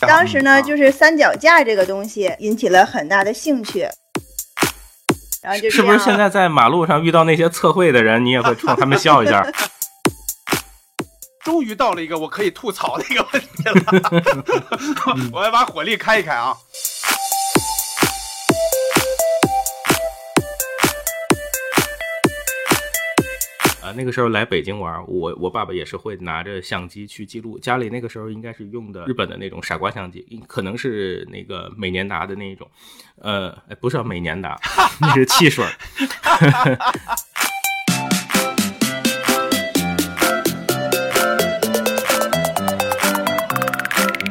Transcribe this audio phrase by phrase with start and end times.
[0.00, 3.88] 当时呢，就是三脚架这个东西引起了很大的兴趣，
[5.42, 9.46] 然后就是不是现在在马路上遇到那些测绘的人，你也会冲他们笑一下？
[11.44, 13.74] 终于到了一个我可以吐槽的一个问题了，
[15.32, 16.56] 我要把火力开一开啊！
[23.86, 27.56] 啊，那个时候来北京玩，我我爸爸也是会拿着相机去记录。
[27.56, 32.68] 家里那个时候应该是用的日本的那种傻瓜相机，可能是那个美年达的那一种，
[33.20, 34.58] 呃，不是美年达，
[35.00, 35.64] 那是汽水。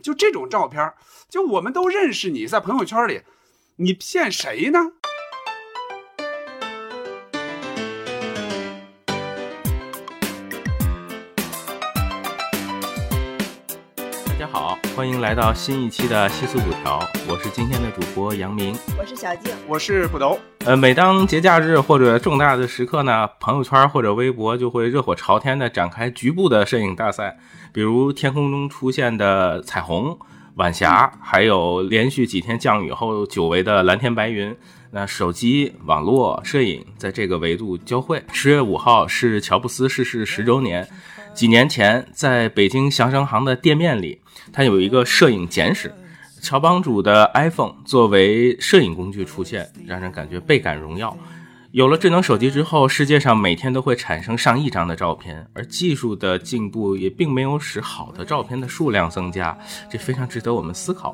[0.03, 0.91] 就这种照片，
[1.29, 3.21] 就我们都认识你在朋友圈里，
[3.77, 4.79] 你骗谁呢？
[14.95, 20.39] 欢迎来到新一期的西四五条，我是今天的主播杨明，我是小静，我是普头。
[20.59, 27.37] 呃，每当节假日或者重大的时刻呢，朋友圈或者微博就会热火朝天的展开局部的摄影大赛，
[27.73, 30.17] 比如天空中出现的彩虹、
[30.55, 34.55] 晚霞，还有连续几天降雨后久违的蓝天白云。
[34.91, 38.23] 那手机、网络、摄影在这个维度交汇。
[38.31, 40.87] 十月五号是乔布斯逝世十周年。
[41.33, 44.21] 几年前，在北京祥生行的店面里，
[44.55, 45.93] 他有一个摄影简史，
[46.39, 51.15] 乔帮主的 iPhone 作为摄影工具出现，让人感觉倍感荣耀。
[51.71, 59.57] 有了智能手机之后，世界上每天都会产生上亿张的照片，而技术的进步也并没有使好的照片的数量增加，
[59.89, 61.13] 这非常值得我们思考。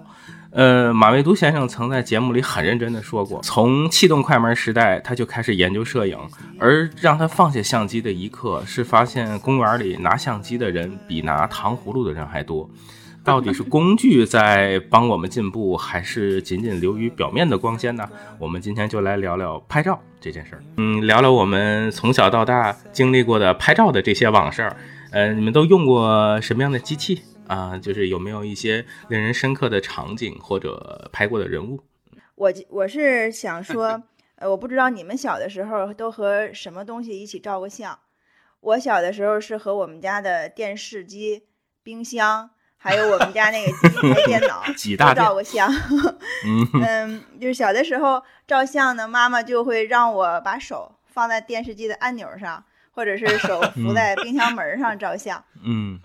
[0.52, 6.16] 呃，马未都先生曾在节目里很认真的说过，从气动快门时代他就开始研究摄影，
[6.60, 12.70] 而让他放下相机的一刻，是发现公园里拿相机的人比拿糖葫芦的人还多。
[13.24, 18.10] 到底是工具在帮我们进步，还是仅仅流于表面的光鲜呢？
[18.40, 20.64] 我们今天就来聊聊拍照这件事儿。
[20.78, 24.72] 嗯，聊聊我们从小到大经历过的拍照的这些往事。
[25.12, 27.22] 呃，你们都用过什么样的机器？
[27.48, 31.84] 啊，就是有没有一些令人深刻的场景或者拍过的人物？
[32.36, 34.02] 我我是想说，
[34.36, 38.00] 呃，我不知道你们小的时候都和什么东西一起照过相。
[38.62, 41.44] 我小的时候是和我们家的电视机、
[41.84, 44.64] 冰箱，还有我们家那个机台 电脑
[44.98, 45.72] 都照过相。
[46.74, 52.64] 嗯，就是小的时候照相呢，妈妈就会让我把手放在电视机的按钮上。
[52.94, 55.42] 或者是手 扶在冰箱门上照相。
[55.64, 55.98] 嗯，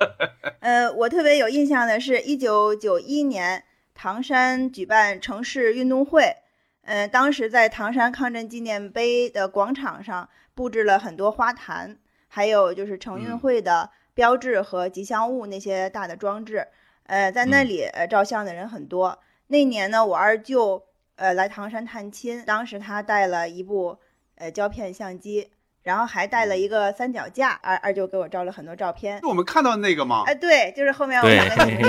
[0.60, 6.36] 呃，我特别有印象的是，一九九一年唐山举办城市运动会，
[6.82, 11.96] 呃，当时在唐山抗震纪念碑的广场上布置了很多花坛，
[12.28, 16.66] 还有就是城运会的标志和吉祥物那些大的装置。
[17.04, 19.16] 呃，在那里呃照相的人很多。
[19.46, 20.82] 那年呢，我二舅
[21.14, 23.98] 呃来唐山探亲，当时他带了一部
[24.34, 25.50] 呃胶片相机。
[25.86, 29.20] 然后还带了一个三脚架，二二舅给我照了很多照片。
[29.20, 30.24] 就我们看到的那个吗？
[30.26, 31.88] 哎，对，就是后面我想跟你们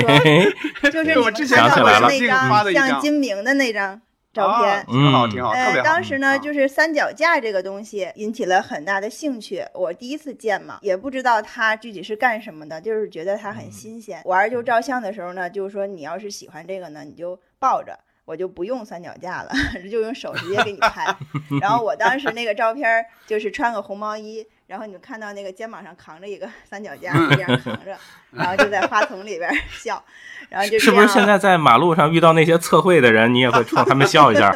[0.80, 4.00] 说， 就是我之前看到的那张像金明的那张
[4.38, 5.84] 照片，挺好，挺好，特别好。
[5.84, 9.66] 当时呢，就是三脚架这个东西引起了很大的兴趣。
[9.74, 14.22] 我第一次见嘛，也不知道它具体是干什么的，就是觉得它很新鲜。
[14.24, 17.98] 我二舅照相的时候呢，就是说你要是喜欢这个呢，你就抱着。
[18.26, 19.52] 我就不用三脚架了，
[19.90, 21.06] 就用手直接给你拍。
[21.62, 27.98] 然后我当时那个照片就是穿个红毛衣，然后你就看到那个肩膀上扛着一个 三脚架，这样扛着，
[28.32, 30.04] 然后就在花丛里边 笑。
[30.50, 34.52] 然后就是不是现在在马路上遇到那些测绘的人，你也会冲他们笑一下？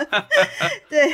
[0.87, 1.09] 对，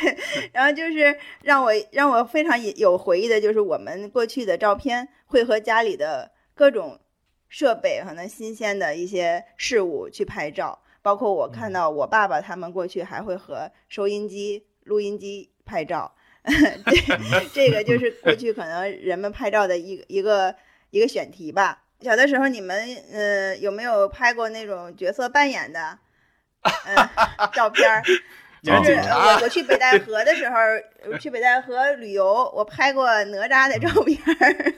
[0.52, 7.00] 然后就是让我让我非常有回忆的，就是我们过去的照片会和家里的各种
[7.47, 10.79] 设备可能新鲜的一些事物去拍照。
[11.02, 16.14] 包括我看到我爸爸他们过去还会和收音机、录音机拍照，
[16.88, 20.56] 这这个就是过去可能人们拍照的一个一个
[20.90, 21.84] 一个选题吧。
[22.02, 22.78] 小的时候你们
[23.12, 25.97] 呃有没有拍过那种角色扮演的
[26.64, 26.96] 嗯
[27.53, 28.02] 照片儿？
[28.64, 30.55] 就是我我去北戴河的时候，
[31.20, 34.73] 去北戴河旅游，我拍过哪吒的照片儿。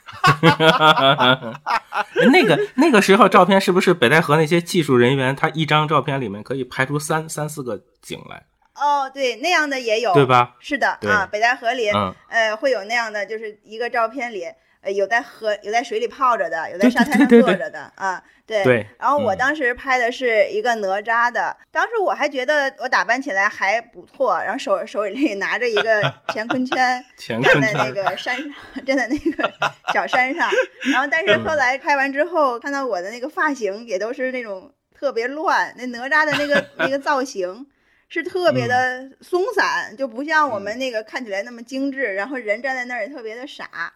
[2.30, 8.44] 那个那个时候照片是不是北戴河那些技术人员，他一张照片里面可以拍出三三四个景来？
[8.80, 10.56] 哦，对，那样的也有，对吧？
[10.58, 11.90] 是的啊，北戴河里，
[12.28, 14.48] 呃，会有那样的，就是一个照片里，
[14.80, 18.64] 呃，有在河有在水里泡着的，有在沙滩上坐着的啊，对。
[18.64, 29.52] 对，然后我嗯当时拍的是一个哪吒的，当时我还觉得我打扮起来还不错，然后手手里拿着一个 乾坤圈，站在那，个山上，站在那个
[29.92, 30.50] 小山上。
[30.92, 37.66] 然后，但是后来拍完之后，看到我的那个发型也都是那种特别乱，那哪吒的那个那个造型
[38.10, 43.94] 是特别的松散，就不像我们那个看起来那么精致，然后人站在那儿也特别的傻。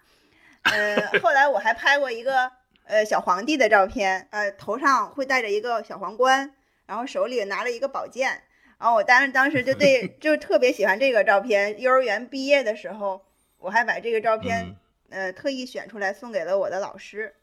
[0.62, 2.50] 呃，后来我还拍过一个
[2.84, 6.54] 呃小皇帝的照片，呃，头上会戴着一个小皇冠，
[6.86, 8.42] 然后手里拿了一个宝剑。
[8.78, 11.80] 然后我当时当时就对， 就特别喜欢这个照片。
[11.80, 13.24] 幼儿园毕业的时候，
[13.58, 14.76] 我还把这个照片、嗯
[15.10, 17.34] 呃特意选出来送给了我的老师。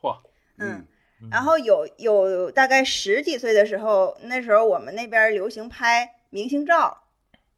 [0.00, 0.16] 嚯，
[0.58, 0.86] 嗯，
[1.30, 6.96] 然后有有大概十几岁的时候，那时候我们那边流行拍明星照，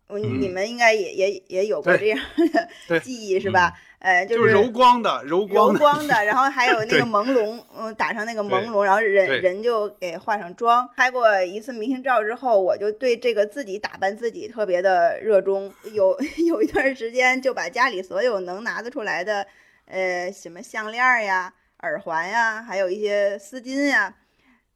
[0.06, 2.19] 我嗯你们应该也也也有过这样
[2.88, 3.73] 的 记忆是吧？
[3.99, 10.88] 呃，就是柔光的，柔柔光的，光的，然后还有那个朦胧，嗯，打上那个朦胧，然后人人就给化上妆。
[10.94, 16.17] 拍过一次明星照之后，我就对这个自己打扮自己特别的热衷，有
[16.47, 19.44] 有一段时间就把家里所有能拿得出来的，
[19.87, 24.14] 呃，什么项链儿呀、耳环呀，还有一些丝巾呀，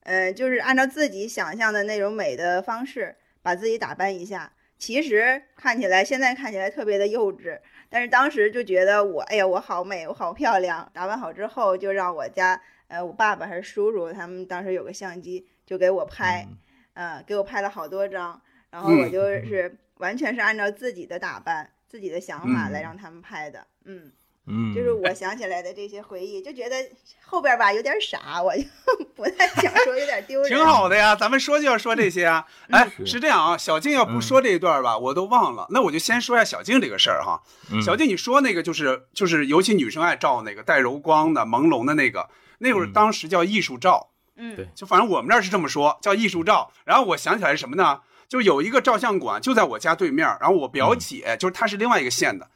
[0.03, 4.53] 呃，就是按照自己想象的那种美的方式，把自己打扮一下。
[4.79, 7.61] 其实看起来，现在看起来特别的幼稚，
[7.91, 10.91] 但是当时就觉得我，哎呀，我好美，我好漂亮。
[10.95, 12.59] 打扮好之后，就让我家，
[12.89, 16.49] 呃，我爸爸还是叔叔，他们当时有个相机，就给我拍，
[16.95, 18.41] 呃，给我拍了好多张。
[18.71, 23.67] 然后我嗯就是完全是按照自己的打扮、自己的想法来嗯让他们拍的。
[23.85, 24.11] 嗯，
[24.51, 26.77] 嗯，就是我想起来的这些回忆，就觉得
[27.25, 28.65] 后边吧有点傻，我就
[29.15, 30.49] 不太想说，有点丢人。
[30.49, 31.15] 挺好的呀。
[31.15, 32.45] 咱们说就要说这些啊。
[32.71, 35.67] 哎，是是这样啊，小静要不说这一段吧，我都忘了。
[35.71, 37.41] 那我就先说一下小静这个事儿哈。
[37.73, 44.09] 嗯小静，你说那个就是就是，尤其女生爱照那个带柔光的、朦胧的那个，那会儿嗯当时叫艺术照。
[44.37, 46.73] 嗯，对就反正我们那儿是这么说，叫艺术照。
[46.85, 48.01] 然后我想起来是什么呢？
[48.27, 52.49] 就有一个照相馆就在我家对面，然后我表姐、就是她是另外一个县的，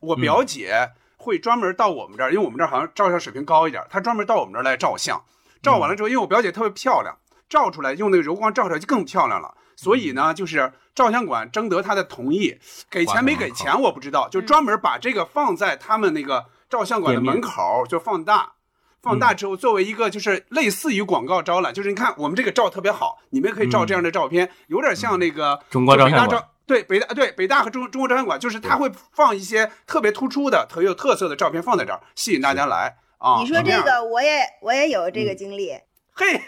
[0.00, 0.90] 我表姐
[1.22, 5.22] 会专门到我们这儿，因为我们这儿好像照相水平高一点，他专门到我们这儿来照相。
[5.62, 7.16] 照完了之后，因为我表姐特别漂亮，
[7.48, 9.54] 照出来用那个柔光照出来就更漂亮了。
[9.76, 12.58] 所以呢，就是照相馆征得他的同意，
[12.90, 18.52] 给钱没给钱我不知道，就专门把这个放在他们那个照相馆的门口，就放大。
[19.00, 33.40] 放大之后，作为一个就是类似于广告招揽，就是你看我们这个照特别好，你们也可以照这样的照片，有点像那个中国照相馆照对北大对北大和中中国照相馆，就是他会放一些特别突出的、特有特色的照片放在这儿，吸引大家来啊。
[33.40, 35.78] 你说，这个，我也我也有这个经历。
[36.14, 36.40] 嘿，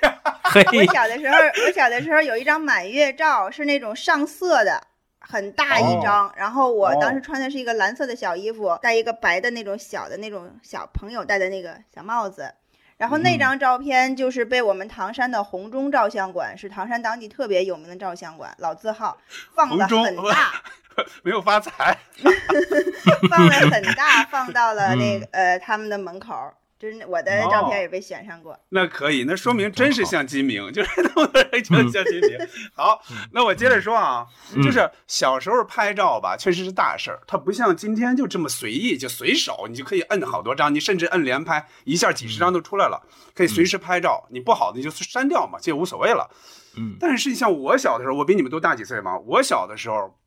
[0.44, 1.36] 嘿，我小的时候，
[1.66, 4.80] 我小的时候有一张满月照，是那种上色的，
[5.20, 6.32] 很大一张。
[6.36, 12.54] 然后我当时穿的是一个蓝色的小衣服，戴一个白的那种小的那种小朋友戴的那个小帽子。
[12.96, 13.58] 然后那张。
[13.58, 19.16] 照片就是被我们唐山的红中照相馆，是唐山当地特别有名的照相馆，老字号，
[19.54, 20.62] 放的很大，
[21.22, 21.96] 没有发财，
[23.30, 26.34] 放的 很大，放到了嗯那个、呃他们的门口。
[26.84, 28.58] 就是我的照片也被选上过。
[28.68, 32.38] 那可以，那说明嗯真是像金明，就是那么多人觉得像金明。
[32.74, 33.00] 好，
[33.32, 43.02] 那我接着说啊，嗯就是小时候拍照吧，确实是大事儿，它不像今天就这么随意，就随手你就可以摁好多张，你甚至摁连拍，一下几十张都出来了，
[43.34, 44.26] 可以随时拍照。
[44.28, 46.28] 你不好的你就删掉嘛，这也无所谓了。
[46.76, 50.18] 嗯但是像我小的时候，我比你们都大几岁嘛，我小的时候，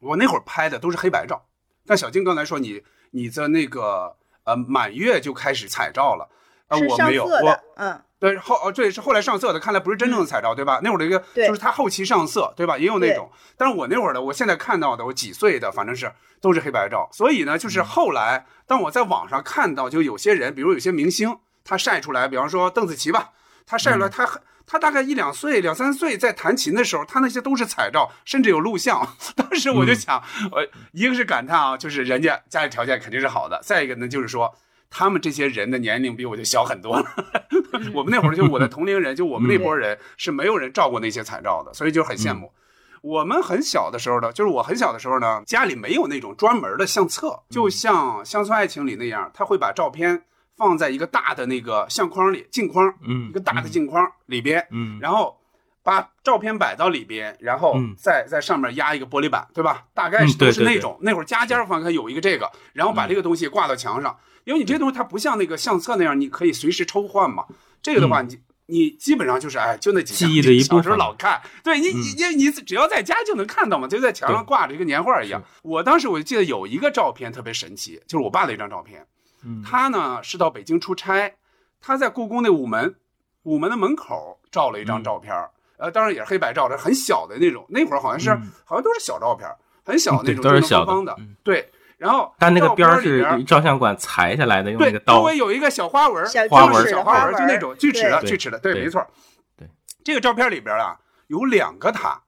[0.00, 1.46] 我那会儿拍的都是黑白照。
[1.86, 2.82] 但小静刚才说你
[3.12, 6.28] 你的那个呃满月就开始彩照了，
[6.68, 10.80] 呃我没有，我，嗯，对后哦对是后来上色的，看来不是真正的彩照对吧？
[10.82, 12.78] 那会儿的一个就是他后期上色对吧？
[12.78, 23.30] 也有那种，但是我那会儿的，我现在看到的，我几岁的反正是都是黑白照，所以呢，就是后来当我在网上看到，就有些人，比如有些明星，他晒出来，比方说邓紫棋吧，
[23.66, 24.28] 他晒出来他。
[24.66, 29.06] 他大概一两岁、两三岁在弹琴的时候，他那些都是彩照，甚至有录像。
[29.36, 34.54] 当时我就想，我一个是感叹啊，就是人家家里条件肯定是好的；再一个呢，就是说
[34.88, 37.06] 他们这些人的年龄比我就小很多了。
[37.92, 42.52] 我们那会儿就我的同龄人，就我们那波人是没有人照过那些彩照的，所以就很羡慕。
[43.02, 50.22] 我们很小的时候呢，就是我很小的时候呢，家里没有那种专门的相册，就像《乡村爱情》里那样，他会把照片
[50.56, 54.98] 放在一个大的那个相框里，镜框，嗯一个大的镜框里边，嗯。
[55.00, 55.36] 然后
[55.82, 59.84] 把照片摆到里边，然后嗯再在上面压一个玻璃板，对吧？
[59.92, 67.44] 大概是都是那种，那会儿家家房看有一个这个，然后把这个东西挂到墙上，因为你这东西它不像那个相册那样，你可以随时抽换嘛。
[67.82, 75.42] 这个的话，你你基本上就是哎，就那几张记忆的一部小时候老看，对你你你你只要在家就能看到嘛，就在墙上挂着一个年画一样。
[75.62, 79.06] 我当时我就记得有一个照片特别神奇，就是我爸的一张照片。
[79.44, 81.34] 嗯他呢是到北京出差，
[81.80, 82.94] 他在故宫那午门，
[83.42, 91.70] 午门的门口照了一张嗯照片儿，呃，当然也是黑白照的，很小的那种，那会儿好像是、嗯好像都是小照片儿，很小那种，正正都是小方方的，嗯对。
[91.96, 95.22] 然后但那个边儿是照相馆裁下来的，用那对个，刀周。
[95.22, 99.06] 围有一个小花纹，小花纹小花纹，就那种锯齿的，锯齿的，对，没错。
[99.56, 99.70] 对，
[100.02, 100.98] 这个照片里边啊
[101.28, 102.20] 有两个他，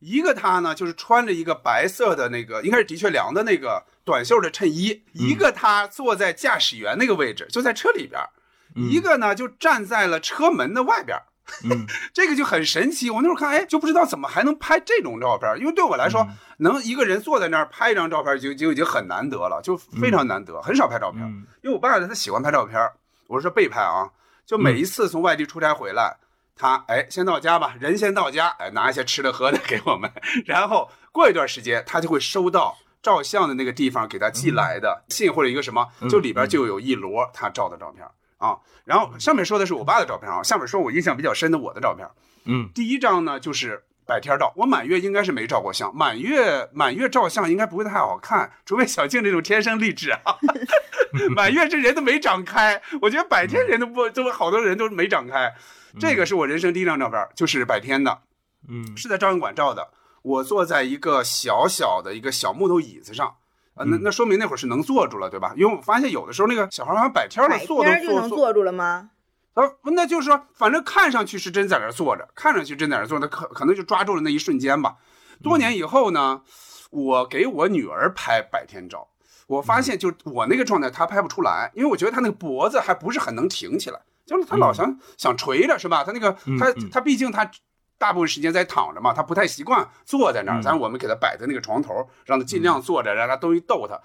[0.00, 8.30] 一个他呢就是穿着一个白色的那个应该是的确良的那个短袖的衬衣，一个他坐在驾驶员那个位置，就在车里边儿，
[8.76, 11.24] 嗯一个呢就站在了车门的外边儿。
[11.64, 21.22] 嗯 这个就很神奇，我那会儿看，哎，就不知道怎么还能拍这种照片，因为对我来说，嗯能一个人坐在那儿拍一张照片就就已经很难得了，就非常难得，很少拍照片。
[21.22, 22.80] 嗯因为我爸他喜欢拍照片，
[23.26, 24.08] 我是说被拍啊，
[24.46, 26.16] 就每一次从外地出差回来，
[26.56, 30.10] 他哎先到家吧，人先到家，哎拿一些吃的喝的给我们，
[30.46, 38.06] 然后过一段时间他就会收到照相的那个地方给他寄来的信或者一个什么，就里边就有一摞他照的照片
[38.38, 38.56] 啊。
[38.84, 42.08] 然后上面说的是我爸的照片啊，下面说我印象比较深的我的照片。
[42.44, 50.38] 嗯第一张呢就是百天照，我满月应该是没照过相，满月满月照相应该不会太好看，除非小静这种天生丽质啊。
[51.36, 55.54] 满月这人都没长开，我觉得百天人都不，都好多人都没长开。
[56.00, 58.18] 这个是我人生第一张照片，就是百天的，
[58.68, 59.90] 嗯是在照相馆照的。
[60.22, 63.26] 我坐在一个小小的一个小木头椅子上，
[63.74, 65.52] 啊，那那说明那会儿是能坐住了，对吧？
[65.56, 69.10] 因为我发现有的时候那个小孩好像摆天了，坐都坐坐能坐住了吗？
[69.54, 74.96] 啊，那就是说，反正看上去是真在那儿坐着，看上去真在那儿坐着，可可能就抓住了那一瞬间吧。
[75.42, 76.42] 多年以后呢，
[76.90, 79.08] 我给我女儿拍百天照，
[79.48, 86.04] 我发现就我那个状态她拍不出来，因为我觉得她那个脖子还不是很能挺起来，就是她老想、想垂着，是吧？
[86.04, 87.50] 她那个她她毕竟她。
[88.02, 93.96] 大部分时间在躺着嘛，他不太习惯坐在那儿，嗯但是我们给他摆在那个床头，让他尽量坐着，让他东西逗他。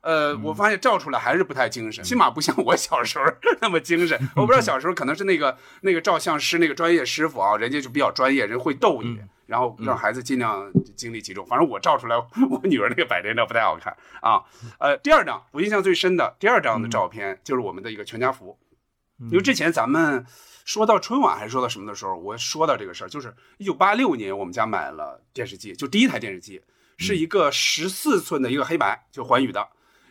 [0.00, 3.24] 呃，我发现照出来还是不太精神，起码不像我小时候
[3.60, 4.18] 那么精神。
[4.34, 11.46] 我不知道小时候可能是那个那个照相师那个专业师傅啊，人家就比较专业，人会逗你，然后让孩子尽量精力集中。
[11.46, 12.16] 反正我照出来，
[12.50, 14.42] 我女儿那个百天照不太好看啊。
[14.78, 18.58] 呃，第二张我印象最深的第二张的照片就是我们的一个全家福，
[19.30, 20.26] 因为之前咱们
[20.64, 26.62] 说到春晚还是说到什么的时候，我说到这个事儿，就是一九八六年我们家买了电视机，就第一台电视机
[26.96, 29.68] 是一个十四寸的一个黑白，就环宇的。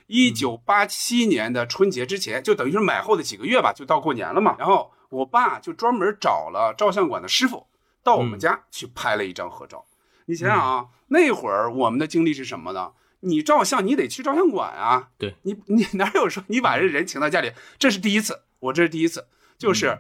[0.08, 4.56] 一九八七年的春节之前，就等于是买后的几个月吧，就到过年了嘛。
[4.60, 7.68] 然后我爸就专门找了照相馆的师傅
[8.04, 9.86] 到我们家去拍了一张合照。
[10.26, 12.92] 你想想啊，那会儿我们的经历是什么呢？
[13.22, 17.54] 你照相你得去照相馆啊，对你你哪有说你把人人请到家里？
[17.80, 20.00] 这是第一次，我这是第一次，就是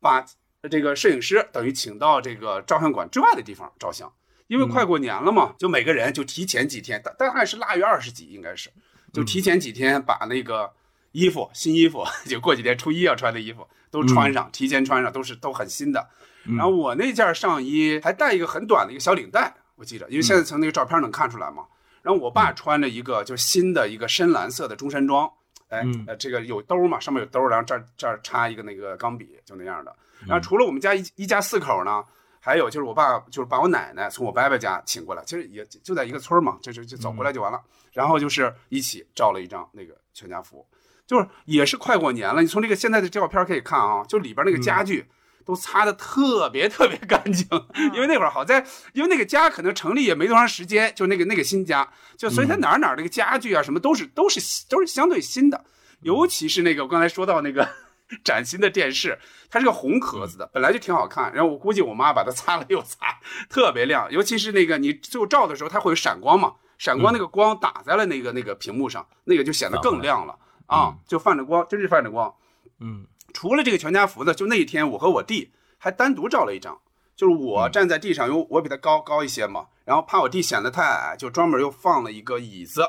[0.00, 0.24] 把
[0.70, 4.12] 这个摄影师等于请到这个照相馆之外的地方照相。
[4.48, 8.68] 因为快过年了嘛，就每个人就提前几天，大大概是腊月二十几，应该是，
[9.12, 10.72] 就提前几天把那个
[11.12, 16.08] 衣服、新衣服， 就过几天初一要穿的衣服都穿上，提前穿上，都是都很新的。
[16.56, 21.66] 然后我那件上衣还带一个很短的一个小领带，我记得，因为现在从那个照片能看出来嘛。
[22.02, 25.30] 然后我爸穿着一个就是新的一个深蓝色的中山装，
[25.70, 29.96] 哎，呃，这个有兜嘛，上面有兜，然后这儿这儿插一个那个钢笔，就那样的。
[30.26, 32.04] 然后除了我们家一一家四口呢，
[32.38, 37.60] 还有就是我爸就是把我奶奶从我伯伯家请过来，其实也就在一个村嘛，就就就走过来就完了。
[37.92, 40.66] 然后就是一起照了一张那个全家福，
[41.06, 42.42] 就是也是快过年了。
[42.42, 45.06] 你从这个现在的照片可以看啊，就里边那个家具。
[45.44, 47.46] 都擦的特别特别干净，
[47.94, 55.64] 因为那会儿好在，因为那个家可能成立也没多长时间，就那个那个新家，就所以它哪儿哪儿那个家具啊什么都是都是都是相对新的，
[56.02, 57.68] 尤其是那个我刚才说到那个
[58.24, 59.18] 崭新的电视，
[59.50, 63.18] 它是个红壳子的，本来就挺好看，然后我估计我妈把它擦了又擦，
[63.48, 70.36] 特别亮，尤其是那个你最后照的时候，它会有闪光嘛，闪光那个光打在了那个那个屏幕上，那个就显得更亮了。
[70.66, 72.32] 啊，就泛着光，真是泛着光，
[72.78, 73.04] 嗯。
[73.32, 76.80] 除了这个全家福的，就那一天我和我弟还单独照了一张，
[77.16, 82.82] 就是我站在地上，因为我比他高高一些嘛，然后怕我弟显得太矮，就专门又放了一个椅子，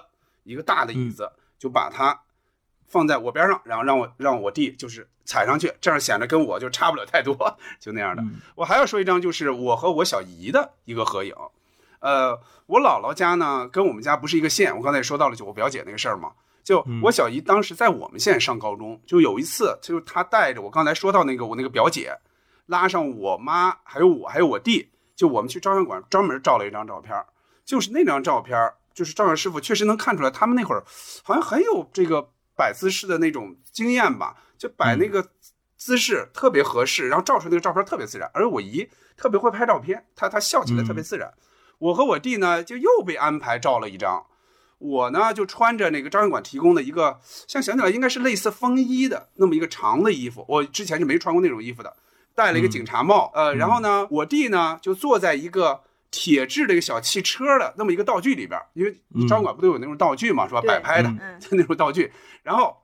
[0.43, 2.21] 一个大的椅子，就把它
[2.87, 7.35] 放在我边上，然后让我让我弟就是踩上去，这样显得跟我就差不了太多，
[7.79, 8.23] 就那样的。
[8.55, 11.33] 我还要说一张，就是我和我小姨的一个合影。
[11.99, 16.31] 呃，我姥姥家呢跟我们家不是一个县，我刚才也说到了就我表姐那个事儿嘛。
[16.63, 22.15] 就我小姨当时在我们县上高中，就有一次，就是她带着我刚才说到那个我那个表姐，
[22.67, 27.15] 拉上我妈，还有我，还有我弟，就我们去照相馆专门照了一张照片，
[27.65, 30.83] 就是那张照片，就是照相师傅确实能看出来，他们那会儿
[31.23, 35.27] 好像很有这个摆姿势的那种经验吧，就摆那个
[35.77, 38.29] 姿势特别合适，然后照出那个照片特别自然。
[38.33, 38.87] 而我姨
[39.17, 41.33] 特别会拍照片，她她笑起来特别自然。
[41.79, 44.27] 我和我弟呢，就又被安排照了一张。
[44.81, 51.95] 我呢就穿着那个照相馆提供的一个，像想起来应该是类似风衣的那么一个长的衣服，我之前是没穿过那种衣服的，
[52.33, 58.91] 戴了一个警察帽，呃，然后呢，我弟呢就坐在一个铁制的一个小汽车的那么一个道具里边，因为
[59.27, 60.61] 照相馆不都有那种道具嘛，是吧？
[60.61, 61.39] 摆拍的嗯。
[61.51, 62.11] 那种道具，
[62.43, 62.77] 然后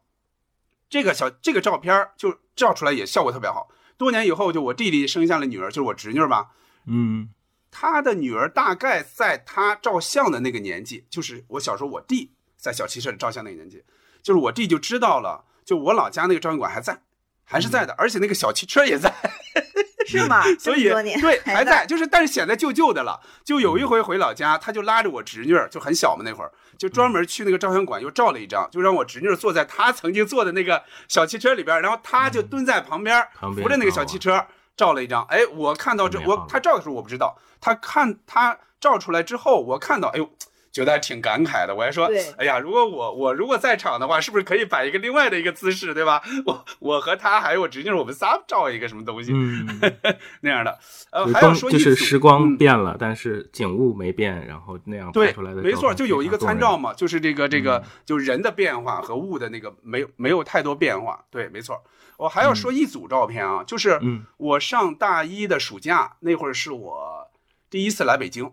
[0.90, 3.70] 这个小这个照片就照出来也效果特别好。
[3.98, 6.52] 多年以后，就我弟弟生下了女儿，就是我侄女儿吧，
[6.86, 7.30] 嗯
[7.72, 13.84] 他的女儿大概在他照相的那个年纪，就是我小时候我弟在小汽车里照相那个年纪，
[14.24, 17.02] 就是我弟就知道了，就我老家那个照相馆还在，
[17.44, 19.14] 还是在的，而且那个小汽车也在，
[20.08, 20.42] 是吗？
[20.58, 21.72] 所以对还在。
[21.72, 23.20] 在，就是但是显得旧旧的了。
[23.44, 34.46] 就有一回回老家，他就拉着我侄女儿，就很小嘛那会儿，就专门去那个照相馆又照了一张，就让我侄女儿坐在他曾经坐的那个小汽车里边，然后他就蹲在旁边旁边扶着那个小汽车
[34.78, 35.26] 照了一张。
[35.26, 40.30] 哎，我看到这我他照的时候我不知道，他看他照出来之后，我看到，哎呦。
[40.70, 46.22] 觉得还挺感慨的，我还说对，哎呀，如果我我如果在场的话，是不是可以摆一个另外的一个姿势，对吧？
[46.46, 49.66] 我我和他还有我侄女，我们仨照一个什么东西、嗯，
[50.42, 50.78] 那样的。
[51.10, 56.38] 呃，还要说就是说一组时光嗯变了，但是景物没变，然后那样拍对出来的，没错，就有一个。
[56.38, 61.26] 参照嘛，就是这个这个嗯，就人的变化和物的那个没有没有太多变化。
[61.32, 61.82] 对，没错。
[62.18, 67.28] 我还要说一组照片啊，就是嗯我上大一的暑假那会儿是我
[67.70, 68.52] 第一次来北京，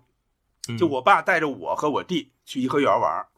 [0.68, 3.28] 嗯就我爸带着我和我弟去颐和园玩儿，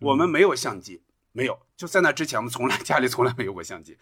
[0.00, 3.98] 我们没有相机，没有，就在那之前我们从来家里从来没有过相机，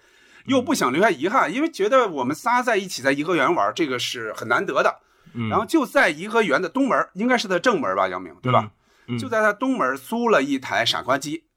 [0.47, 5.01] 又不想留下遗憾，因为觉得我们仨在一起在颐和园玩儿，这个是很难得的。
[5.33, 8.73] 嗯然后就在颐和园的东门，应该是在正门吧，杨明，对吧？？
[9.07, 11.50] 嗯就在他东门租了一台傻瓜机，嗯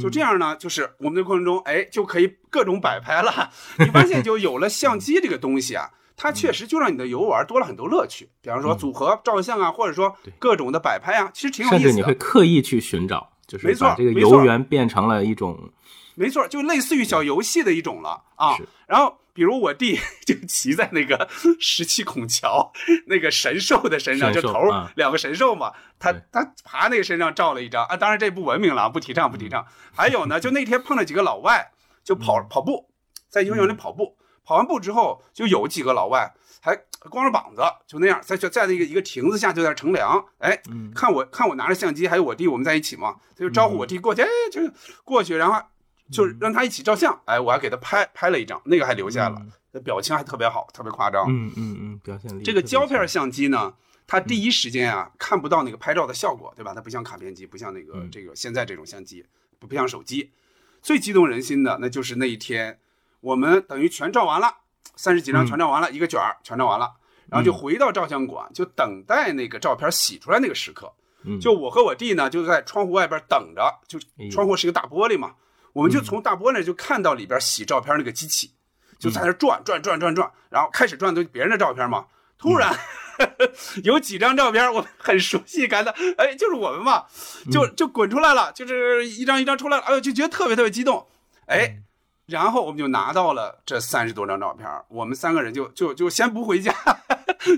[0.00, 3.50] 就这样呢，就是我们的过程中，哎，就可以各种摆拍了。
[3.78, 8.28] 你发现就有了相机这个东西啊，它确实就让你的游玩多了很多乐趣。
[8.42, 12.14] 比方说组合照相啊，或者说各种的摆拍啊，其实挺有意思甚至你会。
[12.14, 15.70] 刻意去寻找，就是没错把这个游园变成了一种
[16.14, 18.68] 没错，就类似于小游戏的一种了啊是。
[18.86, 21.28] 然后，比如我弟 就骑在那个
[21.60, 22.72] 十七孔桥
[23.06, 24.52] 那个神兽的身上，就头
[24.96, 27.96] 两个神兽嘛，他他爬那个身上照了一张啊。
[27.96, 29.64] 当然这不文明了，不提倡，不提倡。
[29.94, 31.70] 还有呢，就那天碰了几个老外，
[32.02, 32.90] 就跑跑步，
[33.28, 36.76] 在游园里跑步，跑完步之后，就有几个老外还
[37.08, 40.90] 光着膀子，就那样在就在那个一个亭子下就在那乘凉，哎，嗯。
[40.92, 44.62] 看我看我拿着相机，还有我弟我们在一起嘛，他就招呼我弟过去，哎，就
[45.04, 45.62] 过去，然后
[46.10, 49.40] 就是让他一起照相，哎，我还给他拍拍了一张，那个还留下了，
[49.84, 51.24] 表情还特别好，特别夸张。
[51.28, 52.42] 嗯嗯嗯，表现力。
[52.42, 53.74] 这个胶片相机呢，
[54.06, 56.72] 它第一时间啊看不到那个拍照的效果，对吧？
[56.74, 58.10] 它不像卡片机，不像那个嗯。
[58.10, 59.24] 这个现在这种相机，
[59.58, 60.32] 不不像手机。
[60.80, 62.78] 最激动人心的那就是那一天，
[63.20, 64.58] 我们等于全照完了，
[64.96, 65.46] 三十几张嗯。
[65.46, 66.94] 全照完了，一个卷儿全照完了，
[67.28, 70.92] 然后就回到照相馆，就等待那个照片洗出来那个时刻。
[71.24, 71.38] 嗯。
[71.38, 73.98] 就我和我弟呢，就在窗户外边等着，就
[74.30, 75.34] 窗户是一个大玻璃嘛，
[75.78, 78.50] 我们就从大玻璃就看到里边洗照片那个机器，
[78.98, 82.76] 就在那转转转转转，然后开始转都别人的照片嘛，突然。
[83.82, 87.04] 有几张照片我很熟悉，感到哎，就是我们嘛，
[87.50, 91.04] 就就滚出来了，就是一张一张出来了，哎呦，就觉得特别特别激动，
[91.46, 91.78] 哎，
[92.26, 96.72] 然后我们就拿到了这三十多张照片，我们三个人就就就先不回家，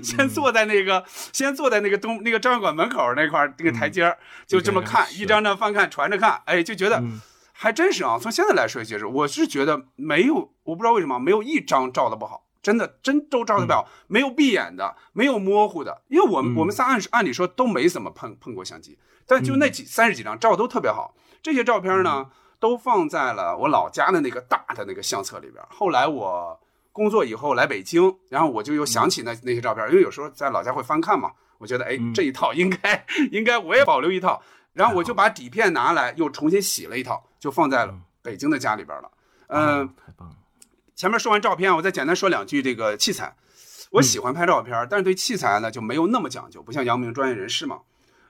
[0.03, 7.21] 先坐在那个先坐在那个东那个照相馆门口那块那个台阶儿，就这么看，一张张翻看，传着看，哎，就觉得嗯
[7.61, 8.17] 还真是啊。
[8.19, 12.47] 从现在来说，其实我是觉得没有，我不知道为什么没有一张照的不好。
[12.63, 18.97] 真的，真都照的不好，没有闭眼的，没有模糊的，因为我们、嗯我们仨按按理说都没怎么碰碰过相机，
[19.27, 21.13] 但就那几三十几张照都特别好。
[21.43, 22.27] 这些照片呢，
[22.59, 25.63] 都放在了我老家的那个大的那个相册里边。
[25.69, 26.59] 后来我
[26.91, 34.39] 工作以后来北京，然后我就又想起那那些照片，因为有时候在老家会翻看嘛，我觉得哎嗯这一套应该应该我也保留一套，
[34.73, 39.11] 然后我就把底片拿来又重新洗了一套，就放在了北京的家里边了。
[39.47, 40.35] 嗯、啊太棒了，
[40.95, 43.35] 前面说完照片，我再简单说两句这个器材。
[43.91, 47.81] 我喜欢拍照片，但是对器材呢就没有那么讲究，不像杨明专业人士嘛。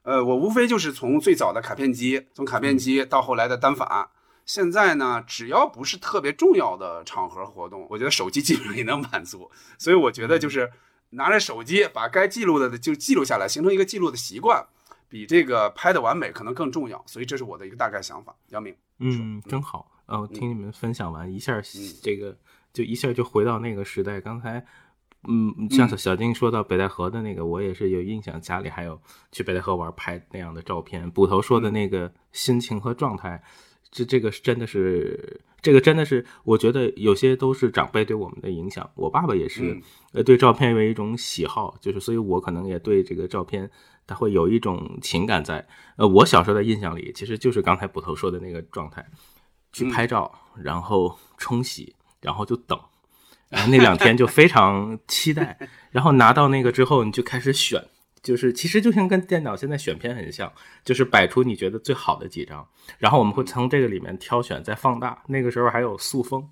[0.01, 4.09] 呃，我无非就是从最早的卡片机，从卡片机到后来的单反，
[4.47, 9.51] 现在呢，只要不是特别重要的场合活动，我觉得手机基本上也能满足。
[9.77, 10.71] 所以我觉得就是
[11.11, 14.65] 拿着手机把该记录的就记录下来，形成一个记录的习惯，
[15.11, 17.03] 比这个拍的完美可能更重要。
[17.05, 18.33] 所以这是我的一个大概想法。
[18.49, 19.91] 杨明，嗯，真好。
[20.07, 22.37] 哦，听你们分享完一下，嗯这个
[22.73, 24.19] 就一下就回到那个时代。
[24.19, 24.65] 刚才，
[25.27, 28.99] 嗯，像小小丁说到北戴河的那个，我也是有印象，家里还有
[29.31, 31.09] 去北戴河玩拍那样的照片。
[31.11, 33.43] 捕头说的那个心情和状态，
[33.89, 38.89] 这这个是真的是，这个真的是，我觉得有些都是长辈对我们的影响。
[38.95, 39.79] 我爸爸也是，
[40.11, 43.69] 呃，对照片为一种喜好，就是所以，我可能也对这个照片，
[44.11, 45.65] 他会有一种情感在。
[45.95, 49.05] 呃，我小时候的印象里，其实就是刚才捕头说的那个状态，
[49.71, 50.29] 去拍照，
[50.61, 52.77] 然后冲洗，然后就等，
[53.47, 55.57] 然后那两天就非常期待，
[55.91, 57.81] 然后拿到那个之后，你就开始选。
[58.21, 60.51] 就是其实就像跟电脑现在选片很像，
[60.83, 62.67] 就是摆出你觉得最好的几张，
[62.99, 65.23] 然后我们会从这个里面挑选再放大。
[65.27, 66.47] 那个时候还有塑封，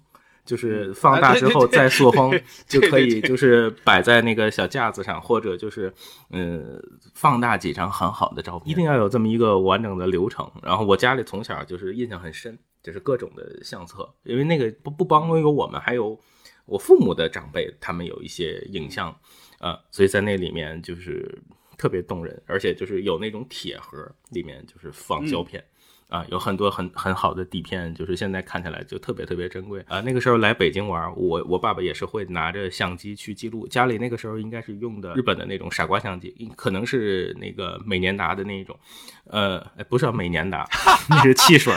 [0.45, 5.93] 就是放大之后再塑封就可以，就是摆在那个小架子上，或者就是
[6.31, 6.81] 嗯
[7.13, 8.71] 放大几张很好的照片。
[8.71, 10.49] 一定要有这么一个完整的流程。
[10.63, 16.19] 然后我家里从小就是印象很深，就是各种的相册，因为那个不不光有我们，还有
[16.65, 19.15] 我父母的长辈，他们有一些影像，
[19.59, 21.41] 呃，所以在那里面就是。
[21.79, 25.63] 特别动人，而且就是有那种铁盒，里面就是放胶片，
[26.09, 30.01] 啊，有很多很很好的底片，就是现在看起来就特别特别珍贵啊。
[30.01, 38.77] 那个时候来北京玩，我我爸爸也是会拿着相机去记录，家里那个时候应该是用的日本的那种傻瓜相机，可能是那个美年达的那种，
[39.25, 40.67] 呃，不是美年达，
[41.09, 41.73] 那是汽水，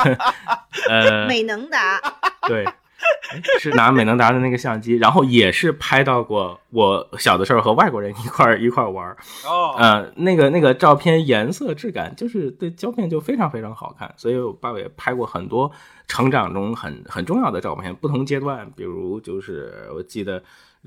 [0.88, 1.98] 呃，美能达，
[2.46, 2.64] 对。
[3.60, 9.08] 是拿美能达的那个相机，然后也是拍到过我小的时候和外国人一块一块玩
[9.46, 15.70] 哦，呃，那个那个照片颜色质感就是对胶片就非常非常好看，所以我爸爸也拍过很多
[16.08, 20.42] 成长中很很重要的照片，不同阶段，比如就是我记得。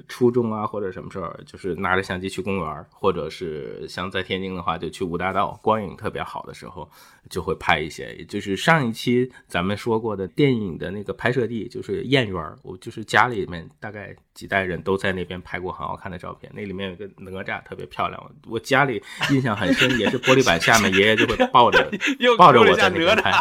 [0.08, 6.90] 初中啊，或者什么时候，就是拿着相机去公园，或者是像在天津的话，就去五大道，光影特别好的时候，
[7.30, 8.26] 就会拍一些。
[8.26, 16.52] 就是上一期咱们说过的电影的那个拍摄地，就是燕园，我就是家里面大概几代人都在那边拍过很好看的照片。
[16.56, 18.32] 那里面有个哪吒，特别漂亮。
[18.48, 21.92] 我家里印象很深，也是玻璃板下面，爷爷就会抱着
[22.36, 23.32] 抱着我在那边拍。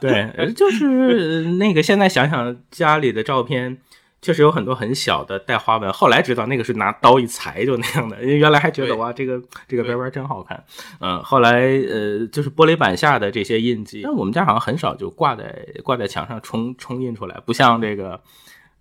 [0.00, 3.78] 对，就是那个现在想想家里的照片。
[4.24, 10.64] 确实有很多很小的带花纹，后来知道那个是拿刀一裁就那样的，因为原来还觉得哇，这个这个边边真好看。
[11.00, 18.18] 嗯，后来呃，就是玻璃板下的这些印记，但我们家好像很少就挂在挂在墙上冲冲印出来，不像这个。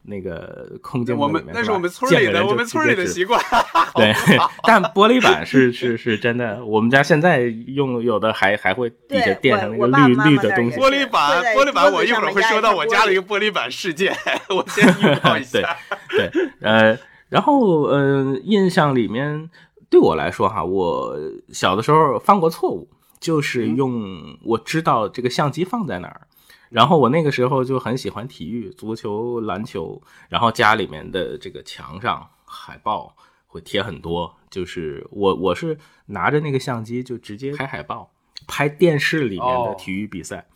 [0.05, 3.39] 那个空间，我们那是我们村里的，我们村里的习惯。
[3.95, 4.13] 对，
[4.63, 6.63] 但玻璃板是是是真的。
[6.65, 10.77] 我们家现在用有的还还会底下垫上那个绿绿的东西。
[10.77, 14.13] 玻璃板，玻璃板，我一会儿会说到我家的一个玻璃板事件。
[14.49, 15.77] 我先预 告一下。
[16.09, 16.29] 对，
[16.61, 16.97] 呃，
[17.29, 19.49] 然后呃，印象里面
[19.89, 21.15] 对我来说哈，我
[21.49, 22.89] 小的时候犯过错误，
[23.19, 26.21] 就是用我知道这个相机放在哪儿。
[26.73, 30.01] 然后我那个时候就很喜欢体育，足球、篮球。
[30.27, 38.11] 然后家里面的这个墙上海报会贴很多，就是我我是拿着那个相机就直接拍海报，
[38.47, 40.47] 拍电视里面的体育比赛。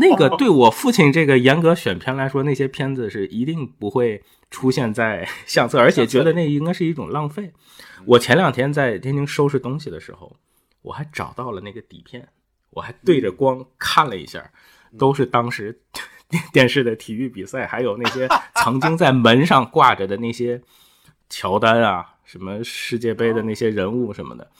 [0.00, 7.52] 那个对我父亲这个严格选片来说，那些片子是一定不会出现在相册，而且觉得那应该是一种浪费。
[8.06, 10.36] 我前两天在天津收拾东西的时候，
[10.80, 12.28] 我还找到了那个底片，
[12.70, 14.50] 我还对着光看了一下。
[14.98, 15.78] 都是当时
[16.28, 20.60] 电电视的体育比赛，还有那些曾经在门上挂着的那些
[21.28, 24.50] 乔丹啊，什么世界杯的那些人物什么的。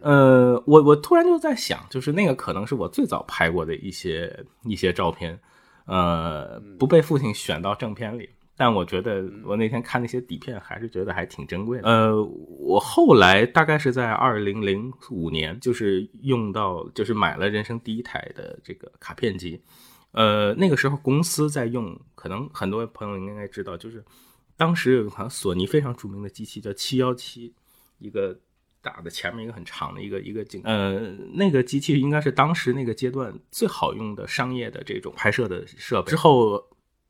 [0.00, 5.38] 呃，我我突然就在想，就是那个可能是我最早拍过的一些一些照片，
[5.86, 8.30] 呃，不被父亲选到正片里。
[8.60, 11.88] 但我觉得我那天看那些底片，还是觉得还挺珍贵的。
[11.88, 19.62] 呃，我后来大概是在二零零五年，就是用到，就是买了人生第一台的这个卡片机。
[20.10, 24.04] 呃，那个时候公司在用，可能很多朋友应该知道，就是
[24.56, 27.54] 当时有一款索尼非常著名的机器叫七幺七，
[28.00, 28.36] 一个
[28.82, 30.60] 大的前面一个很长的一个一个镜。
[30.64, 30.98] 呃，
[31.32, 36.10] 那个机器应该是当时那个阶段最好用的商业的这种拍摄的设备。
[36.10, 36.60] 之后。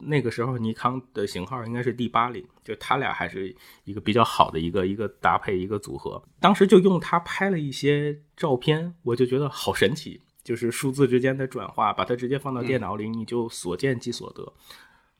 [0.00, 6.22] 那个时候，尼康的型号应该是 D 八零，就它俩还是一个比较好的一个一个搭配一个组合。
[6.40, 14.52] 当时就用它拍了一些照片，我就觉得好神奇，就是数字之间的转化，把它直接放到电脑里，你就所见即所得。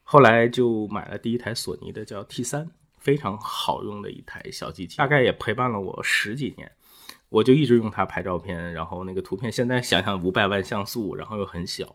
[0.05, 6.71] 后来就买了第一台索尼的叫 T 三，非常好用的一台小机器，大概也陪伴了我十几年。
[7.31, 11.95] 我就一直用它拍照片，然后那个图片现在想想五百万像素，然后又很小。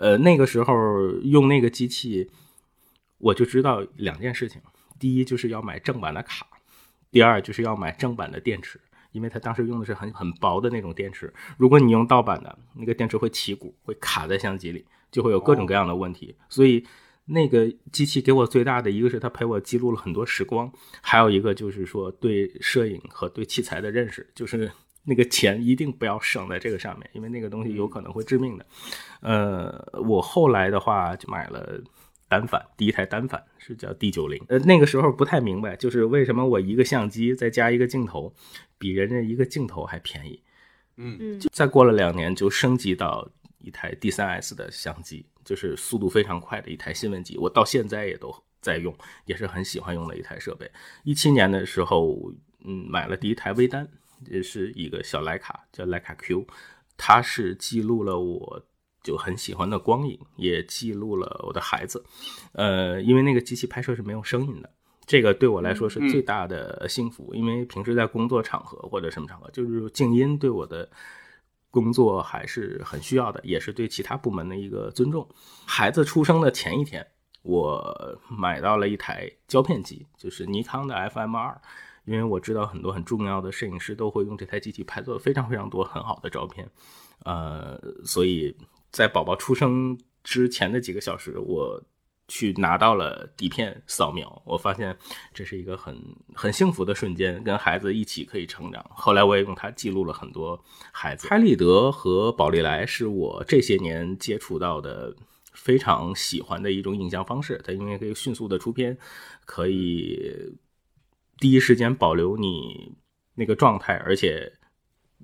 [0.00, 0.74] 呃，那个时候
[1.22, 2.30] 用那个机器，
[3.18, 4.62] 我就知道两件事情：
[4.98, 6.46] 第一，就是要买正版的卡；
[7.10, 8.80] 第二，就是要买正版的电池，
[9.12, 11.30] 因为它当时用的是很很薄的那种电池。
[11.58, 16.34] 如果你用盗版的，那个电池会起鼓，会卡在相机里，就会有各种各样的问题。
[16.48, 16.82] 所以
[17.26, 24.72] 那个机器给我最大的一个是它陪我记录了很多时光，还有一个就是说对摄影和对器材的认识，就是
[25.04, 28.66] 那个钱一定不要省在这个上面，因为那个东西有可能会致命的。
[29.20, 31.80] 呃，我后来的话就买了
[32.28, 34.40] 单反，第一台单反是叫 D 九零。
[34.48, 38.32] 呃，那个时候不太明白，就是为什么我一个相机再加一个镜头，
[38.78, 40.42] 比人家一个镜头还便宜。
[40.96, 43.26] 嗯嗯，再过了两年就升级到
[43.58, 50.70] 一台 D 三 S 的相机，就是速度非常快的一台新闻机，我到现在也都在用，也是很喜欢用的一台设备。
[51.04, 52.30] 一七年的时候，
[52.64, 53.88] 嗯，买了第一台微单。
[54.26, 56.46] 也是一个小徕卡，叫徕卡 Q，
[56.96, 58.62] 它是记录了我
[59.02, 62.04] 就很喜欢的光影，也记录了我的孩子。
[62.52, 64.70] 呃，因为那个机器拍摄是没有声音的，
[65.06, 67.34] 这个对我来说是最大的幸福。
[67.34, 70.86] 因为平时在工作场合或者什么场合，就是静音对我的
[71.70, 75.26] 工作还是很需要的，也是对其他部门的一个尊重。
[75.64, 77.06] 孩子出生的前一天，
[77.42, 81.58] 我买到了一台胶片机，就是尼康的 FM 二。
[82.04, 86.68] 因为我知道很多很重要的摄影师都会用这台机器拍做非常非常多很好的照片，
[87.24, 88.56] 呃，所以
[88.90, 91.82] 在宝宝出生之前的几个小时，我
[92.26, 94.96] 去拿到了底片扫描，我发现
[95.34, 95.96] 这是一个很
[96.34, 98.84] 很幸福的瞬间，跟孩子一起可以成长。
[98.90, 101.28] 后来我也用它记录了很多孩子。
[101.28, 105.14] 拍立得和宝丽来是我这些年接触到的
[105.52, 108.96] 非常喜欢的一种影像方式，它因为可以迅速的出片，
[109.44, 110.56] 可以。
[111.40, 112.94] 第一时间保留你
[113.34, 114.52] 那个状态，而且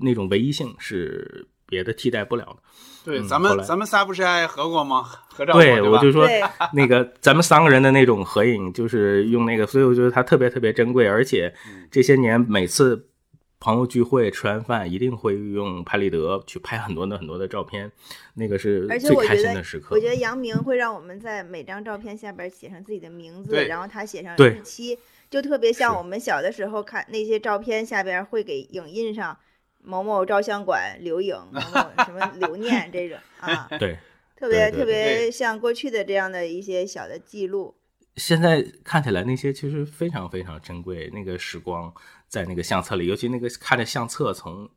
[0.00, 2.57] 那种唯一性是别的替代不了的。
[3.05, 5.02] 对，嗯咱们咱们仨不是还合过吗？
[5.29, 6.26] 合照过对，吧我就说
[6.72, 13.09] 那个咱们三个人的那种合影，就是用那个，所以我觉得它特别特别珍贵，而且嗯这些年每次
[13.61, 17.90] 朋友聚会吃完饭，一定会用拍立得去拍很多的很多的照片，
[18.35, 19.94] 那个是最开心的时刻。
[19.94, 24.98] 我觉得杨明会让我们在每张照片下边写上自己的名字，然后他写上日期，
[25.30, 29.36] 就特别像我们小的时候看那些照片下边会给影印上
[29.82, 33.98] 某某照相馆留影， 某某什么留念这种 啊，对，
[34.36, 37.74] 特别特别像过去的这样的一些小的记录。
[38.16, 41.92] 现在看起来那些其实非常非常珍贵，那个时光
[42.28, 44.68] 在那个相册里，尤其那个看着相册从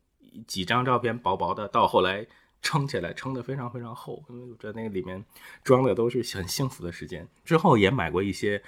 [0.46, 2.26] 几张照片薄薄的，到后来
[2.60, 5.24] 撑起来撑得非常非常厚，因为我觉得那个里面
[5.64, 7.26] 装的都是很幸福的时间。
[7.42, 8.62] 之后也买过一些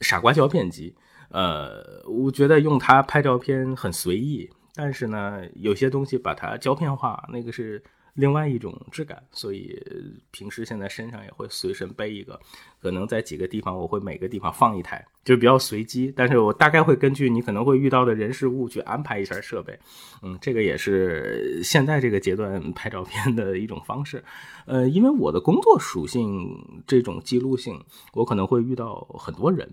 [0.00, 0.96] 傻瓜胶片机，
[1.30, 7.82] 呃，我觉得用它拍照片很随意，但是呢，有些东西把它胶片化，那个是
[8.14, 9.78] 另外一种质感，所以
[10.30, 12.40] 平时现在身上也会随身背一个，
[12.80, 19.78] 可能在几个地方我会每个地方放一台，就比较随机，但是我大概会根据你可能会遇到的人事物去安排一下设备，
[20.22, 24.24] 嗯，这个也是现在这个阶段拍照片的一种方式，
[24.64, 27.78] 呃，因为我的工作属性这种记录性，
[28.14, 29.68] 我可能会遇到很多人，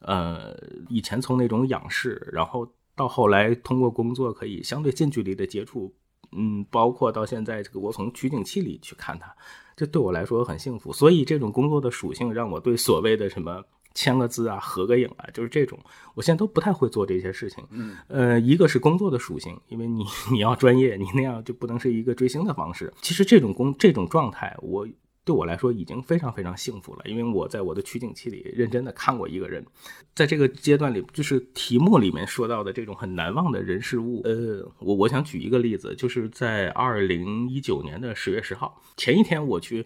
[0.00, 0.56] 呃，
[0.88, 5.94] 以前从那种仰视，然后到后来通过工作可以相对近距离的接触。
[6.32, 9.34] 嗯，包括到现在这个，我从取景器里去看它，
[9.76, 10.92] 这对我来说很幸福。
[10.92, 13.62] 所以这种工作的属性让我对所谓的什么
[13.94, 15.78] 签个字啊、合个影啊，就是这种，
[16.14, 17.64] 我现在都不太会做这些事情。
[17.70, 22.92] 嗯，呃，一个是工作的属性，因为你 你要专业，你那样就不能是一个追星的方式。
[23.00, 24.86] 其实这种工这种状态，我
[25.26, 29.66] 对我来说已经非常非常幸福了，因为我在我的取景器里认真的看过一个人，
[30.14, 34.22] 在这个阶段里，就是题目里面说到的这种很难忘的人事物。
[34.22, 39.84] 呃，我我想举一个例子，就是在二零一九年的十月十号前一天，我去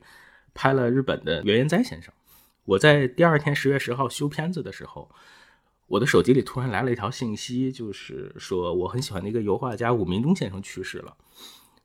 [0.52, 2.12] 拍了日本的原研哉先生。
[2.66, 5.10] 我在第二天十月十号修片子的时候，
[5.86, 11.16] 我的手机里突然来了一条信息，就是说我很喜欢的一个油画家武明中先生去世了。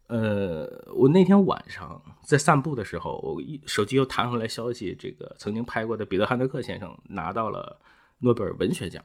[0.08, 7.80] 呃，我那天晚上在散步的时候，我一手机又弹回来消息，这个曾经拍过的彼得汉德克先生拿到了
[8.20, 9.04] 诺贝尔文学奖。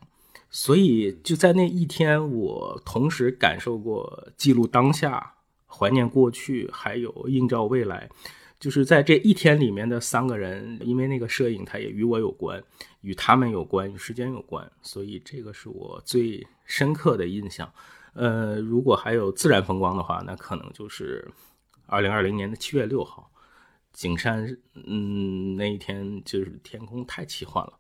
[0.51, 5.35] 所以就在那一天，我同时感受过记录当下、
[5.67, 8.09] 怀念过去，还有映照未来。
[8.59, 12.63] 就是在这一天里面的三个人，因为那个摄影它也与我有关，
[13.01, 17.73] 与他们有关，与时间有关，所以这个是我最深刻的印象。
[18.15, 21.31] 呃，如果还有自然风光的话，那可能就是
[21.87, 23.31] 二零二零年的七月六号，
[23.93, 24.45] 景山，
[24.75, 27.73] 嗯，那一天就是天空太奇幻了，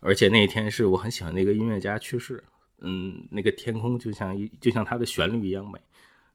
[0.00, 2.42] 而且那一天是我很喜欢的一个音乐家去世，
[2.80, 5.80] 嗯，那个天空就像一就像它的旋律一样美，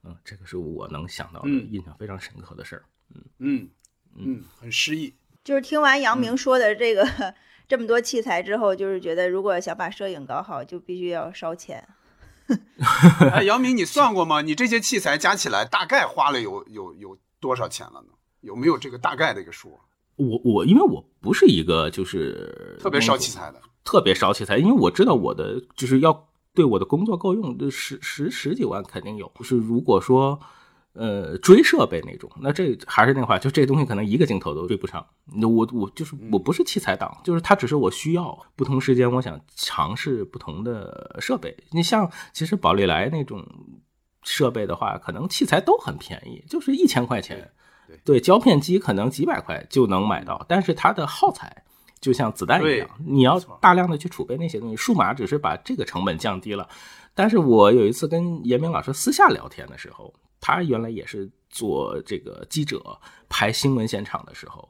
[0.04, 2.84] 嗯，这个是我能想到的嗯印象非常深刻的事儿。
[3.40, 3.70] 嗯
[4.16, 5.14] 嗯，很诗意。
[5.44, 7.06] 就是听完杨嗯明说的这个、
[7.68, 11.88] 这么多器材之后，就是觉得如果想把摄影搞好，就必须要烧钱。
[13.32, 14.42] 哎，姚明，你算过吗？
[14.42, 18.14] 你这些器材加起来大概花了有有有多少钱了呢？
[18.42, 19.80] 有没有这个大概的一个数？
[20.16, 29.32] 我我因为我不是一个就是特别烧器材的，特别烧器材，因为我知道我的就是要对我的工作够用，十十十几万肯定有。
[29.36, 30.40] 就是如果说。
[30.94, 35.04] 呃，追设备那种，那这还是那话，就这东西可能一个镜头都追不上。
[35.36, 41.58] 那我我就是我不是器材党，就是它只是我需要不同时间，我想尝试不同的设备。
[41.72, 43.44] 你像其实宝丽来那种
[44.22, 47.52] 设备的话，可能器材都很便宜，就是一千块钱。
[48.06, 51.64] 对，胶片机可能几百块就能买到，但是它的耗材
[52.00, 54.76] 就像子弹一样，你要大量的去储备那些东西。
[54.76, 56.70] 数码只是把这个成本降低了。
[57.16, 60.14] 但是我有一次跟严明老师私下聊天的时候。
[60.46, 64.68] 他原来也是做这个记者，拍新闻现场的时候，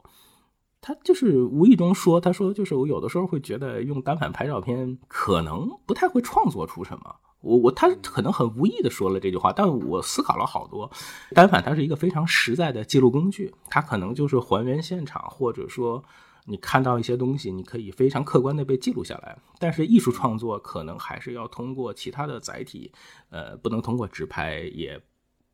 [0.80, 7.16] 他就是无意中说，他说就是我有的时候会觉得用单反拍照片可能不太会创作出什么。
[7.40, 10.88] 我我他可能很无意的说了这句话，但我思考了好多。
[11.34, 16.02] 单反它是一个非常实在的记录工具，它可能就是还原现场，或者说
[16.46, 19.36] 你看到一些东西，你可以非常客观的被记录下来。
[19.58, 22.92] 但是艺术创作可能还是要通过其他的载体，
[23.30, 25.02] 呃，不能通过直拍也。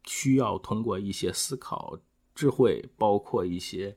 [0.07, 1.99] 需要通过一些思考、
[2.35, 3.97] 智慧，包括一些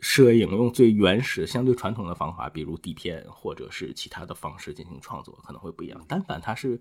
[0.00, 6.04] 摄影用最原始、相对传统的方法，比如底片或者是其他的方式进行创作，可能会不一样。
[6.06, 6.80] 单反它是，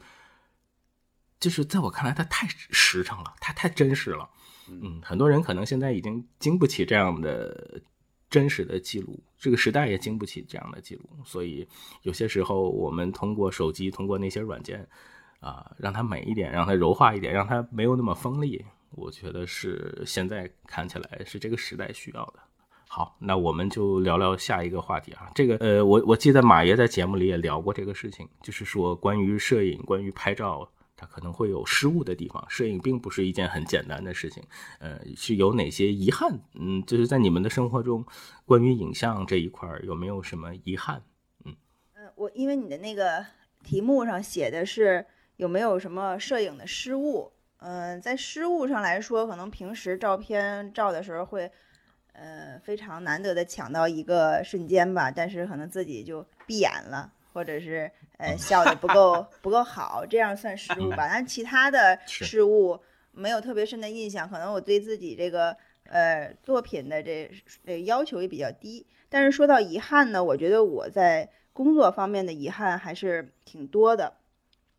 [1.40, 4.30] 就是在我看来，它太实诚了，它太真实了。
[4.70, 7.82] 嗯，很多人可能现在已经经不起这样的
[8.30, 11.10] 真实的记录，这个时代也经不起这样的记录。
[11.26, 11.68] 所以
[12.04, 14.88] 有些时候，我们通过手机，通过那些软件。
[15.44, 22.40] 啊，让它美一点，让它柔化一点，让它没有那么锋利，我觉得是现在看起来是这个时代需要的。
[22.88, 25.30] 好，那我们就聊聊下一个话题啊。
[25.36, 32.46] 这个呃，我我记得马爷在节目里也聊过这个事情，就是说关于摄影、关于拍照，它可能会有失误的地方。
[32.48, 34.44] 摄影并不是一件很简单的事情，
[34.80, 36.40] 呃，是有哪些遗憾？
[36.54, 38.06] 嗯，就是在你们的生活中，
[38.46, 41.02] 关于影像这一块有没有什么遗憾？
[41.44, 41.56] 嗯
[41.96, 43.26] 嗯，我因为你的那个
[43.64, 45.06] 题目上写的是。
[45.38, 47.32] 有没有什么摄影的失误？
[47.58, 51.50] 嗯，在失误上来说，可能平时照片照的时候会，
[52.12, 61.08] 呃，非常难得的抢到一个瞬间吧，但是可能自己就闭眼了，或者是呃笑的不够不够好，这样算失误吧。
[61.10, 62.78] 但其他的失误
[63.12, 67.32] 没有特别深的印象，可能我对自己这个呃作品的这
[67.66, 68.86] 呃要求也比较低。
[69.08, 74.14] 但是说到遗憾呢，我觉得我在工作方面的遗憾还是挺多的。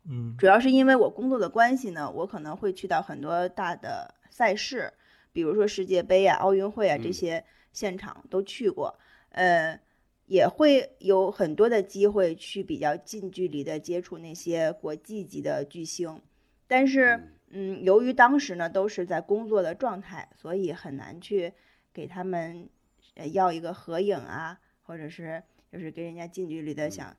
[0.07, 4.93] 嗯，主要是因为我工作的关系呢，我可能会去到很多大的赛事，
[5.33, 8.99] 比如说世界杯啊、奥运会啊这些现场都去过，
[9.31, 9.81] 呃，
[10.27, 16.21] 也会有很多的机会去比较近距离的接触那些国际级的巨星，
[16.67, 21.53] 但是，嗯，由于当时呢都是在工作的状态，所以很难去
[21.95, 22.69] 给他们
[23.33, 27.17] 要一个合影啊，或者是就是跟人家近距离的想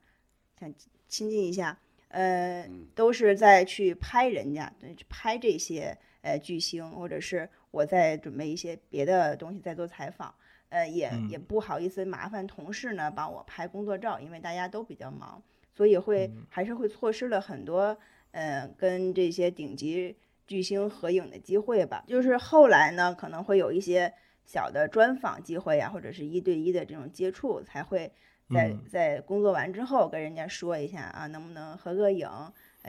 [0.59, 0.71] 想
[1.07, 1.79] 亲近一下。
[2.15, 10.33] 呃，都是在去拍人家，对，拍这些呃巨星，或者是我在准备一些别的东西，在做采访，
[10.69, 17.97] 呃，也也不好意思麻烦同事呢帮我拍工作照，因为大家都比较忙，所以会还是会错失了很多
[18.31, 20.15] 呃跟这些顶级
[20.47, 22.05] 巨星合影的机会吧。
[22.07, 24.13] 就是后来呢，可能会有一些
[24.45, 28.13] 小的专访机会呀，或者是一对一的这种接触，才会。
[28.53, 32.29] 在在工作完之后跟人家说一下啊，能不能合个影，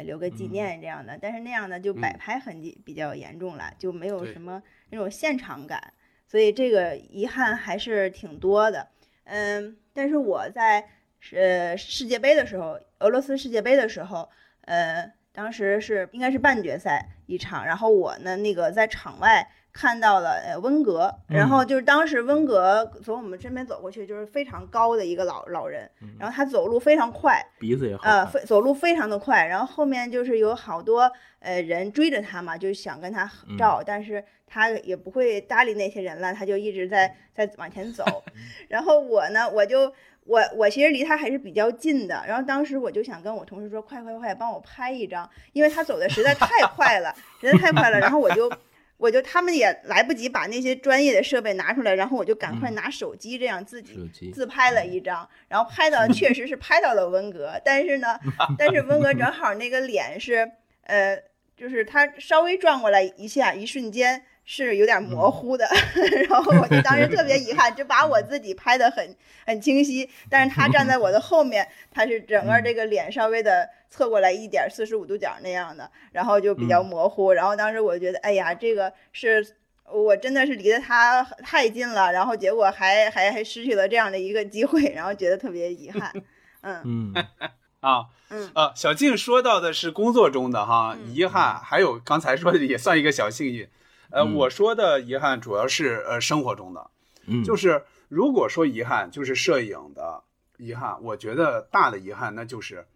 [0.05, 1.19] 留个纪念这样的。
[1.21, 5.95] 但是那样的，就摆拍痕迹比较严重了，就没有什么那种现场感，
[6.27, 8.89] 所以这个遗憾还是挺多的。
[9.25, 10.87] 嗯，但是我在
[11.33, 14.29] 呃世界杯的时候，俄罗斯世界杯的时候，
[14.63, 19.51] 呃，当时是应该是半决赛一场，然后我呢那个在场外。
[19.77, 38.03] 看到了呃温格，然后就是当时温格从我们身边走过去，就是非常高的一个老老人，然后他走路非常快，鼻子也好，呃，非走路非常的快，然后后面就是有好多呃人追着他嘛，就想跟他合照，但是他也不会搭理那些人了，他就一直在在往前走，
[38.69, 39.93] 然后我呢，我就
[40.25, 48.51] 我我其实离他还是比较近的，然后当时我就想跟我同事说，快快快，帮我拍一张，因为他走的实在太快了，实在太快了，然后我就。
[48.99, 58.19] 我就他们也来不及把那些专业的设备拿出来，然后我就赶快拿手机这样自己自拍了一张，然后拍到 确实是拍到了温格，但是呢，
[58.59, 60.51] 但是温格正好那个脸是
[60.85, 61.23] 呃，
[61.57, 64.25] 就是他稍微转过来一下，一瞬间。
[64.49, 65.69] 是有点模糊的，
[66.31, 77.33] 然后我就当时特别遗憾，就把我自己拍的很很清晰，但是他站在我的后面，他是整个这个脸稍微的侧过来一点，四十五度角那样的，然后就比较模糊。
[77.33, 79.45] 然后当时我觉得，哎呀，这个是
[79.93, 86.13] 我真的是离得他太近了，然后结果还还还失去了这样的一个机会，然后觉得特别遗憾。
[86.63, 87.27] 嗯嗯。
[87.81, 88.07] 啊。
[88.29, 93.69] 嗯啊，小静说到的是工作中的哈嗯遗憾，还有刚才说的也算一个小幸运。
[94.11, 96.91] 呃，嗯我说的遗憾主要是呃生活中的，
[97.27, 100.23] 嗯，就是如果说遗憾，就是摄影的
[100.59, 102.87] 遗憾，我觉得大的遗憾那就是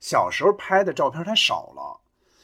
[0.00, 2.00] 小时候拍的照片太少了。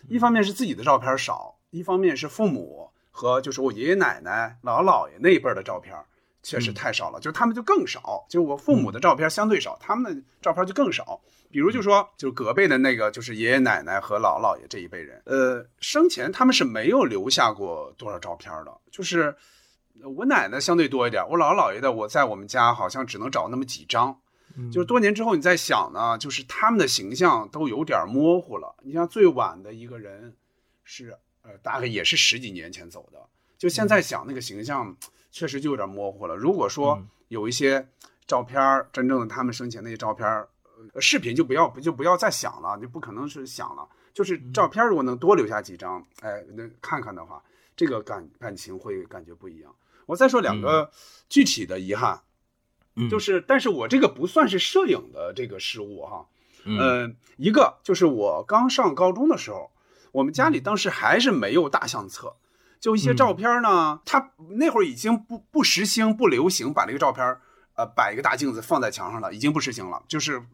[0.08, 5.96] 一方面是自己的照片少，一方面是父母和就是我爷爷奶奶、姥姥姥爷那一辈的照片
[6.44, 8.24] 确实太少了，就是他们就更少。
[8.28, 11.20] 就是我父母的照片相对少，他们的照片就更少。
[11.50, 19.34] 比如就说，就是隔辈的那个，就是爷爷奶奶和姥姥姥爷这一辈人，呃，生前他们是没有留下过多少照片的，就是
[20.02, 24.20] 呃我奶奶相对多一点，我姥姥姥爷的我在我们家好像只能找那么几张。
[24.72, 28.76] 就是多年之后你再想呢，就是他们的形象都有点模糊了。
[28.82, 30.36] 你像最晚的一个人
[30.84, 33.18] 是呃，大概也是十几年前走的，
[33.58, 34.96] 就现在想那个形象
[35.34, 36.36] 确实就有点模糊了。
[36.36, 37.88] 如果说有一些
[38.24, 40.48] 照片儿，真正的他们生前那些照片儿，
[40.94, 43.86] 呃，视频就不要不就不要再想了，就不可能是想了。
[44.12, 47.42] 就是照片如果能多留下几张，哎，那看看的话，
[47.74, 49.74] 这个感感情会感觉不一样。
[50.06, 50.88] 我再说两个
[51.28, 52.22] 具体的遗憾，
[52.94, 56.24] 嗯就是，但是我这个不算是摄影的这个失误哈，
[56.64, 59.72] 嗯呃，一个就是我刚上高中的时候，
[60.12, 62.36] 我们家里当时还是没有大相册，
[62.84, 67.24] 就一些照片呢，他那会儿已经不不时兴不流行把这个照片
[67.76, 70.02] 呃摆一个大镜子放在墙上了，已经不时兴了。
[70.06, 70.44] 就是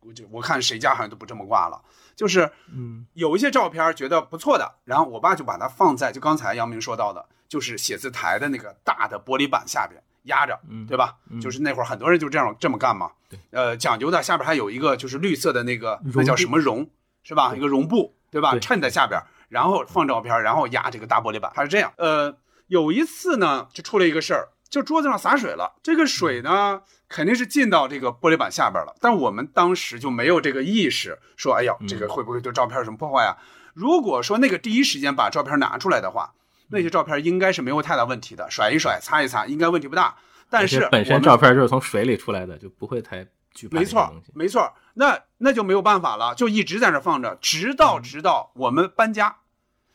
[0.00, 1.78] 我就我看谁家好像都不这么挂了，
[2.16, 11.16] 就是嗯有一些照片觉得不错的，然后我爸就把它放在就刚才杨明说到的，就是写字台的那个大的玻璃板下边压着，嗯对吧？
[11.28, 13.10] 嗯就是那会儿很多人就这样这么干嘛。
[13.28, 16.88] 对，呃，讲究的下边还有一个就是绿色的那个那叫什么绒，
[17.22, 17.54] 是吧？
[17.54, 18.58] 一个绒布，对吧？
[18.58, 19.20] 衬在下边，
[19.54, 21.92] 然后放照片，然后压这个大玻璃板，它是这样。
[21.96, 22.36] 呃，
[22.66, 33.38] 有一次呢，就出了一个事儿，就桌子上洒水了，这个水呢肯定是进到这个玻璃板下边了，但我们当时就没有这个意识，说哎呀，这个会不会对照片有什么破坏啊？
[33.74, 36.34] 如果说那个第一时间把照片拿出来的话，
[36.70, 40.16] 那些照片应该是没有太大问题的，甩一甩，擦一擦，应该问题不大。
[40.50, 49.36] 但是本身照片就是从水里出来的，就不会太惧怕没错没错，那那就没有办法了，就一直在那放着，直到直到我们搬家，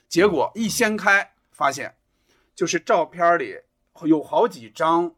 [0.09, 1.95] 结果一掀开，发现
[2.53, 3.55] 就是照片里
[4.03, 5.13] 有好几张，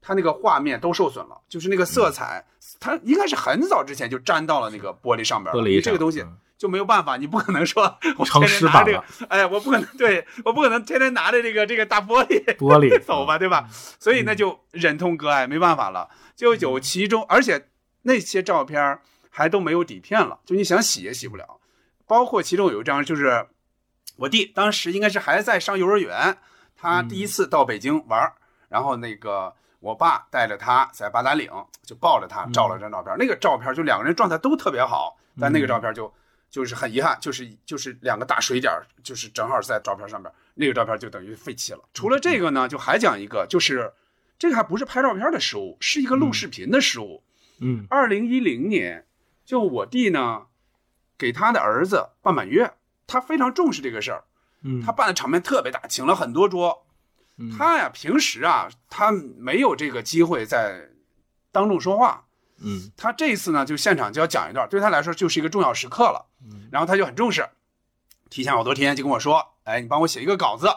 [0.00, 2.44] 它那个画面都受损了，就是那个色彩，
[2.80, 5.80] 它应该是很早之前就粘到了那个玻璃上边了。
[5.80, 7.82] 这个东西嗯就没有办法，你不可能说
[8.16, 13.68] 我天天拿这个了，哎，我不可能，对我不可能天天拿着这个这个大玻璃玻璃 走吧，对吧？
[13.98, 16.08] 所以那就忍痛割爱，没办法了。
[16.36, 17.68] 就有其中，而且
[18.02, 21.58] 那些照片儿还都没有底片了，就你想洗也洗不了。
[22.06, 23.48] 包括其中有一张，就是
[24.16, 26.38] 我弟当时应该是还在上幼儿园，
[26.76, 28.34] 他第一次到北京玩儿，
[28.68, 31.50] 然后那个我爸带着他在八达岭
[31.82, 36.12] 就抱着他照了张照片，那个照片就两个人状态都特别好，但那个照片就。
[36.52, 41.80] 就是很遗憾，就是就是两个大水点儿，就是正好在照片上面，那个照片就等于废弃了。
[41.94, 43.90] 除了这个呢，就还讲一个，就是
[44.38, 47.22] 这个还不是拍照片的失误，是一个录视频的失误。
[47.60, 49.06] 嗯二零一零年，
[49.46, 50.42] 就我弟呢，
[51.16, 52.74] 给他的儿子办满月，
[53.06, 54.24] 他非常重视这个事儿，
[54.62, 56.86] 嗯，他办的场面特别大，请了很多桌。
[57.38, 60.88] 嗯他呀，平时啊，他没有这个机会在
[61.50, 62.24] 当众说话，
[62.58, 66.26] 嗯他这次呢，就现场就要讲一段，对他来说就是一个重要时刻了。
[66.44, 67.48] 嗯然后他就很重视，
[68.30, 70.68] 提前好多天就跟我说：“哎，你帮我写一个稿子，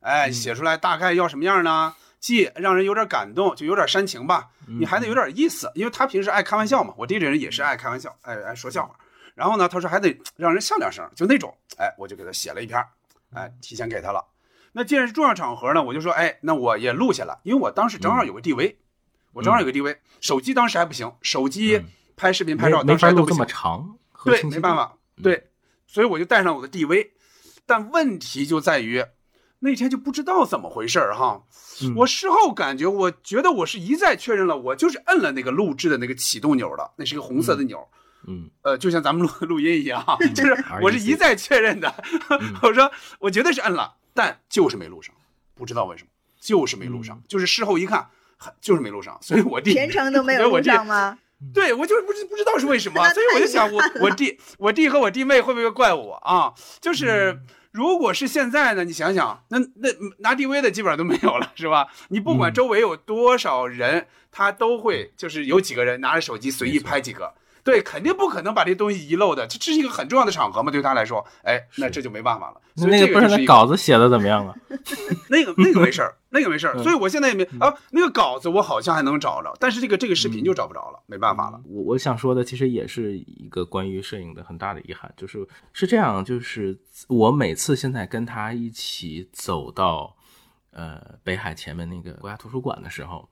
[0.00, 1.94] 哎，写出来大概要什么样呢？
[2.18, 6.92] 既让人有点感动，就有点煽情吧，你还得有点意思，因为他平时爱开玩笑嘛。
[6.98, 8.94] 我弟这人也是爱开玩笑，爱爱说笑话。
[9.40, 12.78] 然后呢，他说还得让人笑两声，就那种，哎，我就给他写了一篇，
[13.32, 14.22] 哎，提前给他了。
[14.72, 18.76] 那既然是重要场合呢，我就说，哎，那我也录下来，因为我当时正好有个 DV，、
[19.32, 21.86] 我正好有个 DV，手机当时还不行，手机嗯
[22.16, 23.46] 拍视频拍照当时还都这么。
[23.46, 25.48] 长，对，没办法，对，
[25.86, 27.12] 所以我就带上我的 DV，
[27.64, 29.02] 但问题就在于
[29.60, 31.44] 那天就不知道怎么回事儿哈。
[31.82, 37.88] 嗯我事后感觉，我觉得我是一再确认了，我就是摁了那个录制的那个启动钮的，那是一个红色的钮，
[38.26, 41.92] 嗯呃，就像咱们录 录音一样哈，就是我是一再确认的。
[42.28, 45.14] 嗯 我说我绝对是摁了，但就是没录上，
[45.54, 46.08] 不知道为什么，
[46.40, 51.18] 就是没录上，嗯就是事后一看，很就是没录上，所以我弟全程都没有录所以我弟上吗？
[51.54, 56.52] 对，我就是不知不知道是为什么，所以我就想，我我弟我弟和我弟妹会不会怪我啊？
[56.80, 61.86] 就是嗯如果是现在呢，你想想，那那拿 DV 的基本上都没有了，是吧？
[62.08, 67.32] 你不管嗯周围有多少人，他都会就是有几个人拿着手机随意拍几个。
[67.62, 72.60] 对，肯定不可能把这东西遗漏的，这这是一个很重要的场合嘛，对他来说，哎，那这就没办法了。
[72.76, 74.54] 所以那个不是那这个就是一个稿子写的怎么样了？
[75.28, 81.60] 那个那个没事儿，那个没事儿，嗯所以我现在也没啊，那个稿子我好像还能找着，但是这个这个视频就找不着了，没办法了。
[81.66, 90.16] 我我想说的其实也是一个关于摄影的很大的遗憾，就是是这样，就是我每次现在跟他一起走到
[90.72, 93.28] 呃北海前面那个国家图书馆的时候，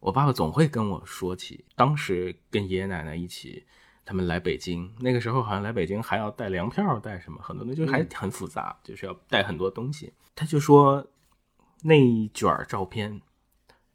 [0.00, 3.64] 我爸爸总会跟我说起当时跟爷爷奶奶一起。
[4.08, 10.12] 他们来北京，那个时候好像来北京还要带粮票，带什么很多东西，就还很复杂，就是要带很多东西。
[10.36, 11.04] 他就说
[11.82, 13.20] 那一卷照片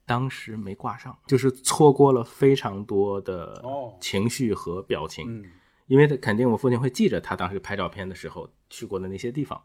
[0.06, 5.50] 当时没挂上，就是错过了非常多的哦情绪和表情，嗯
[5.88, 9.64] 因为他肯定我父亲会记着他当时拍照片的时候去过的那些地方，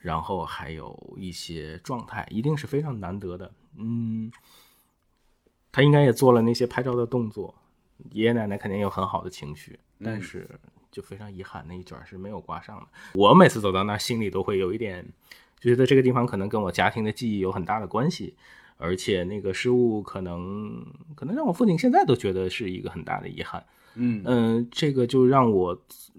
[0.00, 3.54] 然后还有一些状态，一定是非常难得的。
[3.76, 4.28] 嗯，
[5.74, 7.52] 他应该也做了那些拍照的动作，
[8.12, 10.48] 爷爷奶奶肯定有很好的情绪，但是
[10.92, 12.86] 就非常遗憾，那一卷是没有挂上的。
[13.14, 15.04] 我每次走到那儿，心里都会有一点，
[15.58, 18.36] 就觉得这个地方可能跟我家庭的记忆有很大的关系，
[18.76, 23.64] 而且那个失误可能可能让我父亲现在都觉得是一个很大的遗憾。
[23.96, 25.70] 嗯嗯，这个就让我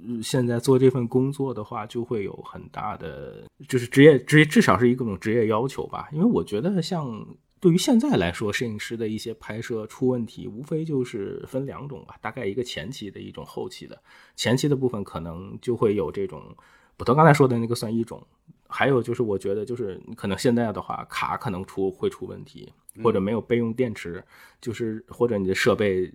[0.08, 6.08] 呃现在做这份工作的话，就会有很大的，就是职业职业至少是一种职业要求吧。
[6.14, 7.26] 因为我觉得像
[7.66, 13.99] 对于现在来说，摄影师的一些拍摄出问题，无非就是分两种吧，大概一个前期的一种后期的。
[14.36, 16.55] 前期的部分可能就会有这种，
[16.95, 18.24] 捕头刚才说的那个算一种，
[18.68, 24.24] 还有就是我觉得就是可能现在的话，卡可能出会出问题，或者没有备用电池，
[24.61, 26.13] 就是或者你的设备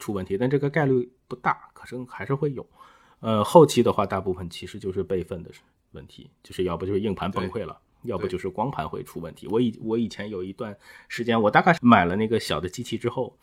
[0.00, 2.66] 出问题，但这个概率不大，可是还是会有。
[3.20, 5.50] 呃，后期的话，大部分其实就是备份的
[5.92, 9.46] 问题，就是要不就是硬盘崩溃了，要不就是光盘会出问题。
[9.48, 10.76] 我以我以前有一段
[11.08, 13.36] 时间，我大概买了那个小的机器之后，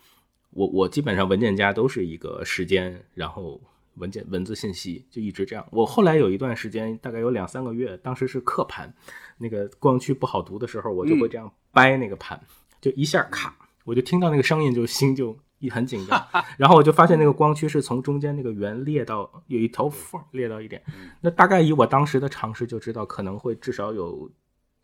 [0.52, 3.60] 我我基本上文件夹都是一个时间，然后
[3.96, 5.66] 文件文字信息就一直这样。
[5.72, 8.94] 我后来有一段时间，大概有两三个月，当时是刻盘，
[9.38, 12.40] 那个光驱不好读的时候，我就会这样掰那个盘，
[12.82, 16.26] 就一下卡，我就听到那个声音，就心就一很紧张，
[16.58, 20.82] 然后我就发现那个光驱是从中间那个圆裂到有一条缝裂到一点，
[21.20, 24.32] 那大概以我当时的常识就知道，可能会至少有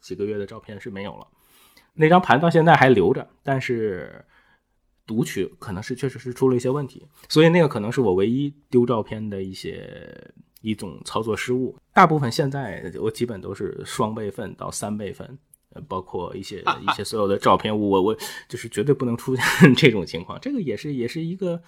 [0.06, 1.26] 几个月的照片是没有了。
[1.95, 4.24] 那张盘到现在还留着，但是
[5.08, 10.32] 读取可能是确实是出了一些问题，所以那个可能是我唯一丢照片的一些
[10.62, 11.76] 一种操作失误。
[11.91, 15.39] 大部分现在我基本都是双备份到三备份，
[15.88, 18.16] 包括一些一些所有的照片，我我
[18.47, 19.43] 就是绝对不能出现
[19.74, 20.39] 这种情况。
[20.39, 21.60] 这个也是也是一个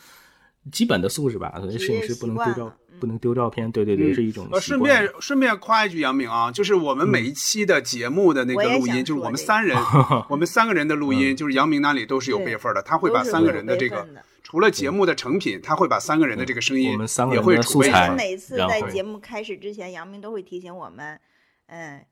[0.71, 9.77] 基本的素质吧，所以摄影师不能丢照不能丢照片，对对对，嗯是一种呃，顺便顺便夸一句杨明啊，就是我们每一期的节目的那个录音，想就是我们三人，
[10.29, 14.07] 我们三个人的录音，就是杨明那里都是有备份的，他会把三个人的这个
[14.41, 18.09] 除了节目的成品，他会把三个人的这个声音我们三个也人的素材。
[18.15, 21.19] 每次在节目开始之前，杨明都会提醒我们，
[21.67, 22.03] 嗯，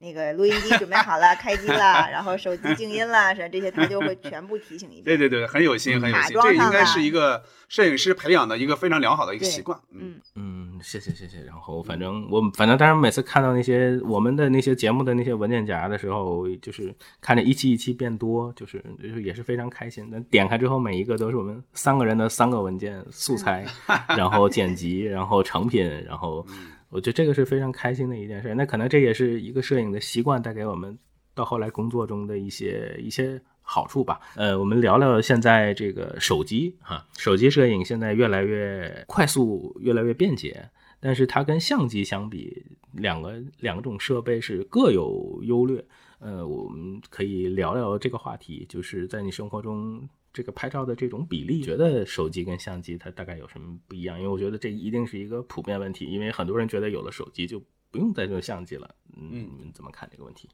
[0.00, 5.04] 那个录音机准备好了，开机了，然后手机静音了，是这些他就会全部提醒一遍。
[5.04, 9.78] 对对对，很有心，很有心，这应该是一个摄影师培养的一个非常良好的一个习惯。
[9.90, 11.42] 嗯，嗯，嗯，谢谢谢谢。
[11.42, 20.08] 然后反正我反正当然每次看到那些我们的那些节目的那些文件夹的时候，就是看着一期一期变多，就是就是也是非常开心。
[20.12, 23.66] 但点开之后，每一个都是我们三个人的三个文件素材，
[24.16, 26.46] 然后剪辑，然后成品，然后
[26.90, 28.54] 我觉得这个是非常开心的一件事。
[28.54, 30.98] 那可能这也是一个摄影的习惯带给我们
[31.34, 34.20] 到后来工作中的一些一些好处吧。
[34.36, 45.84] 呃，我们聊聊现在这个手机哈，手机摄影现在越来越快速，越来越便捷，但是它跟相机相比，两个两种设备是各有优劣。
[46.20, 50.08] 呃，我们可以聊聊这个话题，就是在你生活中
[50.38, 54.16] 这个拍照的这种比例，觉得手机跟相机它大概有什么不一样？
[54.16, 57.60] 因为我觉得这一定是一个普遍问题，因为很多人觉得有了手机就
[57.90, 58.94] 不用再用相机了。
[59.16, 60.48] 嗯，你们怎么看这个问题？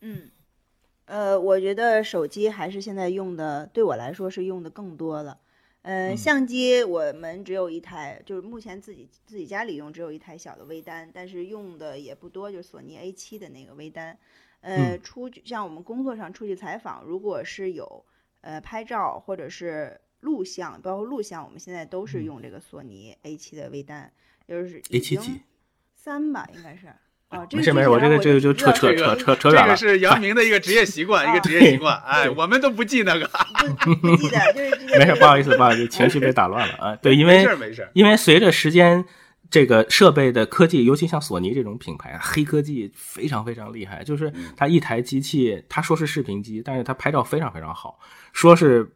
[0.00, 0.32] 嗯，
[1.04, 5.38] 呃，我觉得手机还是现在用的，对我来说是用的更多了。
[5.82, 14.18] 呃，嗯相机我们只有一台，就是目前自己自己家里用只有一台小的微单，但是用的也不多，就是索尼 A 7的那个微单。
[14.60, 18.04] 呃，嗯出去像我们工作上出去采访，如果是有
[18.42, 24.12] 呃拍照或者是录像，包括录像，我们现在都是用这个索尼 A 七的微单，
[24.46, 25.40] 就是已 A 七经几？
[25.96, 26.86] 三吧，应该是。
[27.30, 29.92] 哦，这没事没事，我这个这个就 扯扯扯扯扯远了这个。
[29.94, 31.96] 是杨明的一个职业习惯， 一个职业习惯。
[32.04, 33.26] 哎，我们都不记那个，
[33.80, 36.96] 不不记得，就是没事，不好意思，不好意思，情绪被打乱了啊。
[36.96, 37.88] 对，因没为事没事。
[37.94, 39.02] 因为随着时间，
[39.52, 44.02] 这个设备的科技，尤其像索尼这种品牌，黑科技非常非常厉害。
[44.02, 48.00] 就是它一台机器，它说是视频机，但是它拍照非常非常好。
[48.32, 48.90] 说是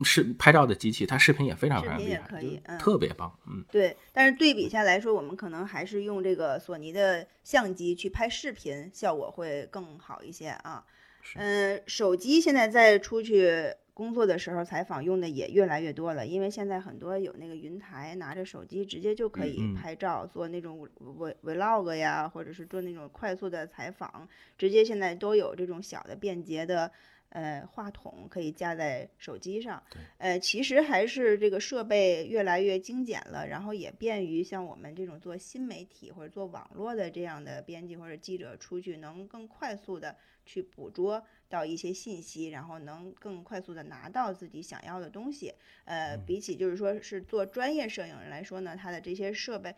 [0.00, 3.30] 是拍照的机器，它视频也非常非常厉害，可以嗯特别棒。
[3.46, 10.82] 嗯，对，但是对比下来说，我们可能还是用这个索尼的相机去拍视频，效果会更好一些啊。
[11.20, 26.90] 是嗯，手机现在在出去工作的时候采访用的也越来越多了，因为现在很多有那个云台，拿着手机直接就可以拍照，做那种 v vlog 呀，或者是做那种快速的采访，直接现在都有这种小的便捷的。
[27.34, 29.82] 呃，话筒可以架在手机上，
[30.18, 40.14] 呃，其实还是这个设备越来越精简了，然后也便于像我们这种做新媒体或者做网络的这样的编辑或者记者出去，能更快速的
[40.44, 45.54] 去捕捉到一些信息，然后能更快速的拿到自己想要的东西。
[45.84, 49.74] 呃，比起就是说是做专业摄影人来说呢，它的这些设备，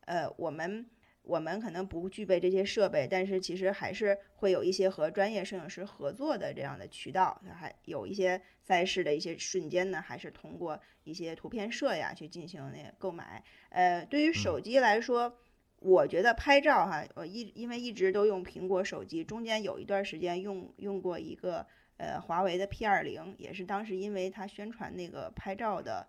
[0.00, 0.86] 呃，我们。
[1.28, 13.42] 我们可能不具备这些设备，但是其实还是会有一些和专业摄影师合作的这样的渠道，还有一些赛事的一些瞬间呢，还是通过一些图片社呀去进行那个购买。
[13.70, 15.36] 呃，对于手机来说，
[15.80, 21.64] 我觉得拍照哈，我一因为一直都用苹果手机，中间有一段时间用用过一个
[21.98, 26.06] 呃华为的 P 二零，也是当时因为它宣传那个拍照的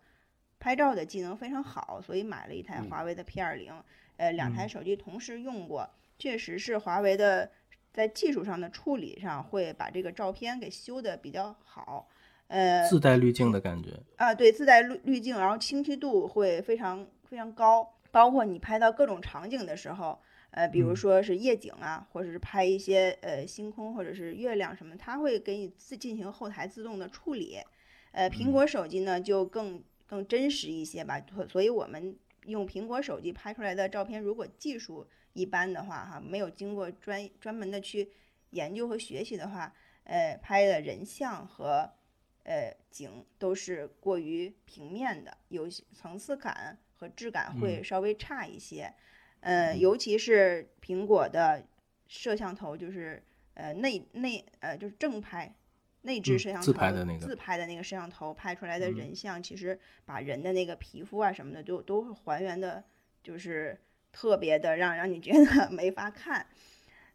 [0.59, 3.73] 拍照的技能非常好，所以买了一台华为的 P 二零。
[4.17, 5.87] 呃，两台手机同时用过，
[6.17, 7.51] 确实是华为的
[7.93, 12.09] 在技术上的处理上会把这个照片给修的比较好。
[12.47, 13.91] 呃，自带滤镜的感觉。
[14.15, 20.19] 啊，对，自带滤滤镜，然后清晰度会非常非常高，包括你拍到各种场景的时候，
[20.51, 27.59] 呃，比如说是夜景啊，或者是拍一些呃星空或者是月亮什么，它会给你自进行后台自动的处理。
[28.11, 32.17] 呃，苹果手机呢就更更真实一些吧，所以我们。
[32.45, 38.09] 用苹果手机拍出来的照片，如果技术一般的话，哈，没有经过专专门的去
[38.51, 39.73] 研究和学习的话，
[40.05, 41.91] 呃，拍的人像和
[42.43, 48.93] 呃景都是过于平面的，有层次感和质感会稍微差一些。
[49.39, 51.63] 呃，尤其是苹果的
[52.07, 53.23] 摄像头，就是
[53.53, 55.55] 呃内内呃就是正拍。
[56.03, 62.83] 内置摄像头自拍的那个自拍的那个摄像头拍出来的人像，其实把人的那个皮肤啊什么的都都会还原的，
[63.21, 63.77] 就是
[64.13, 66.47] 特别的让让你觉得 没法看。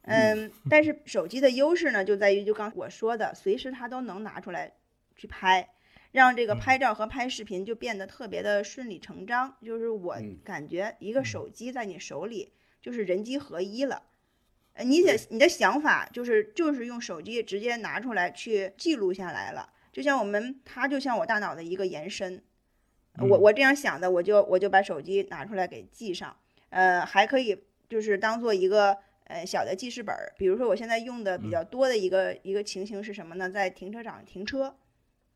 [0.02, 4.72] 嗯，但是手机的优势呢，就在于就刚我说的，随时它都能拿出来
[5.16, 5.66] 去拍，
[6.12, 9.56] 让这个拍照和拍视频就变得特别的顺理成章。
[9.62, 14.04] 就是我感觉一个手机在你手里就是人机合一了。
[14.74, 22.42] 呃，你的你的想法就是就是用手机直接拿出来去记录下来了，就像我们它就像我大脑的一个延伸，
[23.18, 26.34] 我我这样想的，我就我就把手机拿出来给记上，
[26.70, 33.50] 呃，还可以就是当做一个呃小的记事本儿，比如说我现在用的比较多的一个一个情形是什么呢？
[33.50, 34.74] 在停车场停车，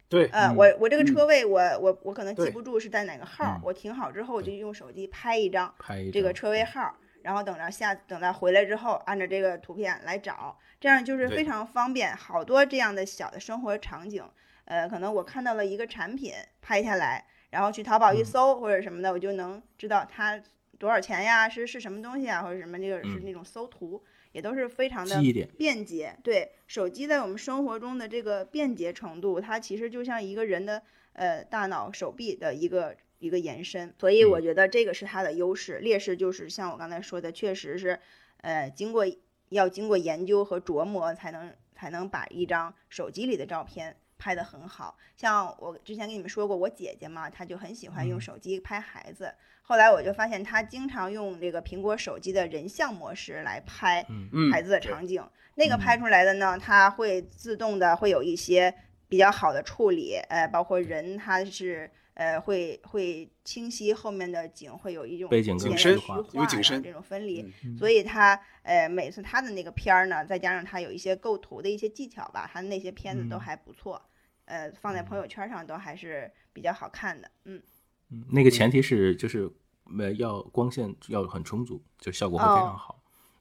[0.08, 5.74] 对，呃，我我这个车位我我我可能记不住是在哪个号，我停好之后我就用手机拍一张。
[5.78, 12.16] 拍一这个车位号，然后等着下等到回来之后，按照这个图片来找，这样就是非常方便。
[12.16, 14.24] 好多这样的小的生活场景，
[14.66, 16.32] 呃，可能我看到了一个产品，
[16.62, 20.40] 拍下来，然后去淘宝一搜或者什么的，我就能知道它
[20.78, 24.04] 多少钱呀，是是什么东西啊，或者什么这个是那种搜图，
[24.36, 25.18] 也都是非常的。
[25.56, 26.14] 便捷。
[26.22, 30.82] 对手机在我们生活中的这个便捷程度，它其实就像一个人的
[31.14, 33.94] 呃大脑、手臂的一个一个延伸。
[33.98, 37.98] 所以我觉得这个是它的优势，劣势就是像我刚才说的，确实是
[38.42, 39.06] 呃经过
[39.48, 43.96] 要经过研究和琢磨才能才能把一张手机里的照片。
[44.18, 49.32] 拍的很好，像我之前跟你们说过，我姐姐嘛，她就很喜欢用手机拍孩子。
[49.62, 55.22] 后来我就发现，她经常用这个苹果手机的人像模式来拍嗯，孩子的场景，
[55.54, 58.74] 那个拍出来的呢，它会自动的会有一些
[59.08, 74.00] 比较好的处理，呃，包括人它是呃会会清晰后面的景会有一种背景更深虚化有景深的这种分离，嗯所以他呃每次他的那个片儿呢，再加上他有一些构图的一些技巧吧，他那些片子都嗯还不错，
[74.46, 77.62] 呃，放在朋友圈上都还是比较好看的，嗯。
[78.10, 79.50] 嗯那个前提是就是
[79.98, 82.95] 呃要光线要很充足，就效果会非哦常好。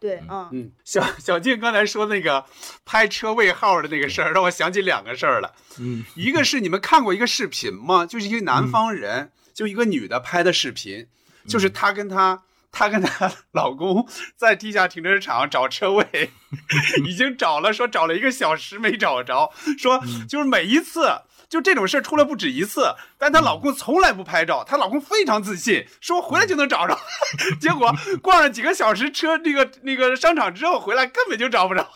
[0.06, 2.46] 对，嗯嗯，小小静刚才说那个
[2.86, 5.52] 拍车位号的那个事儿，让我想起两个事儿了。
[5.80, 8.06] 嗯，一个是你们看过一个视频吗？
[8.06, 11.08] 就是一个南方人，就一个女的拍的视频，
[11.48, 16.30] 就是她跟她她跟她老公在地下停车场找车位，
[17.04, 20.00] 已经找了，说找了一个小时没找着，说
[20.30, 21.10] 就是每一次
[21.50, 26.98] 就这种事儿出了不止一次，但她老公从来不拍照，她老公非常自信，说回来就能找着，
[27.60, 31.90] 结果逛了几个小时车那个那个商场之后回来根本就找不着，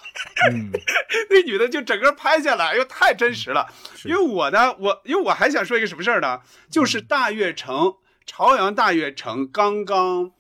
[0.52, 0.72] 嗯
[1.30, 3.66] 那女的就整个拍下来，因为太真实了。
[4.06, 6.40] 因为我呢，我因为我还想说一个什么事儿呢，
[6.70, 7.96] 就是大悦城
[8.26, 10.32] 朝阳大悦城刚刚。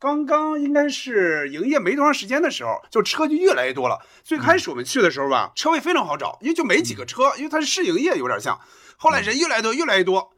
[0.00, 4.00] 刚刚应该是营业没多长时间的时候，就车就越来越多了。
[4.22, 8.60] 最开始我们去的时候吧，车位非常好找，因为就没几个车，因为它是试营业，有点像。
[8.96, 10.30] 后来人越来越多，越来越多，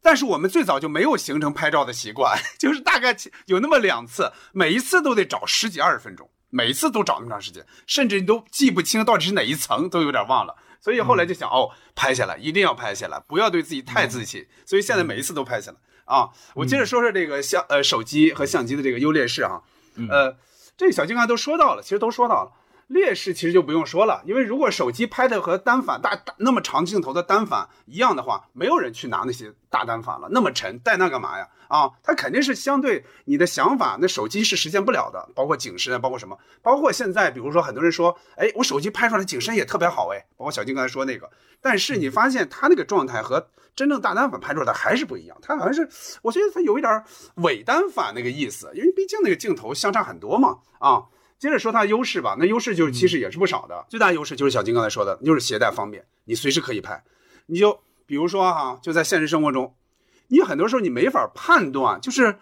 [0.00, 3.16] 但是我们最早就没有形成拍照的习惯， 就是大概
[3.46, 10.54] 有那么两次，每一次都得找十几二十分钟，每一次都找那么长时间，甚至你都记不清到底是哪一层，都有点忘了。
[10.80, 14.46] 所以后来就想，哦，拍下来，一定要拍下来，不要对自己太自信。
[14.64, 16.30] 所以现在每一次都拍下来啊。
[16.54, 19.62] 我接着说说这个相呃手机和相机的这个优劣势啊。
[20.08, 20.36] 呃，
[20.76, 22.52] 这小金刚才都说到了，其实都说到了。
[22.88, 31.48] 劣势其实就不用说了，因为如果手机拍的和单反大大那么长镜头的单反一样的话，没有人去拿那些大单反了，那么沉，带那干嘛呀？
[31.68, 41.28] 啊，它肯定是相对你的想法，那手机是实现不了的，包括景深啊，包括什么，包括现在，比如说很多人说，哎，我手机拍出来景深也特别好，哎，包括小金刚才说那个，
[41.62, 45.88] 但是你发现它那个状态和真正大单反拍出来的还是不一样，它好像是，
[46.22, 47.02] 我觉得它有一点
[47.36, 51.04] 伪单反那个意思，因为毕竟那个镜头相差很多嘛，啊。
[51.38, 53.84] 接着说它的优势吧，那优势就是其实也是不少的。
[53.88, 57.04] 最大优势就是小金刚才说的，就是携带方便，你随时可以拍。
[57.46, 59.74] 你就比如说哈，就在现实生活中，
[60.28, 62.38] 你很多时候你没法判断，就是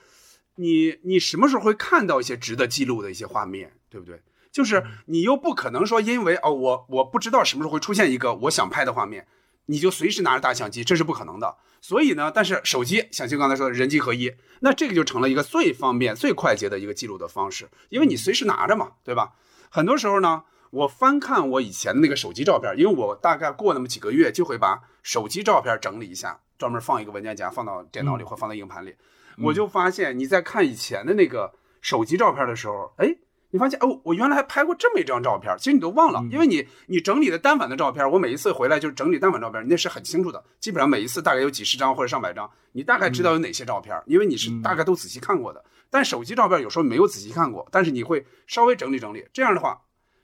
[0.56, 4.20] 你你什么时候会看到一些值得记录的一些画面，对不对？
[4.52, 9.26] 就是你又不可能说因为哦我我不知道什么时候会出现一个我想拍的画面，
[9.66, 11.56] 你就随时拿着大相机，这是不可能的。
[11.80, 19.32] 所以呢，但是手机像就刚才说的人机合一，那这个就成了一个最方便、最快捷的一个记录的方式，因为你随时拿着嘛，对吧？
[19.68, 28.94] 很多时候呢，我翻看我以前的那个手机照片，因为我大概过那么几个月就会把手机照片整理一下，专门放一个文件夹，放到电脑里或放到硬盘里，
[29.38, 33.16] 我就发现你在看以前的那个手机照片的时候，哎。
[33.54, 45.62] 你发现哦，我原来还拍过这么一张照片，其实你都忘了，因为你你整理的单反的照片，我每一次回来就是整理单反照片，那是很清楚的，基本上每一次大概有几十张或者上百张，你大概知道有哪些照片，因为你是大概都仔细看过的。
[45.90, 49.82] 但手机照片有时候没有仔细看过，但是你会稍微整理整理，这样的话，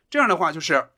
[0.08, 0.88] 这样的话就是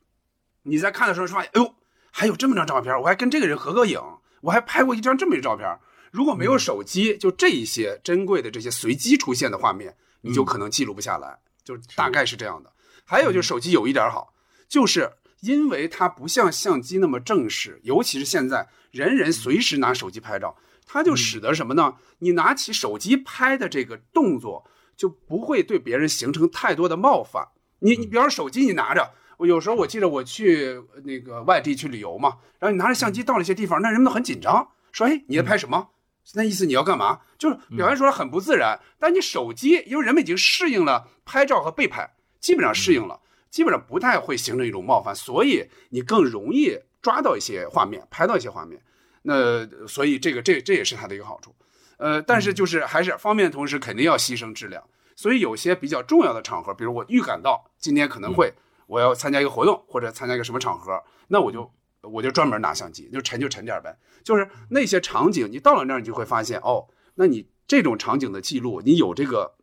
[0.62, 1.74] 你在看的时候发现，哎呦，
[2.12, 4.00] 还有这么张照片，我还跟这个人合个影，
[4.42, 5.68] 我还拍过一张这么一照片。
[6.12, 11.38] 如果没有手机，就这一些珍贵的这些随机出现的画面，你就可能记录不下来。
[11.76, 12.72] 就大概是这样的，
[13.04, 14.32] 还有就是手机有一点好，
[14.68, 20.56] 就是因为它不像相机那么正式，尤其是现在人人随时拿手机拍照，
[20.86, 21.94] 它就使得什么呢？
[22.18, 27.48] 你拿起手机拍的这个动作就不会对别人形成太多的冒犯。
[27.80, 35.88] 你你比方说手机你拿着，我有时候我记得我去那个外地去旅游嘛，然后你拿着相机到了一些地方，那人们都很紧张，说哎你在拍什么？
[36.34, 37.20] 那意思你要干嘛？
[37.38, 38.78] 就是表现出来很不自然。
[38.98, 42.08] 但你手机，因为人们已经适应了拍照和被拍，
[42.38, 48.80] 基本上适应了，基本上不太会形成一种冒犯，所以你更容易抓到一些画面，拍到一些画面。
[49.22, 51.54] 那所以这个这这也是它的一个好处。
[51.96, 54.82] 呃，但是就是还是方便的同时，肯定要牺牲质量。
[55.16, 58.52] 所以有些比较重要的场合，比如我预感到今天可能会
[58.86, 61.70] 我要参加一个活动或者参加一个什么场合，那我就。
[62.02, 63.98] 我就专门拿相机，就沉就沉点呗。
[64.22, 69.54] 就是那些场景，你到了那儿，你就会发现，哦，那你这种场景的记录，你有这个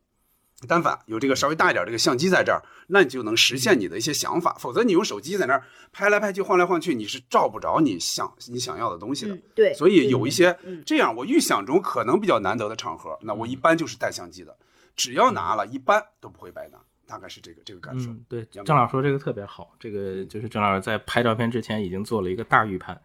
[0.67, 4.55] 单反，有这个稍微大一点这个相机在这儿，那你就能实现你的一些想法。
[4.59, 9.37] 否则你用手机在那儿拍来拍去、晃来晃去，你是照不着你想你想要的东西的。
[9.53, 14.57] 对，所以有一些这样我预想中可能比较难得的场合，那我一般就是带相机的，
[14.95, 16.79] 只要拿了一般都不会白拿。
[17.07, 18.11] 大概是这个这个感受。
[18.11, 19.73] 嗯，对，郑老师说这个特别好。
[19.79, 22.99] 这个就是郑老师在拍照片之前已经做了一个大预判，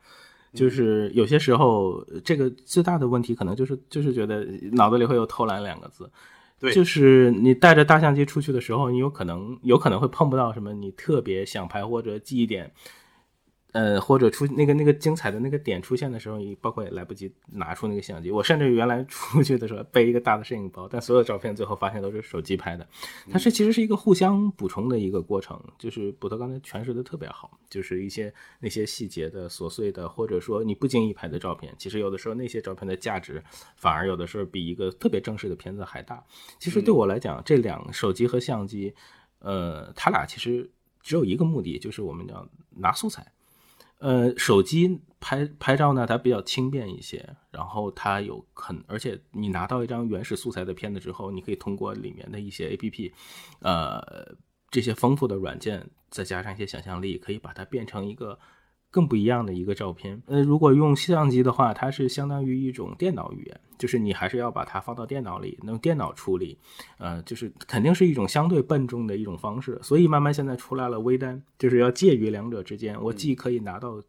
[0.53, 6.11] 就是有些时候这个最大的问题可能就是就是觉得脑子里会有偷懒两个字。
[6.59, 12.73] 对，就是你带着大相机出去的时候，你有可能有可能会碰不到什么你特别想拍或者记忆点。
[13.73, 18.31] 呃，或者出那个那个精彩的那个点出现的时候，你包括也来不及拿出那个相机。
[18.31, 22.87] 我甚至原来出去的时候背一个大的摄影包，但所有照片最后发现都是手机拍的。
[23.31, 25.59] 它是其实是一个互相补充的一个过程。
[25.79, 33.43] 就是捕头刚才诠释的特别好，就是一些那些细节的琐碎的，或者说你不经意拍的照片，其实有的时候那些照片的价值
[33.77, 36.23] 反而有的时候比一个特别正式的片子还大。
[36.59, 38.95] 其实对我来讲，这两手机和相机，
[39.39, 40.71] 呃，它俩其实
[41.01, 42.47] 只有一个目的，就是我们叫
[42.77, 43.27] 拿素材。
[44.03, 53.15] 呃，手机拍拍照呢，它比较轻便一些，然后它有很，而且你拿到一张原始素材的片子之后，你可以通过里面的一些 A P P，
[53.61, 54.03] 呃，
[54.71, 58.37] 这些丰富的软件，再加上一些想象力，可以把它变成一个
[58.93, 60.23] 更不一样的一个照片。
[60.27, 66.59] 呃，如果用相机的话，它是相当于一种电脑语言，就是你还是要把它放到电脑里，用电脑处理，
[66.99, 69.77] 呃，就是肯定是一种相对笨重的一种方式。
[69.83, 74.01] 所以慢慢现在出来了微单，就是要介于两者之间，我既可以拿到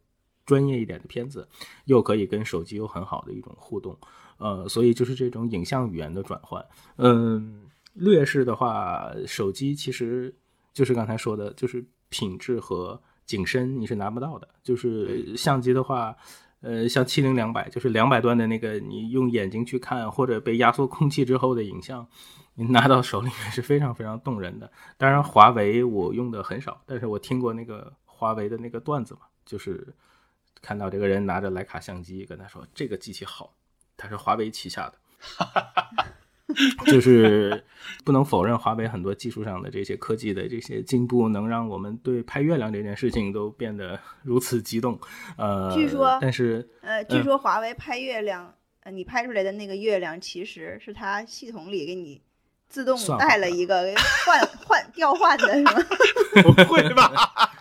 [0.46, 1.48] 专业一点的片子，
[1.86, 3.98] 又可以跟手机有很好的一种互动。
[4.38, 6.62] 呃，所以就是这种影像语言的转换。
[6.98, 7.62] 嗯，
[7.94, 10.36] 劣势的话，手机其实
[10.74, 14.48] 就是刚才说的，就是品质和景深你是拿不到的。
[14.64, 16.16] 就是相机的话，
[16.62, 22.08] 呃，像七零两百，就是两百段的那个，你用眼睛去看或者被压缩空气之后的影像，
[22.56, 24.72] 你拿到手里面是非常非常动人的。
[24.98, 29.94] 当然，华为我用的很少，但是我听过那个华为的那个段子嘛，就是
[30.62, 33.54] 看到这个人拿着徕卡相机跟他说这个机器好。
[33.96, 34.98] 它是华为旗下的，
[36.86, 37.64] 就是
[38.04, 45.00] 不能否认华为很多技术上的这些科技的这些进步，能让我们对拍月亮这件事情都变得 如此激动。
[45.38, 52.22] 呃，据说，但是呃，据说华为拍月亮，呃，你拍出来的那个月亮其实是它系统里给你
[52.68, 53.94] 自动带了一个
[54.26, 55.72] 换换 调换的，是吗？
[56.44, 57.53] 不会吧？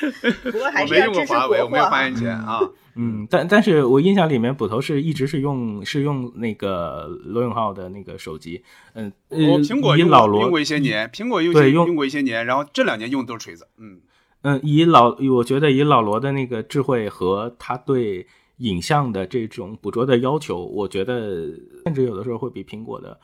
[0.50, 2.60] 不过还是要支持华为，我没有发言权啊。
[2.96, 8.62] 嗯，但但是我印象里面，捕头是一直是用是用那个罗永浩的那个手机，
[8.94, 14.00] 嗯，我苹果用老罗用过一些年，苹果用对用过一些年，然后这两年用的都是锤子，嗯
[14.42, 18.26] 嗯，以老我觉得以老罗的那个智慧和他对
[18.56, 21.46] 影像的这种捕捉的要求，我觉得
[21.84, 23.18] 甚至有的时候会比苹果的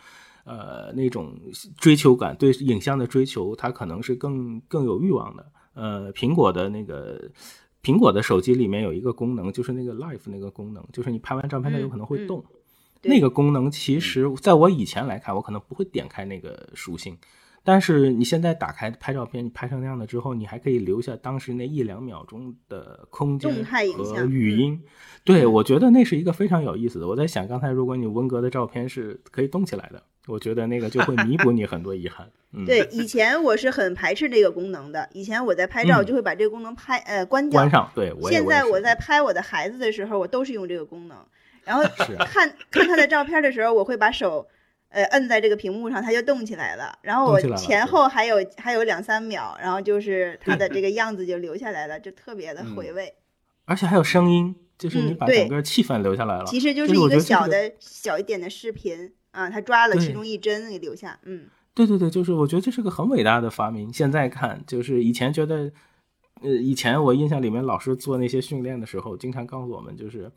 [0.45, 1.35] 呃那种
[1.77, 5.45] 追求感对影像的追求，它可能是更更有欲望的，
[5.77, 7.31] 呃，苹果的那个。
[7.83, 12.45] 苹果的手机里面有一个功能，就是那个 Live 那个功能，就是你拍完照片它有可能会动。
[13.03, 17.17] 那个功能其实在我以前来看，我可能不会点开那个属性。
[17.63, 24.83] 但是你现在打开拍照片，你拍成那样的之后，你还可以留下当时那一两秒钟的空间和语音。
[25.23, 27.07] 对，我觉得那是一个非常有意思的。
[27.07, 30.03] 我在想，刚才如果你温格的照片是可以动起来的。
[30.27, 32.29] 我觉得那个就会弥补你很多遗憾。
[32.67, 35.09] 对，以前我是很排斥这个功能的。
[35.13, 37.61] 以前我在拍照就会把这个功能拍呃关掉。
[37.61, 37.91] 关上。
[37.95, 38.13] 对。
[38.31, 41.17] 现在我在拍我的孩子的时候，我都是用这个功能。
[41.65, 41.83] 然后
[42.27, 44.47] 看看他的照片的时候，我会把手
[44.89, 46.99] 呃摁在这个屏幕上，它就动起来了。
[47.03, 53.15] 然后我前后还有还有两三秒，然后就是他的这个样子就留下来了，就特别的回味。
[53.67, 56.45] 而且还有声音，就是你把整个气氛留下来了。
[56.47, 59.13] 其实就是一个小的小一点的视频。
[59.37, 63.93] 啊，他抓了其中一针给留下，嗯，对对对，就是我觉得这是个很伟大的发明。
[63.93, 65.71] 现在看，就是以前觉得，
[66.41, 70.33] 呃，以前我印象里面老师做那些训练的时候，经常告诉我们，就是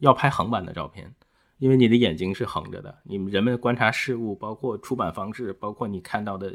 [0.00, 1.10] 要拍横版的照片，
[1.56, 6.52] 因为你的眼睛是横着的，你们人们观察事物，包括出版方式，包括你看到的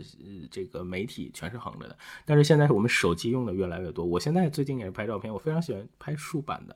[0.52, 1.98] 这个媒体，全是横着的。
[2.26, 6.76] 但是现在我们手机用的越来越多，我现在最近也是拍照片，我非常喜欢拍竖版的，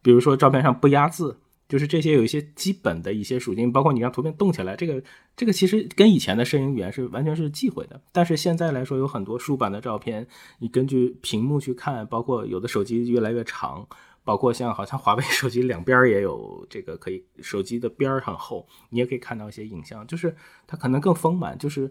[0.00, 1.38] 比如说照片上不压字。
[1.74, 5.02] 就是这些有一些基本的一些属性，包括你让图片动起来，这个
[5.34, 8.00] 这个其实跟以前的摄影语言是完全是忌讳的。
[8.12, 10.24] 但是现在来说，有很多竖版的照片，
[10.60, 13.84] 你根据屏幕去看，包括有的手机越来越长，
[14.22, 20.32] 包括像好像华为 手机两边也有这个可以，手机的边儿很厚，你也可以看到一些影像，就是
[20.68, 21.90] 它可能更丰满，就是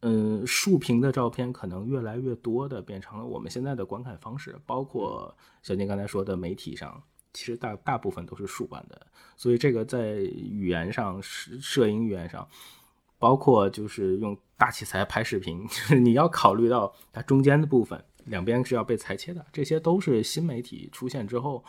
[0.00, 7.02] 嗯，竖屏的照片可能越来越多的变成了我们现在的观看方式，包括小金刚才说的媒体上。
[7.32, 9.06] 其实大大部分都是竖版的，
[9.36, 12.46] 所以这个在语言上，摄摄影语言上，
[13.18, 21.64] 包括就是用大器材拍视频， 就是你要考虑到它中间的部分，两边是要被裁切的，这些都是新媒体出现之后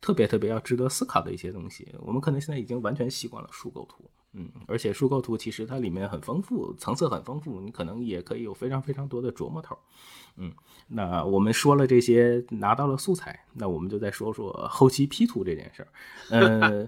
[0.00, 1.94] 特别特别要值得思考的一些东西。
[2.00, 4.10] 我们可能现在已经完全习惯了竖构图。
[4.38, 9.74] 嗯，而且数构图其实它里面很丰富，层次很丰富，你可能也可以有非常非常多的琢磨头。
[10.36, 10.52] 嗯，
[10.88, 15.88] 那我们说了这些，拿到了素材，那我们就再说说后期 P 图这件事儿。
[16.28, 16.86] 呃，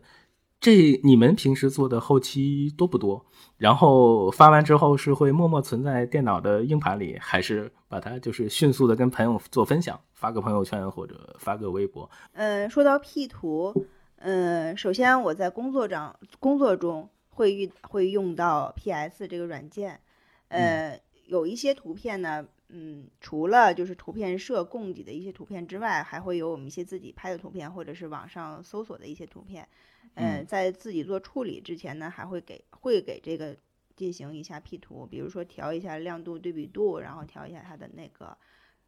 [0.60, 3.24] 这你们平时做的后期多不多？
[3.56, 12.10] 然后发完之后是会默默存在电脑的硬盘里，还是把它就是迅速的跟朋友做分享，发个朋友圈或者发个微博？
[12.34, 13.86] 嗯，说到 P 图，
[14.16, 17.08] 嗯，首先我在工作上工作中。
[17.38, 20.00] 会遇会用到 P.S 这个软件，
[20.48, 29.68] 呃，有一些图片呢，嗯，除了就是图片社供给的一些图片之外，还会有我们一些自己拍的图片，或者是网上搜索的一些图片，
[30.14, 33.56] 嗯，在自己做处理之前呢，还会给会给这个
[33.94, 38.36] 进行一下 P 图，比如说调一下亮度、对比度，然后调一下它的那个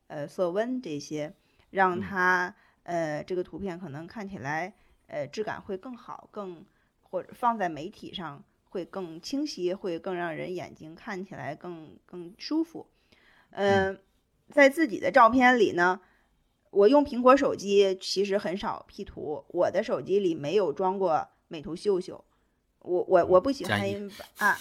[0.08, 1.32] 呃色温这些，
[1.70, 4.74] 让它呃这个图片可能看起来
[5.06, 6.66] 呃质感会更好更。
[7.10, 12.86] 或者放在媒体上会更清晰，会更让人眼睛看起来更更舒服。
[13.50, 13.98] 嗯，
[14.50, 16.00] 在自己的照片里呢，
[16.70, 22.24] 我用苹果手机其实很少 P 图，我的手机里没有装过美图秀秀。
[22.78, 23.80] 我我我不喜欢
[24.38, 24.56] 啊，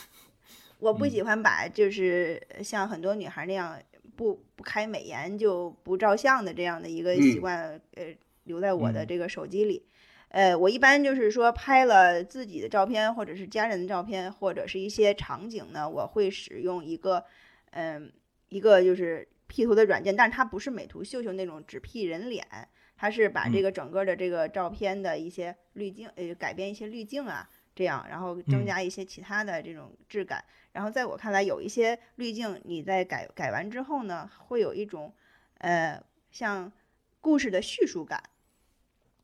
[0.80, 3.80] 我不喜欢把就是像很多女孩那样
[4.16, 8.14] 不不开美颜就不照相的这样的一个习惯，呃，
[8.46, 9.86] 留在我的这个手机里。
[10.30, 17.26] 呃，我一般就是说拍了自己的照片，或者是家人的照片，或者是一些场景呢，我会使用一个
[17.72, 18.12] 嗯
[18.50, 22.46] 一个就是 P 图的软件，但是它不是美图秀秀那种只 P 人脸，
[22.96, 27.50] 它是把这个整个的这个照片的一些滤镜呃改变一些滤镜啊。
[27.76, 30.44] 这样，然后增加一些其他的这种质感。
[30.74, 35.14] 然后在我看来，有一些滤镜，你在改改完之后呢，会有一种，
[35.60, 36.70] 呃，像
[37.22, 38.22] 故事的叙述感。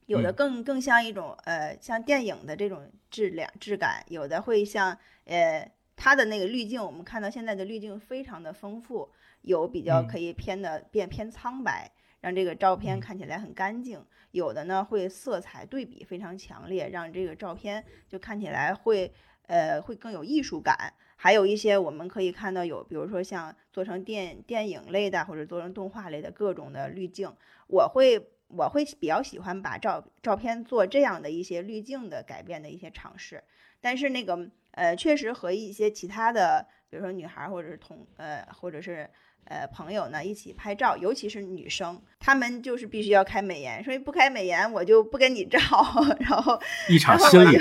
[0.05, 4.03] 有的更更像一种，呃，像电影的这种质量质感。
[4.07, 9.09] 有的会像，呃，它的那个滤镜，我们看到现在的滤镜非常的丰富，
[9.41, 11.91] 有比较可以偏的变偏苍白。
[12.21, 19.13] 让这个照片看起来很干净，有的呢会色彩对比非常强烈，让这个照片就看起来会
[19.45, 20.91] 呃会更有艺术感。
[21.15, 27.31] 还有一些我们可以看到有，比如说像做成电电影类的或者做成动画类的各种的滤镜，
[27.67, 33.43] 我会我会比较喜欢把照照片做这样的一些滤镜的改变的一些尝试。
[33.81, 39.09] 但是那个呃确实和一些其他的，比如说女孩或者是同呃或者是。
[39.47, 45.59] 呃，朋友呢一起拍照，尤其是女生，她们就是必须要开美颜，所以不开美颜我就不跟你照。
[46.19, 47.55] 然后一场生意，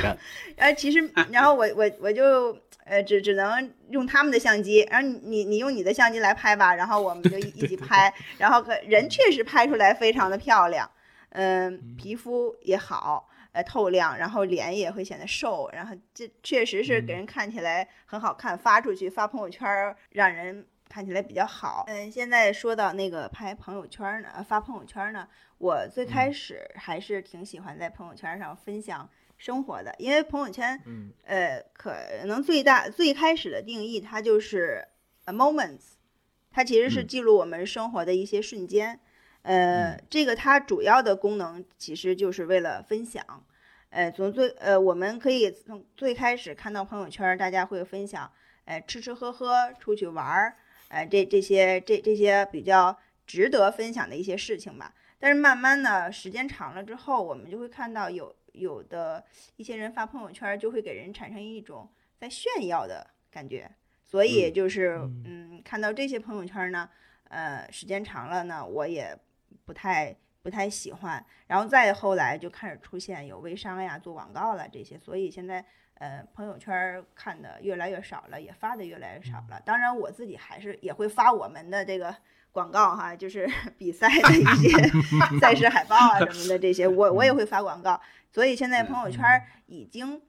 [0.56, 2.54] 然后其实，然后我我我就
[2.84, 10.90] 呃只只能用他们的相机，然后你你用你的相机来拍吧，然后我们就一起拍， 然后人确实拍出来非常的漂亮，
[11.30, 20.66] 嗯，皮肤也好，呃透亮，然后脸也会显得瘦，然后这确实是给人看起来很好看，发出去发朋友圈让人。
[20.86, 21.84] 看起来比较好。
[21.88, 25.26] 嗯，现在说到那个拍朋友圈呢，发朋友圈呢，
[25.58, 29.08] 我最开始还是挺喜欢在朋友圈上分享
[29.44, 34.88] 生活的，因为朋友圈，嗯，呃，可能最大最开始的定义它就是
[35.26, 35.96] a moments，
[36.50, 38.98] 它其实是记录我们生活的一些瞬间。
[39.42, 43.22] 呃，这个它主要的功能其实就是为了分享。
[43.90, 48.32] 呃，从最呃，我们可以从最开始看到朋友圈，大家会分享，
[48.64, 50.56] 呃，吃吃喝喝，出去玩儿。
[50.88, 54.94] 呃，这这些这这些比较值得分享的一些事情吧。
[55.18, 59.24] 但是慢慢的时间长了之后，我们就会看到有有的
[59.56, 63.70] 一些人发朋友圈，就会给人产生一种在炫耀的感觉。
[64.02, 66.88] 所以就是嗯，看到这些朋友圈呢，
[67.28, 69.16] 呃，时间长了呢，我也
[69.64, 71.24] 不太不太喜欢。
[71.46, 75.64] 然后再后来就开始出现有微商呀、做广告了这些，所以现在。
[75.98, 79.62] 呃，朋友圈看的越来越少了，也发的越来越少了。
[79.64, 82.14] 当然，我自己还是也会发我们的这个
[82.54, 84.70] 广告哈，就是 比赛的一些
[85.42, 88.00] 赛事海报啊什么的这些，我我也会发广告。
[88.30, 89.22] 所以现在朋友圈
[89.66, 90.22] 已经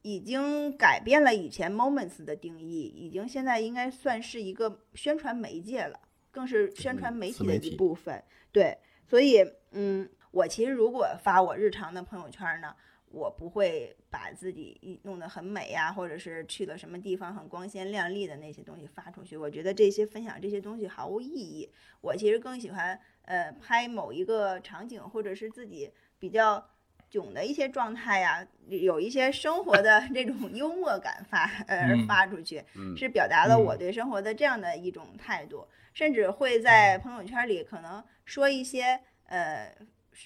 [0.00, 6.00] 已经改变了以前 moments 的定义，已经现在应该算是一个宣传媒介了，
[6.30, 8.24] 更是宣传媒体的一部分。
[8.50, 12.74] 对，所以嗯，我其实如果发我日常的朋友圈呢。
[13.10, 19.36] 我不会把自己弄得很美呀，或者是去了什么地方很光鲜亮丽的那些东西发出去。
[19.36, 21.70] 我觉得这些分享这些东西毫无意义。
[22.00, 26.62] 我其实更喜欢呃拍某一个场景，或者是自己比较
[27.08, 32.62] 囧的一些状态呀，有一些生活的这种幽默感发呃发出去，
[32.94, 35.66] 是表达了我对生活的这样的一种态度。
[35.94, 39.74] 甚至会在朋友圈里可能说一些呃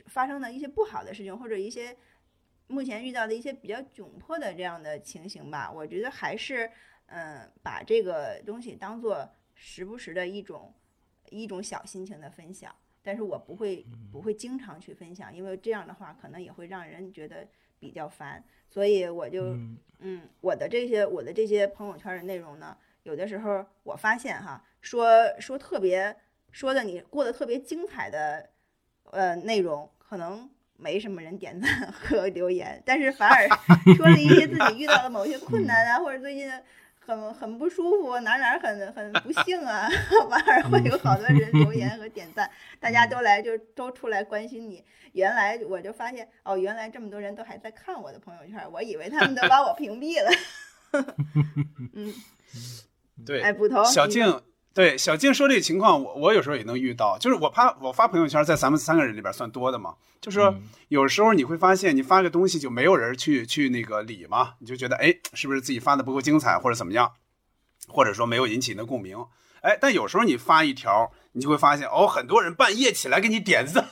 [0.06, 1.96] 发生的一些不好的事情，或者一些。
[2.68, 6.70] 目前遇到的一些比较窘迫的这样的情形吧，我觉得还是，
[7.06, 10.72] 嗯，把这个东西当做时不时的一种
[11.28, 17.46] 一种小心情的分享，但是我不会不会经常去分享，因为这样的话可能也会让人觉得
[17.78, 19.54] 比较烦，所以我就，
[19.98, 25.06] 嗯，我的这些我的这些朋友圈的内容呢，有的时候我发现哈，说
[25.38, 26.16] 说特别
[26.50, 28.48] 说的你过得特别精彩的，
[29.10, 30.48] 呃，内容可能。
[30.76, 33.46] 没什么人点赞和 留言，但是反而
[33.94, 36.50] 说了一些自己遇到的某些 困难啊，或者最近
[36.98, 39.88] 很很不舒服，哪哪很很不幸啊，
[40.30, 42.50] 反而会有好多人留言和点赞，
[42.80, 44.84] 大家都来就都出来关心你。
[45.12, 50.30] 原来我就发现哦，原来这么多人都还在看我的朋友圈，我以为他们都把我屏蔽了。
[51.94, 52.12] 嗯，
[53.26, 54.42] 对，哎，捕头，小静。
[54.74, 59.94] 对小静说这个情况，我我有时候也能遇到，就是我发我发朋友圈，在咱们三个人里边算多的嘛。
[60.20, 60.54] 就是说
[60.88, 67.12] 有时候你会发现，你发个东西就没有人去去那个理嘛，你就觉得哎，是不是自己发的不够精彩，或者怎么样，
[67.88, 69.16] 或者说没有引起你的共鸣？
[69.62, 73.84] 哎，但有时候你发一条，你就会发现哦，很多人半夜起来给你点赞、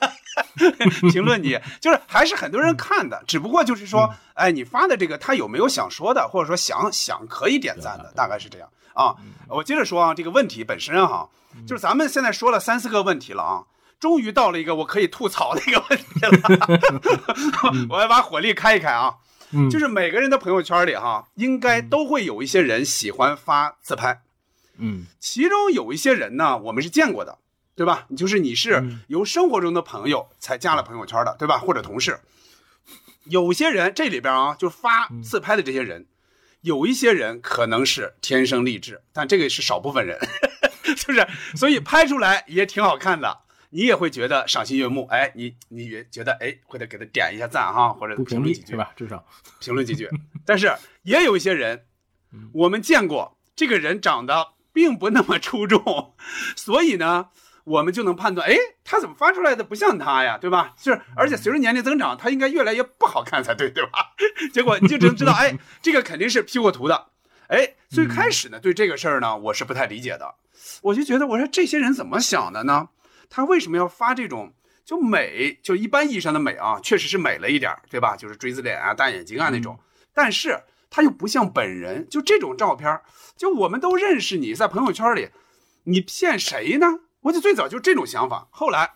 [1.12, 9.16] 评论你，就是还是很多人看的，只不过就是说，哎，你发的这个他有没有想说的，或者说想想可以点赞的，大概是这样啊。
[9.48, 11.28] 我接着说啊，这个问题本身哈，
[11.66, 13.64] 就是咱们现在说了三四个问题了啊。
[13.98, 19.16] 终于到了一个我可以吐槽的一个问题了， 我要把火力开一开啊！
[19.70, 24.22] 就是每个人的朋友圈里哈，应该都会有一些人喜欢发自拍，
[24.78, 27.36] 嗯，其中有一些人呢，我们是见过的，
[27.74, 28.06] 对吧？
[28.16, 31.58] 就是你是由生活中的朋友才加了朋友圈的，对吧？
[31.58, 32.20] 或者同事，
[33.24, 36.06] 有些人这里边啊，就发自拍的这些人，
[36.62, 40.18] 有一些人可能是天生丽质，但这个是少部分人，
[40.96, 41.26] 是不是？
[41.56, 43.40] 所以拍出来也挺好看的。
[43.72, 48.92] 你也会觉得赏心悦目，哎，你你也觉得哎，会得给他点一下赞哈，或者评论几句吧？
[48.96, 49.24] 至少
[49.60, 50.10] 评论几句。
[50.44, 51.86] 但是也有一些人，
[52.52, 56.16] 我们见过这个人长得并不那么出众，
[56.56, 57.28] 所以呢，
[57.64, 60.74] 我们就能判断，哎，他怎么发出来的不像他呀，对吧？
[60.76, 64.12] 就是而且随着年龄增长，他应该越来越不好看才对，对吧？
[64.52, 67.08] 结果你就只能知道，哎，这个肯定是 P 过图的，
[67.48, 70.34] 哎，最开始呢，对这个事儿呢，我是不太理解的，
[70.82, 72.88] 我就觉得，我说这些人怎么想的呢？
[73.28, 74.54] 他为什么要发这种
[74.84, 78.16] 就美，就一般意义上的美啊，确实是美了一点，对吧？
[78.16, 79.78] 就是锥子脸啊、大眼睛啊那种。
[80.12, 83.00] 但是他又不像本人，就这种照片，
[83.36, 85.28] 就我们都认识你在朋友圈里，
[85.84, 86.86] 你骗谁呢？
[87.22, 88.94] 我就最早就这种想法，后来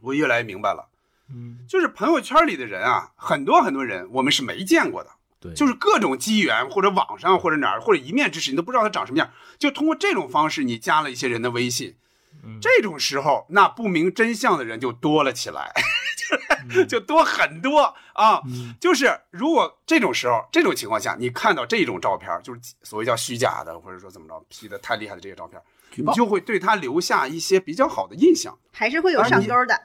[0.00, 0.88] 我越来越明白了，
[1.30, 5.10] 嗯，就是朋友圈里的人啊，很多很多人我们是没见过的，
[5.40, 11.96] 对，就是各种机缘或者网上或者哪儿或者一面之识，你都不知道他长什么样，就通过这种方式，你加了一些人的微信。
[12.62, 15.72] 这种时候，那不明真相的人就多了起来，
[16.70, 18.40] 就 就多很多啊。
[18.80, 25.60] 就是如果这种时候、这种情况下，你看到这种照片，就是所谓叫虚假的，或者说怎么着 P 的太厉害的这些照片，
[25.96, 29.80] 你就会对他留下一些比较好的印象，还是会有上钩的。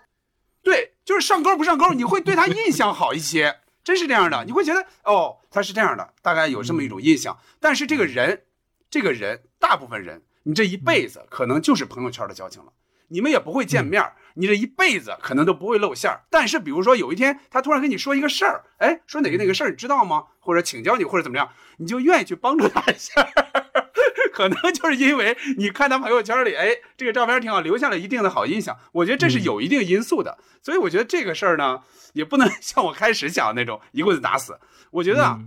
[0.61, 4.45] 对，就是上钩不上钩，你会对他印象好一些，真是这样的。
[4.45, 7.37] 你会觉得哦，他是这样的，大概有这么一种印象。
[7.59, 8.43] 但是这个人，
[8.89, 10.23] 这个人，大部分人。
[10.45, 12.73] 你这一辈子可能就是朋友圈的交情了，
[13.09, 14.03] 你们也不会见面，
[14.35, 16.21] 你这一辈子可能都不会露馅儿。
[16.29, 20.25] 但是比如说有一天他突然跟你说一个事儿，哎，说哪个哪个事儿你知道吗？
[20.39, 23.13] 或者请教你或者怎么样，你就愿意去帮助他一下。
[24.33, 28.75] 可能就是因为你看他朋友圈里，哎，这个照片挺好，留下了一定的好印象。
[28.91, 31.83] 我觉得这是有一定因素的，所以我觉得这个事儿呢，
[32.13, 34.59] 也不能 像我开始想的那种一棍子打死。
[34.89, 35.39] 我觉得啊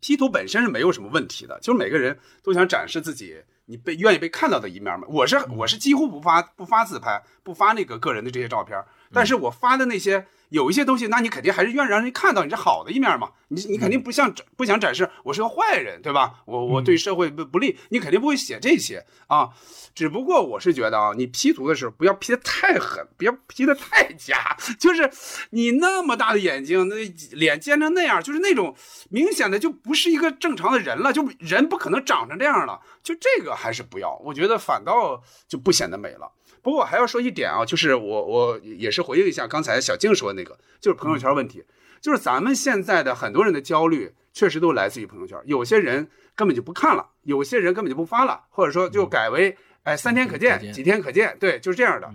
[0.00, 3.42] ，P 图本身是没有什么问题的，就是每个人都想展示自己。
[3.66, 5.06] 你被愿意被看到的一面吗？
[5.08, 10.26] 我是我是几乎不发不发自拍，不发那个个人的这些照片，但是我发的那些。
[10.50, 13.30] 有一些东西，那你肯定还是愿意让人看到你这好的一面嘛。
[13.48, 16.42] 你你肯定不像不想展示我是个坏人，对吧？
[16.46, 19.50] 我我对社会不不利，你肯定不会写这些啊。
[19.94, 24.56] 只不过我是觉得啊，你 P 图的时候不要 P 的太狠，别 P 的太假。
[24.80, 25.08] 就是
[25.50, 26.96] 你那么大的眼睛，那
[27.32, 28.74] 脸尖成那样，就是那种
[29.10, 32.80] 明显的就不是一个正常的人了，就人不可能长成这样了。
[33.02, 36.30] 就这个还是不要，我觉得反倒就不显得美了。
[36.64, 41.62] 不过我还要说一点啊，就是我我也是回应一下刚才小静说的那个，就是朋友圈问题，
[42.00, 45.38] 就是咱们现在的很多人的焦虑，确实都来自于朋友圈。
[45.44, 52.10] 有些人根本就不看了，有些人根本就不发了，或者说就改为哎三天可见，几天可见，对，就是这样的。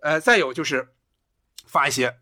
[0.00, 0.88] 呃，再有就是
[1.68, 2.16] 发一些，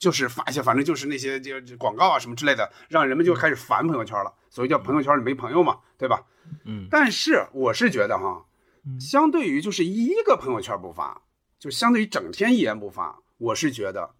[0.00, 4.34] 就是发一些，反正就是那些就广告啊什么之类的，让人们就开始烦朋友圈了。
[4.50, 6.20] 所以叫朋友圈里没朋友嘛，对吧？
[6.64, 6.88] 嗯。
[6.90, 8.44] 但是我是觉得哈。
[9.00, 11.22] 相对于就是一个朋友圈不发，
[11.58, 14.14] 就相对于整天一言不发，我是觉得，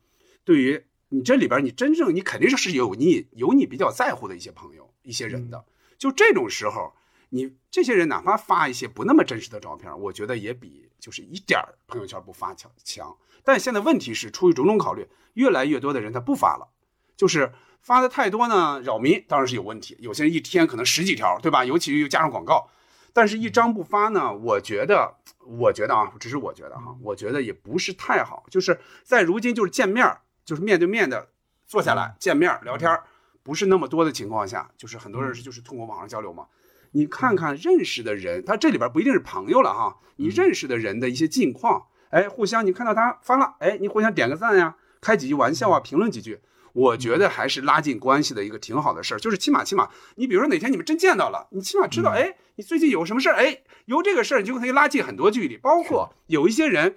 [0.45, 5.65] 对于你这里边你真正你肯定是是有你有你比较在乎的一些朋友一些人的，
[5.97, 6.93] 就这种时候，
[7.29, 13.17] 你这些人哪怕发一些不那么真实的照片，我觉得也比就是一点朋友圈不发强强。
[13.45, 16.69] 但现在问题是出于种种考虑，越来越多的人他不发了，
[17.17, 19.97] 就是发的太多呢扰民，当然是有问题。
[20.01, 21.65] 有些人一天可能十几条，对吧？
[21.65, 22.69] 尤其又加上广告。
[23.17, 24.31] 但是，一张不发呢？
[24.31, 25.15] 我觉得，
[25.47, 28.45] 我觉得啊，只是我觉得哈，我觉得也不是太好。
[28.51, 31.29] 就是在如今，就是见面，就是面对面的
[31.65, 33.01] 坐下来见面聊天，
[33.43, 36.45] 不是那么多的情况下，就是很多人是就是通过网上交流嘛。
[36.91, 46.41] 你看看认识的人，他这里边不一定是朋友了哈，你认识的人的一些近况，哎，互相你看到他发了，哎，你互相点个赞呀，开几句玩笑啊，评论几句。
[46.75, 55.57] 我觉得还是拉近关系的一个挺好的事儿，就是起码起码，你比如说哪天你们真见到了，你起码知道，哎，你最近有什么事儿，哎，由这个事儿你就可以拉近很多距离。
[55.59, 56.97] 包括有一些人，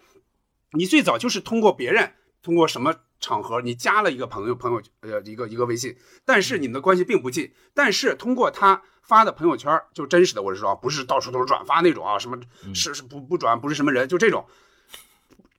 [0.71, 12.39] 你最早就是通过别人，通过什么场合，你加了一个朋友朋友呃一个一个微信，但是你们的关系并不近，但是通过他发的朋友圈，就真实的，我是说，不是到处都是转发那种啊，什么
[12.73, 14.45] 是是不不转不是什么人，就这种，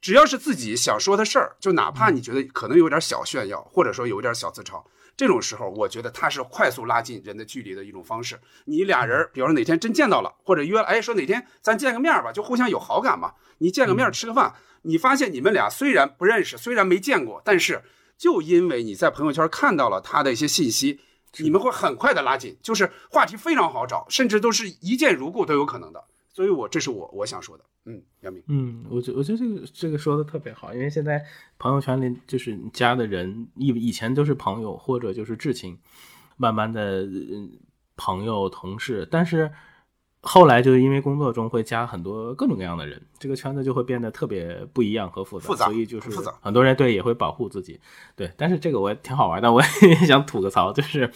[0.01, 4.82] 只要是自己想说的事儿，就哪怕你觉得可能有点小炫耀，或者说有点小自嘲，
[5.20, 8.40] 这种时候，我觉得它是快速拉近人的距离的一种方式。
[8.64, 13.34] 你俩人，比如说哪天真见到了，或者约了，哎，说哪天咱见个面吧，就互相有好感嘛。
[13.59, 17.82] 你见个面吃个饭，你发现你们俩虽然不认识，虽然没见过，但是
[18.16, 21.01] 就因为你在朋友圈看到了他的一些信息，
[21.36, 26.02] 你们会很快的拉近，就是话题非常好找，甚至都是一见如故都有可能的。
[26.32, 27.64] 所以，我这是我我想说的。
[27.86, 31.24] 嗯，杨明，嗯，我觉我觉得这个这个说的特别好，因为现在
[31.59, 35.78] 朋友圈里就是你加的人，以以前都是朋友或者就是至亲，
[36.36, 37.09] 慢慢的
[37.97, 39.51] 朋友同事，但是
[40.20, 46.11] 后来就是因为工作中会加很多各种各样的人，这个圈子就会变得特别不一样和复杂，复杂所以就是
[46.43, 47.81] 很多人对也会保护自己，
[48.15, 51.11] 对，但是这个我也挺好玩的，我也 想吐个槽，就是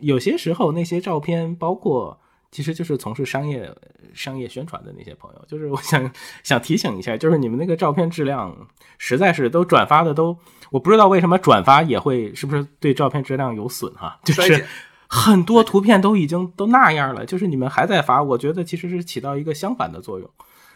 [0.00, 2.20] 有些时候那些照片，包括
[2.54, 3.68] 其实就是从事商业
[4.14, 6.08] 商业宣传的那些朋友，就是我想
[6.44, 8.56] 想提醒一下，就是你们那个照片质量
[8.96, 10.38] 实在是都转发的都，
[10.70, 14.64] 我不知道为什么转发也会是不是对照片质量有损哈，就是
[15.08, 20.30] 很多图片都已经都那样了，就是你们还在发，我觉得其实是起到一个相反的作用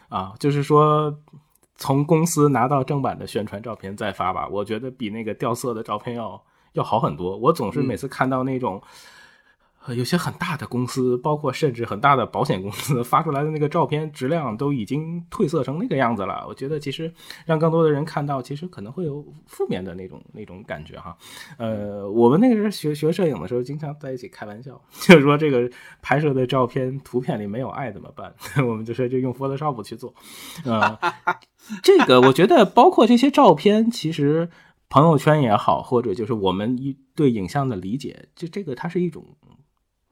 [0.08, 1.16] 啊，就是说。
[1.80, 6.42] 从公司拿到正版的宣传照片再发吧，我觉得比那个掉色的照片要
[6.72, 7.36] 要好很多。
[7.36, 8.82] 我总是每次看到那种，
[9.94, 16.44] 有些很大的公司，包括甚至很大的保险公司 发出来的那个照片质量都已经褪色成那个样子了。
[16.48, 17.12] 我觉得其实
[17.46, 21.16] 让更多的人看到，其实可能会有负面的那种那种感觉哈。
[21.56, 25.70] 呃，我们那个时候学学摄影的时候，经常在一起开玩笑， 就是说这个
[26.02, 28.34] 拍摄的照片图片里没有爱怎么办？
[28.66, 30.14] 我们就说就用 Photoshop 去做，
[30.64, 30.98] 呃，
[31.82, 34.48] 这个我觉得包括这些照片，其实
[34.88, 39.24] 朋友圈也好，或者就是我们一对影像的理解，就这个它是一种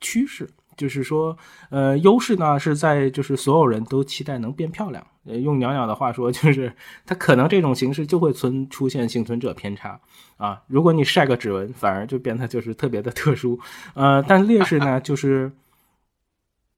[0.00, 0.48] 趋势。
[0.76, 1.36] 就是说，
[1.70, 5.06] 呃，优势呢是在就是所有人都期待能变漂亮。
[5.24, 6.70] 呃，用袅袅的话说，就是
[7.06, 10.00] 它可能这种形式就会存出现幸存者偏差
[10.36, 10.62] 啊。
[10.66, 13.58] 如果你晒个指纹，反而就变得就是特别的特殊。
[13.94, 15.52] 呃，但劣势呢就是。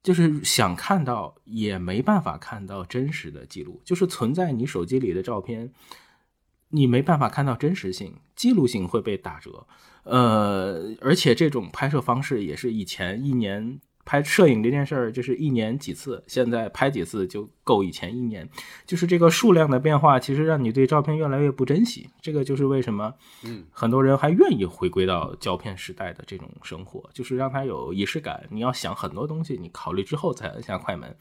[0.00, 5.70] 就是想看到也没办法看到真实的记录，就是存在你手机里的照片，
[6.68, 9.66] 你没办法看到真实性，记录性会被打折。
[10.04, 18.48] 呃，而且这种拍摄方式也是以前一年拍摄影这件事儿，就是一年几次，现在拍几次就够以前一年。
[18.86, 22.08] 就是这个数量的变化，其实让你对照片越来越不珍惜。
[22.22, 23.12] 这个就是为什么，
[23.44, 28.46] 嗯，很多人还愿意回归到胶片时代的这种生活，就是让它有仪式感。
[28.48, 31.14] 你要想很多东西，你考虑之后才按下快门。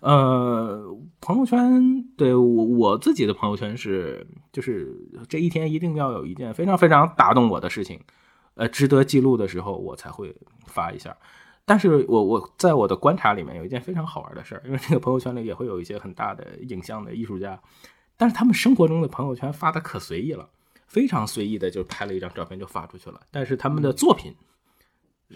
[0.00, 4.94] 呃，朋友圈对我我自己的朋友圈是，就是
[5.30, 7.98] 这一天一定要有一件非常非常打动我的事情，
[8.54, 10.34] 呃，值得记录的时候，我才会
[10.66, 11.16] 发一下。
[11.64, 17.58] 但是我我在我的观察里面有一件非常好玩的事儿，因为这个朋友圈里也会有一些很大的影像的艺术家，
[18.16, 20.48] 但是他们生活中的朋友圈发的可随意了，
[20.86, 24.34] 非常随意的就拍了一张照片就发出去了，但是他们的作品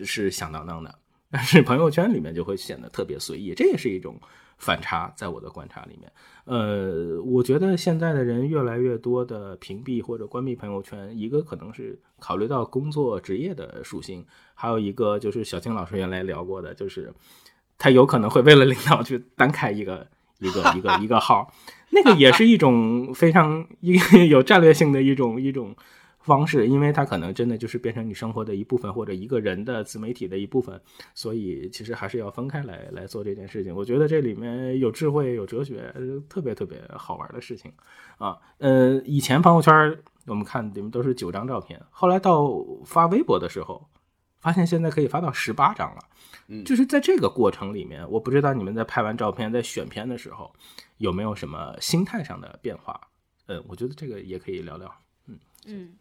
[0.05, 0.99] 是响当当的，
[1.31, 4.21] 但是朋友圈里面就会显得特别随意，这也是一种
[4.59, 6.13] 反差，在我的观察里面。
[6.45, 14.25] 呃，我觉得现在的人越来越多的屏蔽或者关闭朋友圈，一个可能是考虑到工作职业的属性，
[14.55, 17.13] 还有一个就是小青老师原来聊过的，就是
[17.77, 20.07] 他有可能会为了领导去单开一个
[20.39, 21.53] 一个一个一个号，
[21.91, 23.99] 那个也是一种非常一
[24.29, 25.77] 有战略性的一种一种
[26.29, 30.81] 方式，因为它可能真的就是变成你生活的一部分，或者一个人的自媒体的一部分，
[31.15, 33.75] 所以其实还是要分开来来做这件事情。
[33.75, 37.73] 我觉得这里面有智慧、有哲学，呃特别特别好玩的事情
[38.19, 38.39] 啊。
[38.59, 43.89] 呃，以前朋友圈我们看里面都是九张照片，后来到发微博的时候，
[44.39, 46.03] 发现现在可以发到十八张了。
[46.51, 50.51] 嗯就是在这个过程里面，我不知道你们在拍完照片、在选片的时候
[50.99, 52.99] 有没有什么心态上的变化。
[53.47, 54.91] 呃，我觉得这个也可以聊聊。
[55.27, 55.93] 嗯嗯，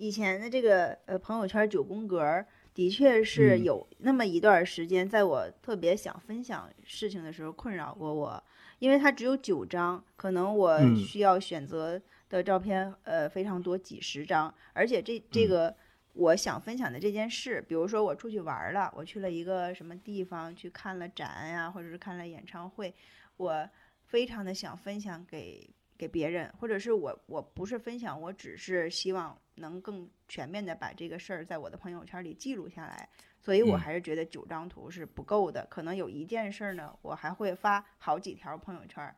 [0.00, 3.64] 以前的这个呃朋友圈九宫格，的确是嗯。
[3.64, 8.42] 有那么一段时间，在我特别想分享事情的时候困扰过我，
[8.78, 10.96] 因为它只有九张，可能我嗯。
[10.96, 12.00] 需要选择
[12.30, 15.48] 的照片呃非常多，几十张，而且这这嗯。
[15.50, 15.76] 个。
[16.14, 22.92] 我想分享的这件事，比如说我出去玩儿了，我去了一个什么地方，去看了展呀、或者是看了演唱会，
[23.36, 23.70] 我
[24.02, 33.08] 非常的想分享给给别人，或者是我我不是分享，我只是希望能更全面的把这个事儿在我的朋友圈里记录下来，
[33.40, 33.78] 所以我嗯。
[33.78, 39.14] 还是觉得九张图是不够的，可能有一件事儿呢，我还会发好几条朋友圈儿。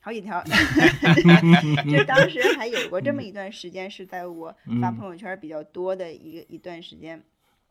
[0.00, 0.44] 好几条，
[1.90, 4.96] 就当时还有过这么一段时间，是在我发嗯。
[4.98, 7.22] 朋友圈比较多的一个一段时间。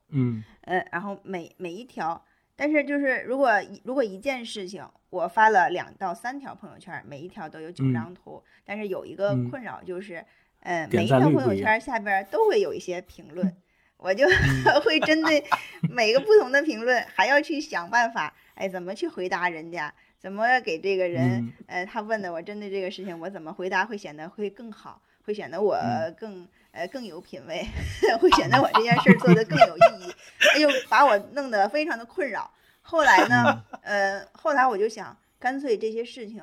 [0.09, 0.43] 嗯。
[0.61, 2.25] 呃，然后每每一条
[2.55, 7.93] 但是就是如果一如果一件事情我发了两到三条朋友圈，每一条都有九嗯。
[7.93, 9.49] 张图，但是有一个嗯。
[9.49, 10.25] 困扰就是，
[10.64, 13.56] 呃，点每一条朋友圈下边都会有一些评论，
[13.98, 15.44] 我就嗯 会针对
[15.90, 27.65] 每个不同的评论，还要去想办法，哎，怎么去回答人家，怎么给这个人，嗯呃，他问的我针对这个事情，我怎么回答会显得会更好，会显得我嗯更、呃更有品位，
[28.19, 30.14] 会显得我这件事儿做的更有意义，
[30.56, 32.49] 哎呦，把我弄得非常的困扰。
[32.81, 36.41] 后来呢，呃，后来我就想，干脆这些事情，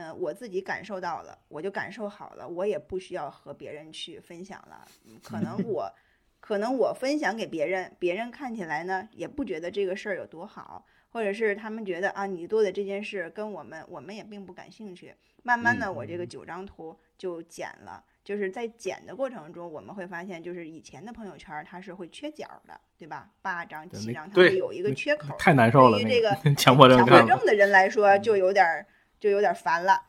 [0.00, 4.86] 呃，我自己感受到了，我就感受好了，我也不需要和别人去分享了。
[5.04, 5.92] 嗯可能我，
[6.40, 15.14] 可能我分享给别人，别人看起来呢，也不觉得这个事儿有多好，或者是他们觉得啊，你做的这件事跟我们，我们也并不感兴趣。
[15.42, 18.02] 慢慢的，我这个九张图就剪了。
[18.22, 23.30] 就是在剪的过程中，我们会发现，就是以前的朋友圈它是会缺角的，对吧？
[23.40, 25.34] 八张、七张，它会有一个缺口。
[25.38, 27.06] 太难受了，对于这个个强迫症强。
[27.06, 28.86] 迫症的人来说，就有点儿
[29.20, 30.02] 就有点儿烦了。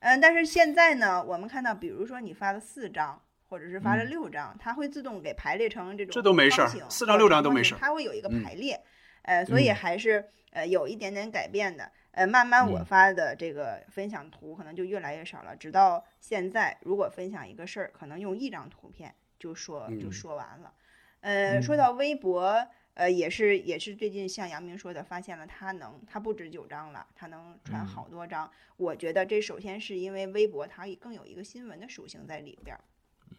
[0.00, 8.80] 嗯，但是现在呢，我们看到，比如说你发了四张，或者是发了嗯六张，它会自动给排列成这种这都没事儿四张六张都没事儿它会有一个嗯排列，
[9.22, 11.90] 呃，所以嗯还是呃有一点点改变的。
[12.12, 20.72] 呃，慢慢我嗯发的这个分享图可能就越来越少了，直到现在，如果分享一个事儿，可能用一张图片就说就嗯说完了。
[21.20, 22.66] 呃，说嗯到微博，
[22.98, 27.86] 呃，也是也是最近像杨明说的，发现了它能，它不止九张了，它能传嗯。
[27.86, 28.50] 好多张。
[28.76, 32.82] 我觉得这首先是因为微博它更有一个新闻的属性在里边儿，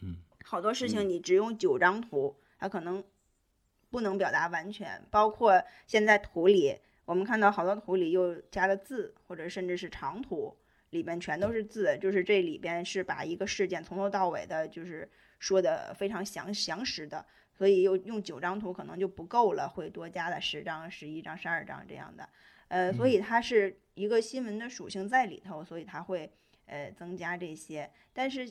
[0.02, 0.15] 嗯，
[0.45, 3.03] 好多事情你只用九张图，它可能
[3.90, 10.56] 不能表达完全，包括现在图里，我们看到好多图里又加了字，或者甚至是长图，
[10.91, 17.26] 里边全都是字，就是这里边是把一个事件从头到尾的，就是说的非常详详实的，
[17.60, 22.30] 所以又用九张图可能就不够了，会多加了十张、十一张、十二张这样的，
[22.69, 26.31] 呃，所以它是一个新闻的属性在里头，所以它会
[26.68, 28.49] 呃增加这些，但是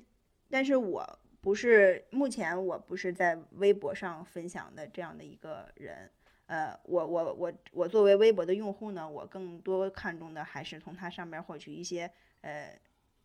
[0.50, 6.10] 但是我不是目前我不是在微博上分享的这样的一个人，
[6.44, 12.10] 呃，我我我我作为微博的用户呢，我更多看重的还是从它上面获取一些
[12.42, 12.78] 呃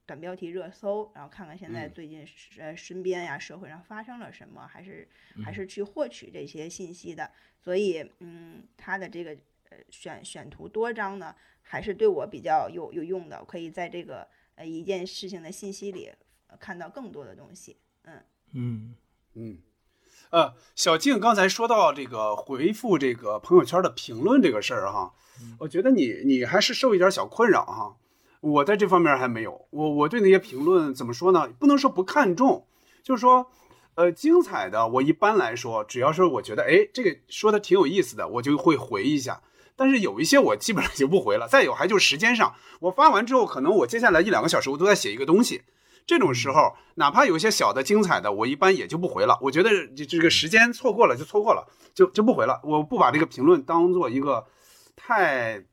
[0.05, 5.07] 短标题热搜，然后看看现在嗯最近是呃身边呀社会上发生了什么，还是
[5.43, 7.31] 还是去获取这些信息的。
[7.59, 9.31] 所以嗯，他的这个
[9.69, 16.11] 呃选选图多张呢，还是对我比较有有用的，我可以在这个呃一件事情的信息里、
[16.47, 17.77] 呃看到更多的东西。
[18.51, 18.95] 嗯
[19.33, 19.57] 嗯，
[20.29, 25.15] 呃，小静刚才说到这个回复这个朋友圈的评论这个事儿哈，
[25.59, 27.97] 我觉得你你还是受一点小困扰哈。
[28.43, 31.47] 我在这方面还没有，我我对那些评论怎么说呢？
[31.57, 32.67] 不能说不看重，
[33.01, 33.49] 就是说，
[33.95, 39.41] 呃，精彩的我一般来说，只要是我觉得哎这个说的挺有意思的，我就会回一下。
[39.77, 41.47] 但是有一些我基本上就不回了。
[41.47, 45.61] 再有还就是时间上，我发完之后，可能我接下来一两个小时我都在写一个东西。
[46.05, 49.39] 这种时候，哪怕有一些小的精彩的，我一般也就不回了。
[49.41, 52.59] 我觉得这这个时间错过了就错过了，就就不回了。
[52.65, 54.45] 我不把这个评论当做一个
[54.97, 55.63] 太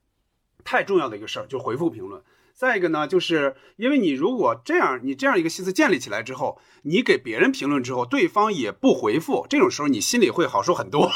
[0.62, 2.22] 太重要的一个事儿，就回复评论。
[2.60, 11.10] 再一个呢，就是因为你如果这样，你这样一个心思建立起来之后，你给别人评论之后，对方也不回复，这种时候你心里会好受很多。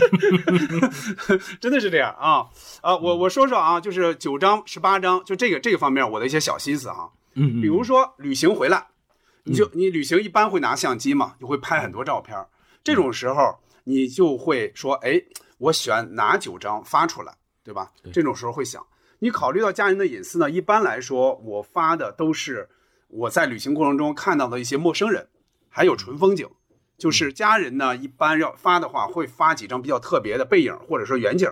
[1.58, 2.46] 真的是这样啊
[2.82, 2.94] 啊！
[2.94, 8.86] 我我说说啊，就是九章十八章，就这个这个方面我的一些小心思啊、嗯，比如说旅行回来，
[9.44, 12.36] 你就你旅行一般会拿相机嘛，就会拍很多照片。
[12.84, 15.22] 这种时候你就会说，哎，
[15.56, 17.34] 我选哪九张发出来，
[17.64, 17.90] 对吧？
[18.02, 18.84] 对这种时候会想，
[19.20, 22.68] 你考虑到家人的隐私呢，一般来说我发的都是
[23.08, 25.28] 我在旅行过程中看到的一些陌生人，
[25.68, 26.48] 还有纯风景。
[26.96, 31.48] 就是家人呢，一般要发的话，会发几张比较特别的背影或者说远景，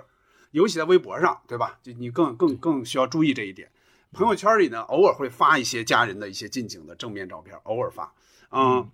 [0.51, 1.79] 尤其在微博上，对吧？
[1.85, 3.71] 就你更更更需要注意这一点。
[4.13, 8.13] 朋友圈里呢，偶尔会发一些家人的一些近景的正面照片，偶尔发。
[8.51, 8.91] 嗯，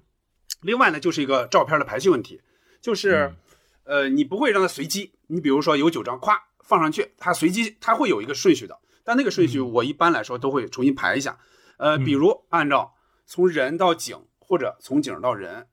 [0.61, 2.43] 另外呢，就是一个照片的排序问题，
[2.83, 3.35] 就是，
[3.85, 5.13] 呃，你不会让它随机。
[5.29, 8.79] 你比如说有九张，咵放上去，它随机，它会有一个顺序的。
[9.05, 11.37] 但那个顺序我一般来说都会重新排一下。
[11.77, 12.95] 呃，比如按照
[13.27, 15.67] 从人到景，或者从景到人，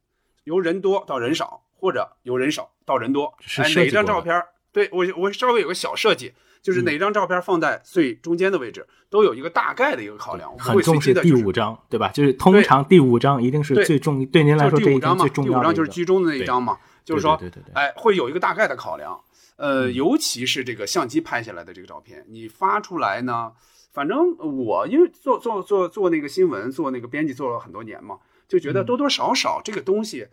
[0.45, 3.33] 由人多到人少，或者由人少到人多。
[3.39, 4.47] 是哎，哪张设计过的照片儿？
[4.71, 12.09] 对我我稍微有个小设计，就是嗯哪张照片放在最中间的位置，都有一个大概的一个考量，很重视第五张，对吧？
[12.09, 19.19] 就是通常第五张一定是对最重，对您来说第五张嘛，章最重第五张就是居中的那一张嘛，就是对说，对对对对哎，会有一个大概的考量。
[19.59, 23.51] 呃，嗯尤其是这个相机拍下来的这个照片，你发出来呢，
[23.91, 30.29] 反正我因为做做做做那个新闻，做那个编辑做了很多年嘛，就觉得嗯多多少少这个东西，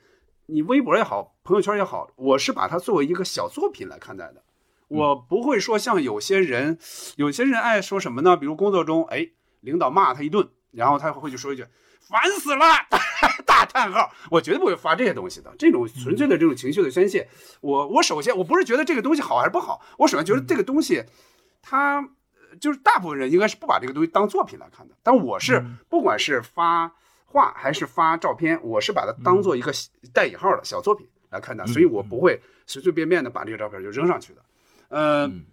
[0.47, 4.45] 你微博也好，朋友圈也好，我是把它作为一个小作品来看待的。
[4.89, 6.79] 我不会说像有些人，
[7.17, 8.37] 有些人爱说什么呢？
[8.37, 9.29] 比如工作中，哎，
[9.61, 11.67] 领导骂他一顿，然后他会去说一句
[12.09, 12.65] “烦死了
[13.45, 14.13] ”，大叹号。
[14.31, 17.29] 我绝对不会发这些东西的，这种纯粹的这种情绪的宣泄。
[17.61, 21.05] 我我首先我不是觉得这个东西好还是不好，我首先觉得这个东西，
[21.63, 22.09] 它
[22.61, 24.95] 就是大部分人应该是不把这个东西当作品来看的。
[25.03, 26.93] 但我是不管是发
[27.25, 29.73] 话还是发照片，我是把它当做一个
[30.13, 34.43] 带引号的小作品来看的，所以我不会随随便便的把这个照片就扔上去的。
[34.89, 35.45] 嗯，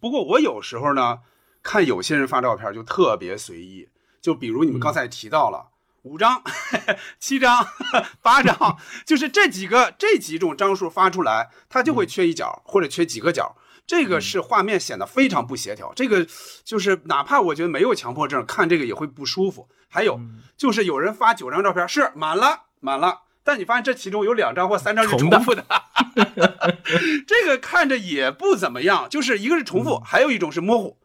[0.00, 1.20] 不过我有时候呢，
[1.62, 3.88] 看有些人发照片就特别随意，
[4.20, 5.68] 就比如你们刚才提到了
[6.02, 6.42] 五张、
[7.20, 7.66] 七张、
[8.22, 13.56] 八张，就是这几个这几种张数发出来，它就会缺一角或者缺几个角，
[13.86, 15.92] 这个是画面显得非常不协调。
[15.94, 16.26] 这个
[16.64, 19.68] 就是哪怕我觉得没有强迫症，看这个也会不舒服。
[19.88, 20.18] 还有
[20.56, 23.22] 就是有人发九张照片是满了满了。
[23.44, 25.66] 但你发现这其中有两张或三张是重复的，
[27.26, 29.08] 这个看着也不怎么样。
[29.10, 30.96] 就是一个是重复，还有一种是模糊，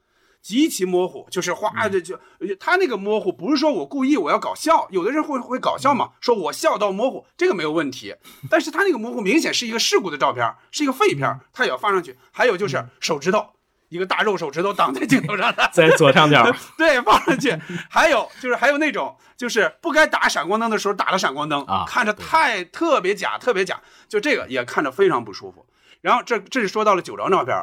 [0.47, 1.27] 极其模糊。
[1.29, 2.17] 就是哗，这就
[2.57, 8.15] 他那个模糊不是说我故意我要搞笑，有的人会会搞笑嘛，说我笑到模糊，这个没有问题。
[8.49, 12.17] 但是他那个模糊明显是一个事故的照片，是一个废片，他也要放上去。
[12.31, 13.45] 还有就是手指头。
[13.89, 16.45] 一个大肉手指头挡在镜头上的， 在左上角，
[16.77, 17.57] 对，放上去。
[17.89, 23.79] 还有就是还有那种，就是不该打闪光灯的时候打了闪光灯啊，看着太特别假，特别假。
[24.09, 25.65] 就这个也看着非常不舒服。
[26.01, 27.55] 然后这这是说到了九张照片，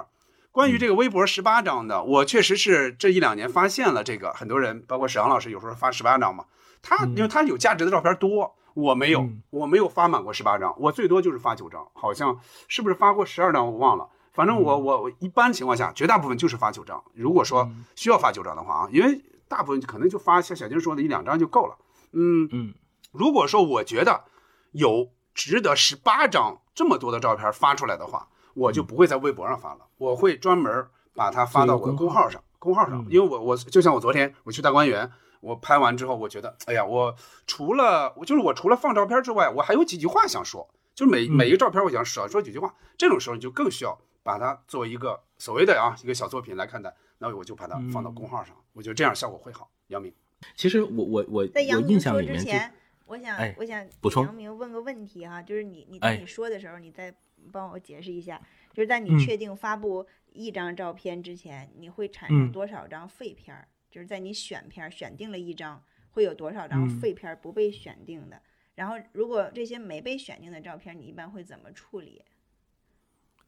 [0.55, 6.45] 关于这个微博十八张的，我确实是这一两年发现了这个，很多人包括沈阳老师有时候发十八张嘛，
[6.81, 14.09] 他因为他有价值的照片多，我没有，我没有发满过十八张，我最多就是发九张，好像是不是发过十二张我忘了。
[14.33, 17.03] 反正我我我一般情况下，绝大部分就是发九张。
[17.15, 21.77] 如果说需要发九张的话啊，因为大部分可能就发像小金说的一两张就够了。
[22.13, 22.75] 嗯嗯，
[23.11, 24.23] 如果说我觉得
[24.71, 32.43] 有值得十八张这么多的照片发出来的话，我就不会在微博上发了，我会专门把它发到我的公号上。
[32.59, 35.11] 公号上，因为我我就像我昨天我去大观园，
[35.41, 37.15] 我拍完之后，我觉得哎呀，我
[37.47, 43.99] 除了我就是我除了放照片之外，我还有几句话想说，就是每每一个照片我想少说几句话，这种时候你就更需要。
[44.25, 49.69] 把它作为一个所谓的啊一个小作品来看待，那我就把它放到公号上，我觉得这样效果会好。
[49.89, 50.11] 杨明，
[50.57, 52.73] 其实我我我在杨明说之前，
[53.05, 57.15] 我想我想补充杨明问个问题哈，就是你你在你说的时候，你再
[57.53, 58.41] 帮我解释一下，
[58.73, 63.69] 就是在你确定发布一张照片之前，你会产生多少张废片儿？
[63.91, 68.43] 就是在你选片选定了一张，会有多少张废片不被选定的？
[68.75, 72.21] 然后如果这些没被选定的照片，你一般会怎么处理？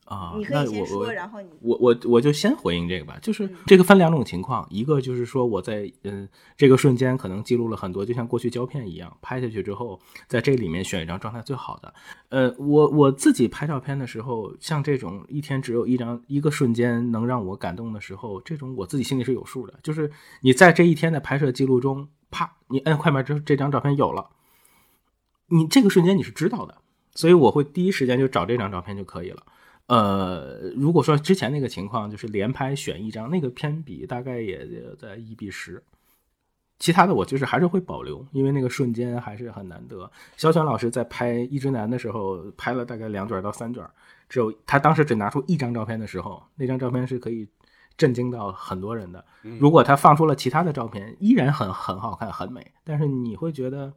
[0.07, 1.07] 啊，那我我
[1.61, 11.93] 我我我就先回应这个吧，就是这个分两种情况，一个就是说我在嗯这个瞬间可能记录了很多，就像过去胶片一样，拍下去之后，在这里面选一张状态最好的。
[12.29, 19.75] 呃，我我自己拍照片的时候，像这种一天只有一张一个瞬间能让我感动的时候，这种我自己心里是有数的。
[19.83, 20.09] 就是
[20.41, 24.29] 你在这一天的拍摄记录中，啪，你摁快门之后，这张照片有了，
[25.49, 26.79] 你这个瞬间你是知道的，
[27.17, 29.43] 所以我会第一时间就找这张照片就可以了。
[29.89, 34.67] 呃，如果说之前那个情况就是连拍选一张，那个偏比大概也
[34.99, 35.81] 在一比十，
[36.81, 40.11] 其他的我就是还是会保留，因为那个瞬间还是很难得。
[40.37, 43.89] 肖全老师在拍《一直男》的时候，拍了大概两卷到三卷，
[44.29, 47.49] 只有他当时只拿出一张照片的时候，那张照片是可以
[47.97, 49.25] 震惊到很多人的。
[49.61, 53.95] 如果他放出了其他的照片，依然很很好看、很美，但是你会觉得，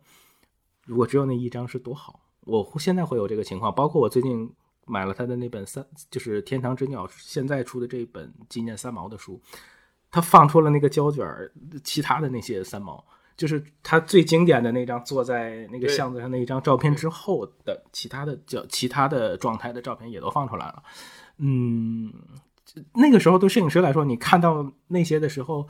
[0.86, 2.20] 如果只有那一张是多好。
[2.42, 4.54] 我现在会有这个情况，包括我最近。
[4.90, 9.40] 买了他的那本三，就是《天堂之鸟》现在出的这本纪念三毛的书，
[10.10, 11.26] 他放出了那个胶卷
[11.84, 13.04] 其他的那些三毛，
[13.38, 20.84] 就是他最经典的那张坐在那个巷子上那一张照片之后的其他的叫其他的状态的照片也都放出来了。
[21.38, 22.12] 嗯，
[22.96, 25.68] 那个时候对摄影师来说，你看到那些的时候，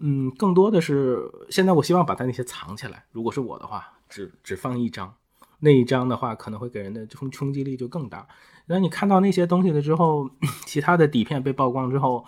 [0.00, 1.20] 嗯，更多的是
[1.50, 3.04] 现在我希望把他那些藏起来。
[3.12, 5.14] 如果是我的话，只只放一张，
[5.60, 8.26] 那一张的话可能会给人的冲冲击力就更大。
[8.66, 10.30] 然后你看到那些东西了之后，
[10.64, 12.24] 其他的底片被曝光之后，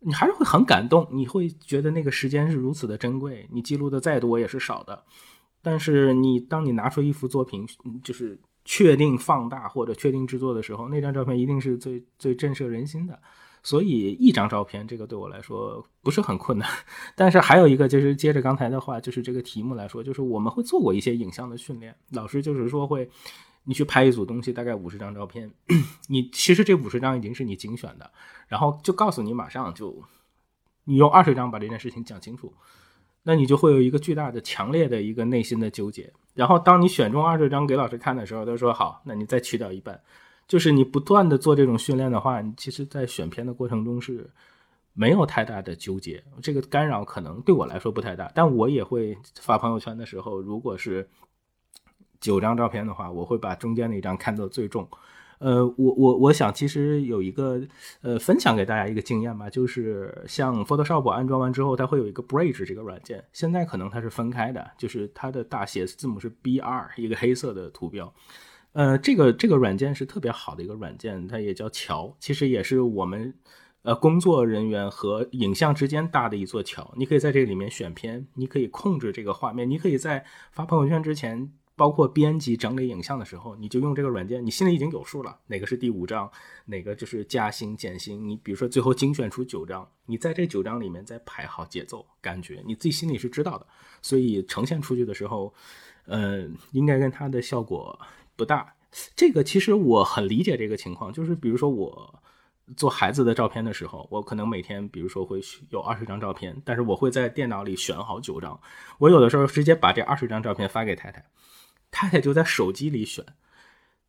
[0.00, 5.04] 你还是会很感动，你会觉得那个时间是如此的珍贵，你记录的再多也是少的。
[5.60, 7.66] 但是你当你拿出一幅作品，
[8.02, 13.18] 就是确定放大或者确定制作的时候，那张照片一定是最最震慑人心的。
[13.62, 16.66] 所以一张照片，这个对我来说不是很困难。
[17.14, 23.10] 但是还有一个就是接着刚才的话，就是这个题目来说，就是我们会做过一些影像的训练，老师就是说会。
[23.68, 25.50] 你去拍一组东西，大概五十张照片，
[26.08, 28.10] 你其实这五十张已经是你精选的，
[28.46, 30.02] 然后就告诉你马上就，
[30.84, 32.50] 你用二十张把这件事情讲清楚，
[33.24, 36.10] 那你就会有一个巨大的、强烈的一个内心的纠结。
[36.32, 40.00] 然后当你选中二十张给老师看的时候，他说好，那你再去掉一半，
[40.46, 44.30] 就是你不断的做这种训练的话，你其实在选片的过程中是
[44.94, 48.32] 没有太大的纠结，这个干扰可能对我来说不太大。
[48.34, 51.06] 但我也会发朋友圈的时候，如果是
[52.20, 54.88] 九张照片的话，我会把中间那张看作最重。
[55.38, 57.62] 呃，我我我想其实有一个
[58.00, 68.12] 呃分享给大家一个经验吧，就是像 Photoshop 安装完之后，它会有一个 Bridge 这个软件，现在可能它是分开的，就是它的大写字母是 BR，一个黑色的图标。
[68.72, 73.32] 呃，这个这个软件是特别好的一个软件，它也叫桥，其实也是我们
[73.82, 76.92] 呃工作人员和影像之间搭的一座桥。
[76.96, 81.52] 你可以在这里面选片，你可以控制这个画面，你可以在发朋友圈之前。
[81.78, 86.28] 包括编辑整理影像的时候，你就用这个软件，你心里已经有数了，哪个是第五张，
[86.66, 88.28] 哪个就是加星减星。
[88.28, 93.66] 你比如说最后精选出九张，你在这九张里面再排好节奏感觉，你自己心里是知道的。
[94.02, 95.54] 所以呈现出去的时候，
[96.06, 97.96] 呃，应该跟它的效果
[98.34, 98.74] 不大。
[99.14, 102.22] 这个其实我很理解这个情况，就是比如说我
[102.76, 105.40] 做孩子的照片的时候，我可能每天比如说会
[105.70, 108.60] 有二十张照片，但是我会在电脑里选好九张，
[108.98, 111.24] 我有的时候直接把这二十张照片发给太太。
[111.90, 113.24] 太太就在手机里选，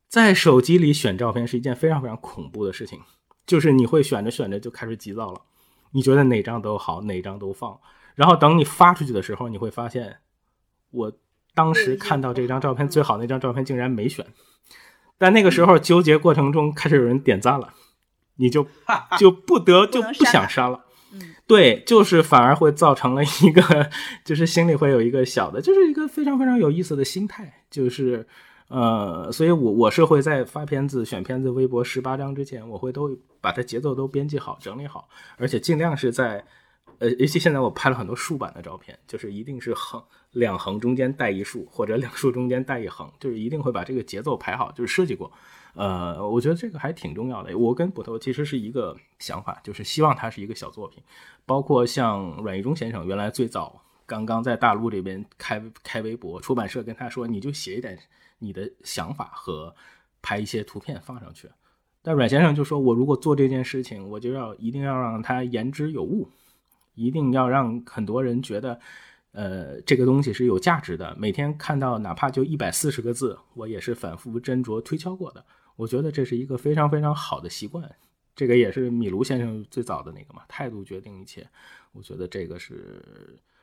[0.08, 3.00] 在手机里选照片是一件非常非常恐怖的事情，
[3.46, 5.42] 就是你会选着选着就开始急躁了，
[5.92, 7.80] 你觉得哪张都好，哪张都放，
[8.16, 10.18] 然后等你发出去的时候，你会发现，
[10.92, 11.12] 我
[11.54, 14.26] 当时看到这张照片最好那张照片竟然没选，
[15.18, 17.74] 但那个时候纠结过程中开始有人点赞了，
[18.36, 18.68] 你就
[19.18, 20.86] 就不得就不想删了。
[21.48, 23.90] 对，就是反而会造成了一个，
[24.24, 28.28] 就是心里会有一个小的，就是一个非常非常有意思的心态，就是，
[28.68, 36.44] 呃，所以我我是会在发片子、选片子、微博十八张之前，我会都把它节奏都编辑好、整理好，而且尽量是在，
[37.00, 40.04] 呃，尤其现在我拍了很多竖版的照片，就是一定是横
[40.34, 45.32] 两横中间带一竖，或者两竖中间带一横，就是一定会把这个节奏排好，就是设计过。
[45.80, 47.58] 呃，我觉得这个还挺重要的。
[47.58, 51.02] 我跟捕头其实是一个想法，就是希望它是一个小作品。
[51.46, 57.98] 包括像阮义忠先生，原来最早刚刚在大陆这边开开微博，出版社跟他说，你就写一点
[58.40, 59.74] 你的想法和
[60.22, 61.50] 拍一些图片放上去。
[62.02, 66.28] 但阮先生就说，我如果做这件事情，我就要一定要让它言之有物，
[66.96, 68.80] 一定要让很多人觉得。
[69.32, 71.16] 呃，这个东西是有价值的。
[71.18, 75.46] 每天看到哪怕就一百四十个字，我也是反复斟酌推敲过的。
[75.80, 77.90] 我觉得这是一个非常非常好的习惯。
[78.36, 81.48] 这个也是米卢先生最早的那个嘛，态度决定一切。
[81.94, 83.02] 我觉得这个是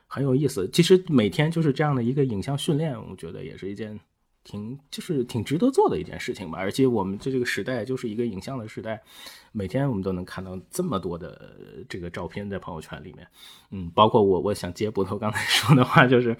[0.07, 0.67] 很有意思。
[0.73, 3.99] 其实每天就是这样的一个影像训练，我觉得也是一件。
[4.43, 9.03] 挺就是挺值得做的一件事情吧，而且我们这这个时代就是一个影像的时代，
[9.51, 11.53] 每天我们都能看到这么多的
[11.89, 13.27] 这个照片在朋友圈里面，
[13.71, 16.33] 嗯，包括我，我想接捕头刚才说的话，就是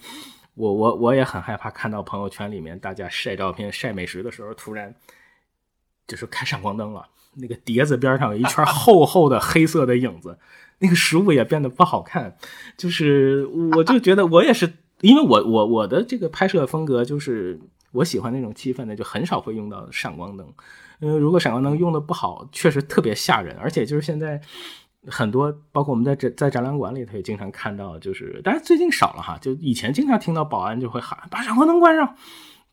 [0.53, 4.95] 我我我也很害怕看到朋友圈里面大家晒照片晒美食的时候，突然
[6.07, 7.05] 就是开闪光灯了，
[7.35, 10.37] 那个碟子边上有一圈厚厚的黑色的影子，
[10.79, 12.37] 那个食物也变得不好看，
[12.77, 17.59] 就是我就觉得我也是，因为我我我的这个拍摄风格就是。
[17.93, 20.45] 我喜欢那种气氛的，就很少会用到闪光灯。
[20.99, 23.55] 因为如果闪光灯用的不好，确实特别吓人。
[23.57, 24.39] 而且就是现在
[25.07, 29.37] 很多，包括我们在这在展览馆里头也经常看到，就是但是最近少了哈。
[29.41, 32.13] 就以前经常听到保安就会喊把闪光灯关上，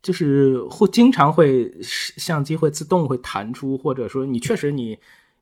[0.04, 4.96] 就是会经常会相机会自动会弹出，或者说你确实你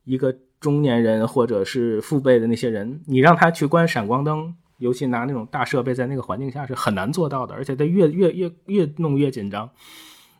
[0.05, 4.55] 一个中年人或者是父辈的那些人，你让他去关闪光灯。
[4.79, 9.71] 尤其拿那种大设备，在那个环境下是很难做到的，而且他越越越越弄越紧张，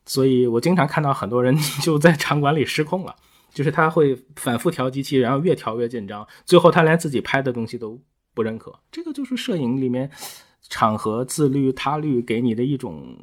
[0.05, 3.15] 所以我经常看到很多人 就在场馆里失控了，
[3.55, 7.97] 就是他会反复调机器，然后越调越紧张，最后他连自己拍的东西都
[8.35, 8.77] 不认可。
[8.91, 10.11] 这个就是摄影里面
[10.69, 13.17] 场合自律他律给你的一种。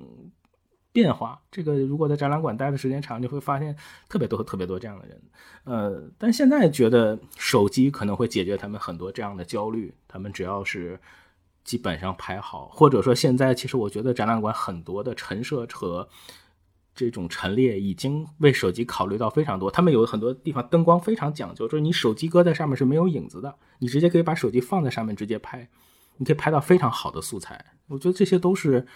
[0.92, 3.76] 变化，这个如果在展览馆待的时间长，你会发现
[4.08, 5.22] 特别多、特别多这样的人。
[5.64, 9.94] 呃，但现在觉得手机可能会解决他们很多这样的焦虑。
[10.08, 11.00] 他们只要是
[11.64, 16.10] 基本上拍好，或者说现在其实我觉得展览馆很多的陈设和
[16.96, 19.70] 这种陈列已经为手机考虑到非常多。
[19.70, 25.70] 他们有很多地方灯光非常讲究，就是你手机搁在上面是没有影子的，你直接可以把手机放在上面直接拍，
[26.18, 27.64] 你可以拍到非常好的素材。
[27.90, 28.88] 我觉得这些都是。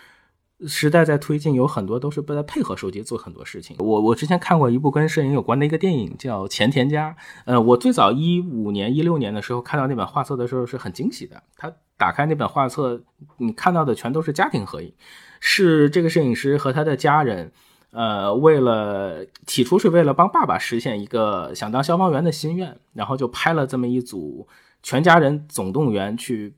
[0.68, 3.76] 时代在推进，有很多都是在配合手机做很多事情。
[3.80, 7.12] 我我之前看过一部跟摄影有关的一个电影，叫《前田家》。
[7.46, 11.42] 呃，我最早一五年、一六年的时候看到那本画册的时候是很惊喜的。
[11.58, 13.02] 他打开那本画册，
[13.38, 14.94] 你看到的全都是家庭合影，
[15.40, 17.52] 是这个摄影师和他的家人，
[17.92, 24.48] 呃，为了起初是为了帮爸爸实现一个想当消防员的心愿，然后就拍了这么一组
[24.82, 26.56] 全家人总动员去。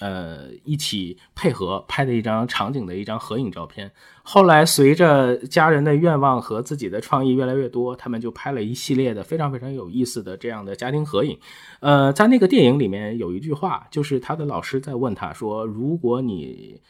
[0.00, 3.90] 呃一起配合拍的一张场景的一张合影照片。
[4.22, 11.38] 后来随着家人的愿望和自己的创意越来越多，他们就拍了一系列的非常非常有意思的这样的家庭合影。
[11.80, 16.80] 呃，在那个电影里面有一句话，就是他的老师在问他说：“如果你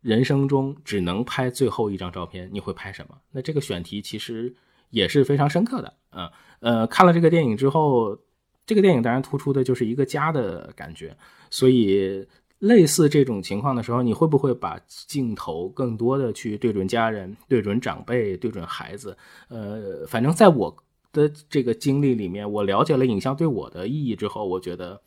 [0.00, 4.54] 人生中只能拍最后一张照片，你会拍什么？”那这个选题其实
[4.90, 5.94] 也是非常深刻的。
[6.12, 6.30] 嗯
[6.60, 8.18] 呃，看了这个电影之后。
[8.66, 11.14] 这个电影当然突出的就是一个家的感觉，
[11.50, 12.26] 所以
[12.60, 19.14] 类似这种情况的时候，你会不会把镜头更多的去对准家人、对准长辈、对准孩子？
[19.48, 20.74] 呃，反正在我
[21.12, 24.98] 的这个经历里面，我了解了影像对我的意义之后，我觉得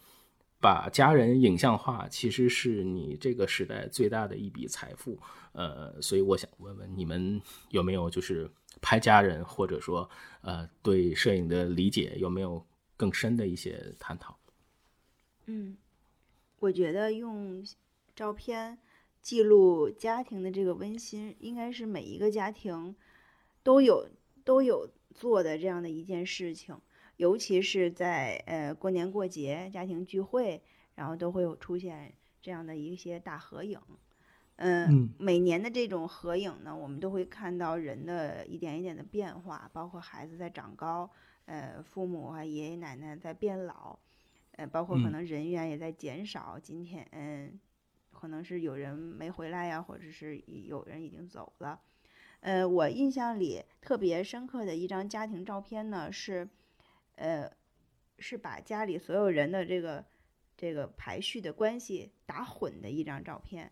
[0.61, 5.17] 把家人影像化其实是你这个时代最大的一笔财富。
[5.53, 8.47] 呃，所以我想问问你们有没有就是
[8.81, 10.07] 拍家人，或者说
[10.41, 12.63] 呃对摄影的理解有没有？
[12.97, 14.37] 更深的一些探讨。
[15.45, 15.77] 嗯，
[16.59, 17.63] 我觉得用
[18.13, 18.77] 照片
[19.21, 22.95] 记录家庭的这个温馨，应该是每一个家庭
[23.63, 24.09] 都有
[24.43, 26.77] 都有做的这样的一件事情。
[27.15, 30.61] 尤其是在呃过年过节、家庭聚会，
[30.95, 33.79] 然后都会有出现这样的一些大合影。
[34.57, 41.09] 嗯，每年的这种合影呢，我们都会看到人的一点一点的变化，包括孩子在长高。
[41.47, 43.97] 呃，父母啊，爷爷奶奶在变老，
[44.51, 46.59] 呃，包括可能人员也在减少。
[46.61, 47.59] 今天，嗯，
[48.11, 51.81] 可能是有人没回来呀，或者是有人已经走了。
[52.41, 56.47] 呃，我印象里特别深刻的一张家庭照片呢，是，
[57.15, 57.49] 呃，
[58.19, 60.05] 是把家里所有人的这个
[60.55, 63.71] 这个排序的关系打混的一张照片。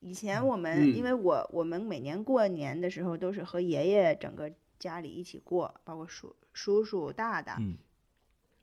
[0.00, 4.52] 以前我们，因为我我们每年过年的时候都是和爷爷整个。
[4.76, 7.76] 家里一起过，包括叔叔叔、大大，嗯，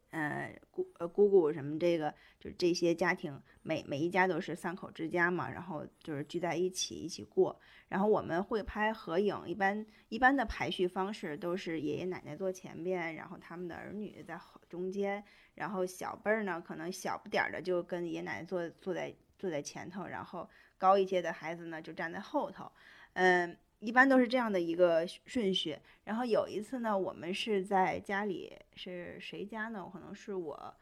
[0.09, 7.59] 呃，姑呃姑姑什么，这个就是这些家庭，每每一家都是三口之家嘛，然后就是聚在一起一起过。
[7.89, 14.39] 然后我们会拍合影，一般一般的排序方式都是爷爷奶奶坐前边，然后他们的儿女在
[14.69, 15.23] 中间，
[15.55, 22.72] 然后小辈儿呢可能小不点儿的就跟爷爷奶奶坐坐在坐在前头，然后高一些的孩子呢就站在后头，
[23.13, 23.57] 嗯。
[23.82, 29.90] 一般都是这样的一个顺序，然后有一次呢，我们是在家里，是谁家呢？
[29.91, 30.76] 可能是我，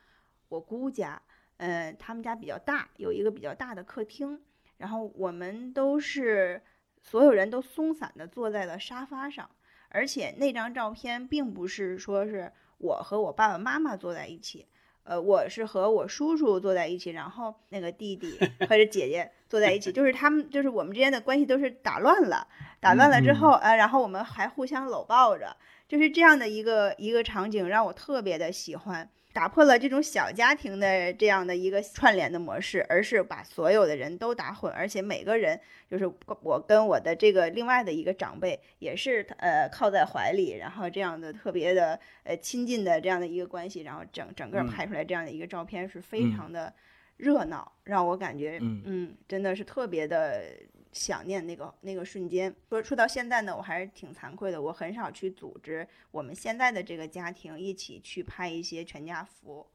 [0.50, 1.22] 我姑家，
[1.56, 4.42] 呃，他们家比较大，有一个比较大的客厅，
[4.76, 6.62] 然后我们都是
[7.02, 9.50] 所有人都松散的坐在了沙发上，
[9.88, 14.68] 而且那张照片并不是说是我和我爸爸妈妈坐在一起。
[15.10, 18.38] 呃，我是和我叔叔坐在一起，然后那个弟弟
[18.70, 22.48] 或者姐姐坐在一起，就是他们，就是我们之间的关系都是打乱了，
[22.80, 25.58] 打乱了之后，呃，然后我们还互相搂抱着，
[25.88, 29.10] 就是这样的一个一个场景，让我特别的喜欢。
[29.40, 35.58] 打破了这种小家庭的这样的一个串联的模式，而是把所有的人都打混，而且每个人
[35.90, 36.06] 就是
[36.42, 46.74] 我跟我的这个另外的一个长辈也是呃靠在怀里，然后这样的特别的呃亲近的这样的一个关系，然后整整个拍出来这样的一个照片是非常的
[47.16, 50.44] 热闹，让我感觉嗯真的是特别的。
[50.92, 52.54] 想念那个那个瞬间。
[52.70, 59.68] 说说到现在呢，我还是挺惭愧的，我很少去组织我们现在的这个家庭一起去拍一些全家福，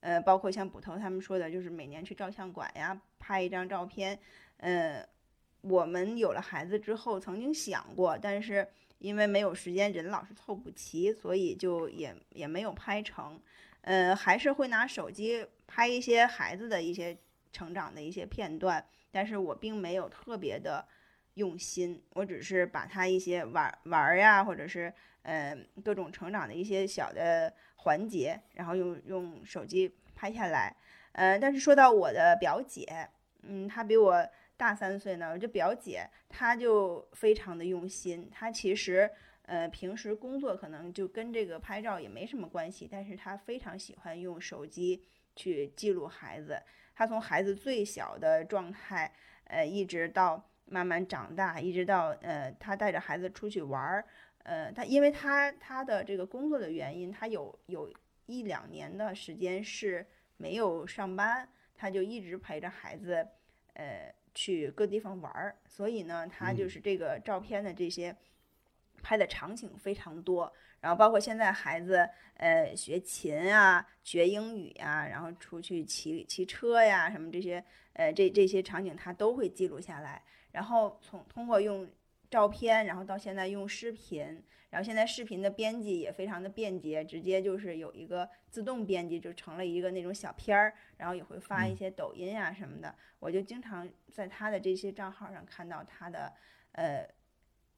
[0.00, 4.18] 呃，包括像捕头他们说的，就是每年去照相馆呀拍一张照片。
[4.58, 5.06] 呃，
[5.62, 8.68] 我们有了孩子之后曾经想过，但是
[8.98, 13.40] 因为没有时间，人老是凑不齐，所以就也也没有拍成。
[13.80, 17.16] 呃，还是会拿手机拍一些孩子的一些
[17.50, 18.84] 成长的一些片段。
[19.10, 20.86] 但是我并没有特别的
[21.34, 24.92] 用心，我只是把他一些玩玩呀，或者是
[25.22, 30.76] 呃各种成长的一些小的环节，然后用用手机拍下来。
[31.12, 33.08] 呃，但是说到我的表姐，
[33.42, 38.28] 嗯，她比我大三岁呢，我这表姐她就非常的用心。
[38.30, 39.10] 她其实
[39.42, 45.02] 呃平时工作可能就跟这个拍照也没什么关系，但是她非常喜欢用手机
[45.34, 46.62] 去记录孩子。
[46.94, 49.12] 他从孩子最小的状态，
[49.44, 54.04] 呃，一直到慢慢长大，一直到呃，他带着孩子出去玩儿，
[54.42, 57.92] 呃，他因为他他的这个工作的原因，他有有
[58.26, 60.06] 一两年的时间是
[60.36, 63.26] 没有上班，他就一直陪着孩子，
[63.74, 68.14] 呃，去各地方玩儿，所以呢，他就是这个照片的这些
[69.02, 70.52] 拍的场景非常多。
[70.80, 77.62] 然后包括现在孩子，呃，学琴啊，学英语呀，然后出去骑骑车呀，什么这些，
[77.92, 80.22] 呃，这这些场景他都会记录下来。
[80.52, 81.88] 然后从通过用
[82.30, 92.94] 照片，然后到现在用视频，然后现在视频的编辑也非常的便捷，直接就是有一个自动编辑，就成了一个那种小片儿，然后也会发一些抖音啊什么的。
[93.18, 96.32] 我就经常在他的这些账号上看到他的，
[96.72, 97.06] 呃，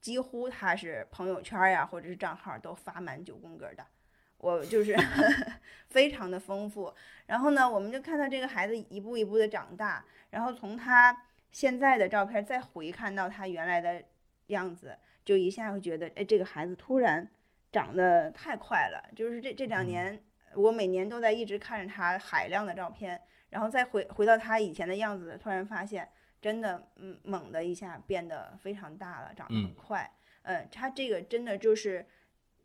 [0.02, 3.86] 几乎他是朋友圈呀或者是账号都发满九宫格的，
[4.36, 4.94] 我就是
[5.88, 6.92] 非常的丰富。
[7.26, 14.02] 然后呢，我们就看到这个孩子一步一步的长大，然后从他现在的照片再回看到他原来的
[14.48, 17.26] 样子，就一下会觉得，哎，这个孩子突然
[17.70, 19.08] 长得太快了。
[19.14, 20.20] 就是这这两年，
[20.54, 23.20] 我每年都在一直看着他海量的照片，
[23.50, 26.08] 然后再回回到他以前的样子，突然发现，
[26.42, 30.12] 真的，嗯，猛的一下变得非常大了，长得很快。
[30.42, 32.04] 嗯，他这个真的就是。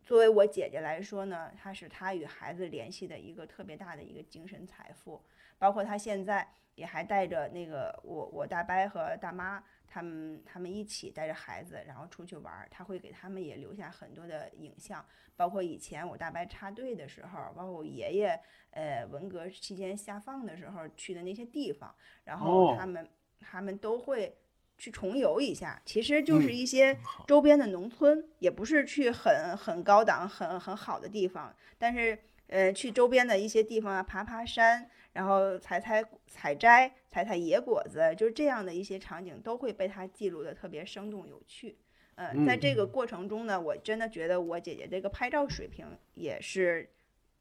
[0.03, 5.21] 作为我姐姐来说呢，她是她与孩子联系的一个特别大的一个精神财富，
[5.59, 15.05] 包括她现在也还带着那个我我大伯和大妈他们他们一起带着孩子，然后出去玩儿，他会给他们也留下很多的影像，
[15.35, 18.39] 包括以前我大伯插队的时候，包括我爷爷
[18.71, 21.93] 呃文革期间下放的时候去的那些地方，
[22.23, 24.35] 然后他们、他们都会。
[24.79, 26.95] 去重游一下，其实就是一些
[27.25, 32.15] 周边的农村，也不是去很很高档、很很好的地方，但是
[32.45, 41.75] 呃，去周边的一些地方啊，爬爬山，然后采采采摘、采采野果子，就是这样的一些场景，都会被他记录的特别生动有趣。
[42.13, 46.87] 嗯，在这个过程中呢，我真的觉得我姐姐这个拍照水平也是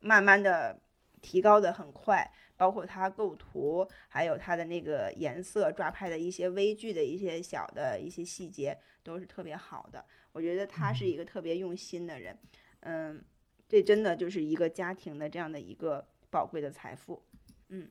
[0.00, 0.80] 慢慢的
[1.20, 2.32] 提高的很快。
[2.58, 10.02] 包括它构图，还有它的那个颜色抓拍的一些微距的一些小的一些细节，都是特别好的。
[10.32, 12.38] 我觉得他是一个特别用心的人，
[12.80, 13.22] 嗯，
[13.68, 17.22] 这真的就是一个家庭的这样的一个宝贵的财富。
[17.68, 17.90] 嗯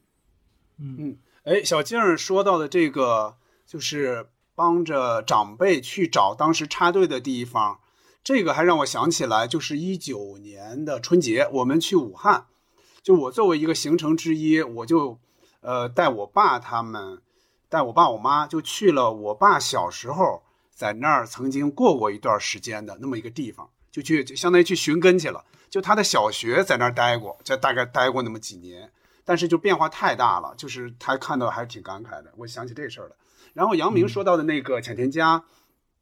[0.78, 3.38] 嗯嗯，哎，小静说到的这个
[3.68, 7.82] 就是帮着长辈去找当时插队的地方，
[8.24, 12.48] 这个还让我想起来，就是一九年的春节，我们去武汉。
[13.06, 15.20] 就我作为一个行程之一，我就，
[15.62, 17.22] 呃，带我爸他们，
[17.70, 20.42] 带我爸我妈就去了我爸小时候
[20.72, 25.46] 在那儿曾经过过一段时间的那么一个地方，就去就相当于去寻根去了。
[25.70, 28.92] 就他的小学在那儿待过，就大概待过那么几年，
[29.24, 32.34] 但是就变化太大了，就是他看到还是挺感慨的。
[32.38, 33.16] 我想起这事儿了。
[33.54, 35.44] 然后杨明说到的那个浅田家，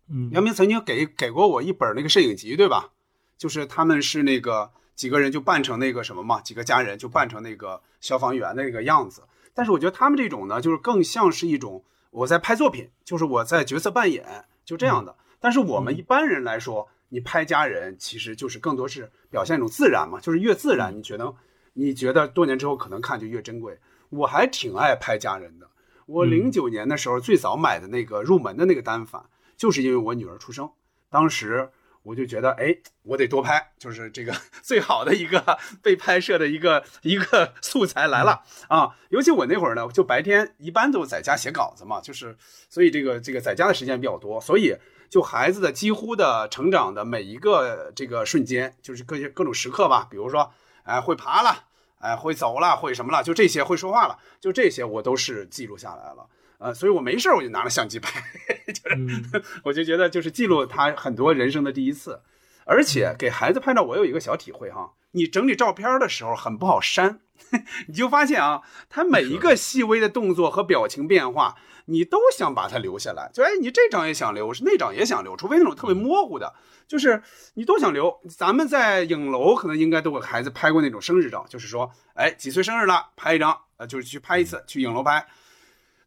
[0.08, 2.92] 嗯，杨明曾经给给过我一本那个摄影集，对吧？
[3.38, 4.72] 就是他们是那个。
[4.96, 9.24] 几个人就扮成那个什么嘛，几个家人就扮成那个消防员的那个样子。
[9.54, 15.16] 但是我觉得他们这种呢，就是更像是一种我在拍作品，就是我在角色扮演，就这样的。
[15.40, 21.34] 但是我们一般人来说，你拍家人，其实就是更多是表现一种自然嘛，就是越自然，你觉得
[21.74, 23.80] 你觉得多年之后可能看就越珍贵。
[24.10, 25.68] 我还挺爱拍家人的。
[26.06, 29.24] 我零九年的时候最早买的那个入门的那个单反，
[29.58, 30.70] 就是因为我女儿出生，
[31.10, 31.70] 当时。
[32.04, 38.96] 我就觉得，哎，我得多拍，就是这个 最好的一个被拍摄的一个一个素材来了啊！
[39.10, 42.38] 尤其我那会儿呢，就白天一般都在家写稿子嘛，就是
[42.70, 44.76] 所以这个这个在家的时间比较多，所以
[45.10, 50.52] 就孩子的几乎的成长的每一个这个瞬间，就是各些各种时刻吧，比如说，
[50.84, 51.66] 哎，会爬了，
[52.00, 56.28] 哎，会走了，会什么了，就这些会说话了，就这些我都是记录下来了。
[56.64, 58.24] 呃，所以我没事我就拿了相机拍，
[58.72, 62.22] 就是 我就觉得就是记录他很多人生的第一次，
[62.66, 67.20] 而且给孩子拍照，我有一个小体会哈，你整理照片的时候很不好删，
[67.88, 71.58] 你就发现啊，他每一个细微的动作和表情变化，
[71.88, 76.54] 你都想把它留下来，就哎，你这张也想留，是那张也想留，除非那种特别模糊的，
[76.88, 77.22] 就是
[77.56, 78.22] 你都想留。
[78.30, 85.28] 咱们在影楼可能应该都给孩子拍过那种生日照，就是说，哎，几岁生日了，拍一张，呃，就是去拍一次，去影楼拍。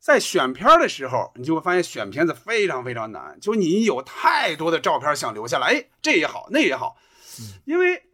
[0.07, 6.97] 在选片的时候，你就会发现选片子非常非常难，就你有太多的照片想留下来，哎，这也好，那也好，
[7.65, 8.05] 因为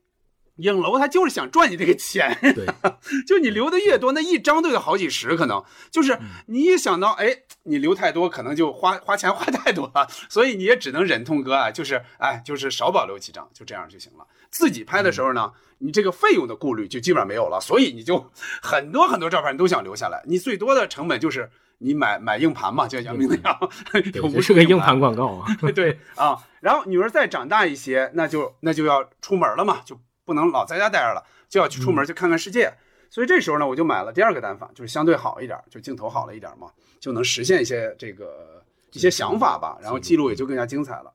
[0.56, 2.64] 影楼他就是想赚你这个钱，对，
[3.28, 5.62] 就你留的越多，那一张都有好几十，可能。
[5.90, 14.26] 就是你一想到，哎，你留太多，可能就花花钱花太多了，所以你也只能忍痛割爱，就是哎，就是少保留几张，就这样就行了。
[14.50, 18.32] 自己拍的时候呢，你这个费用的顾虑就基本上没有了，所以你就
[18.62, 21.50] 很多很多照片你都想留下来，你最多的成本就是。
[21.82, 23.58] 你买买硬盘嘛，就像杨明那样，
[24.32, 25.46] 不是个硬盘广告啊。
[25.74, 32.72] 对啊，然后女儿再长大一些，那就那就要出门了嘛，就不能老在家待着了，就要去出门去看看世界。
[33.10, 36.68] 所以这时候呢，我就买了第二个单反，就是相对好一点，就镜头好了一点嘛，
[37.00, 41.12] 就能实现一些这个一些想法吧，然后记录也就更加精彩了。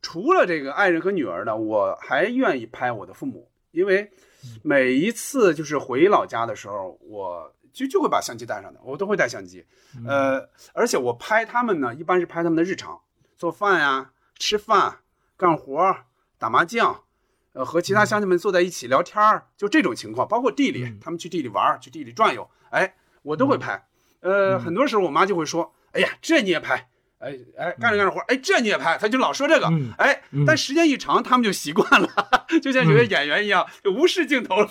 [0.00, 4.10] 除了这个爱人和女儿呢，我还愿意拍我的父母，因为
[4.62, 7.52] 每一次就是回老家的时候，我。
[7.76, 9.66] 就就会把相机带上的，我都会带相机，
[10.06, 12.98] 呃，而且我拍他们呢，一般是拍他们的日常，
[13.36, 15.00] 做饭呀、吃饭、
[15.36, 15.94] 干活、
[16.38, 17.02] 打麻将，
[17.52, 23.86] 呃，和其他乡亲们坐在一起聊天儿，就这种情况，包括地里，他们去地里玩儿，去地里转悠，哎，我都会拍。
[24.20, 26.88] 呃，很多时候我妈就会说：“哎呀，这你也拍？
[27.18, 32.08] 哎哎，干着干着活，哎，这你也拍？”他就老说这个，哎，但时间一长，他们就习惯了，
[32.62, 34.70] 就像有些演员一样，就无视镜头了。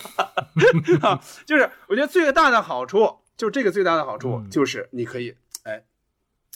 [1.02, 5.82] 啊，就是我觉得最大的好处，就这个最大的好处就是你可以哎，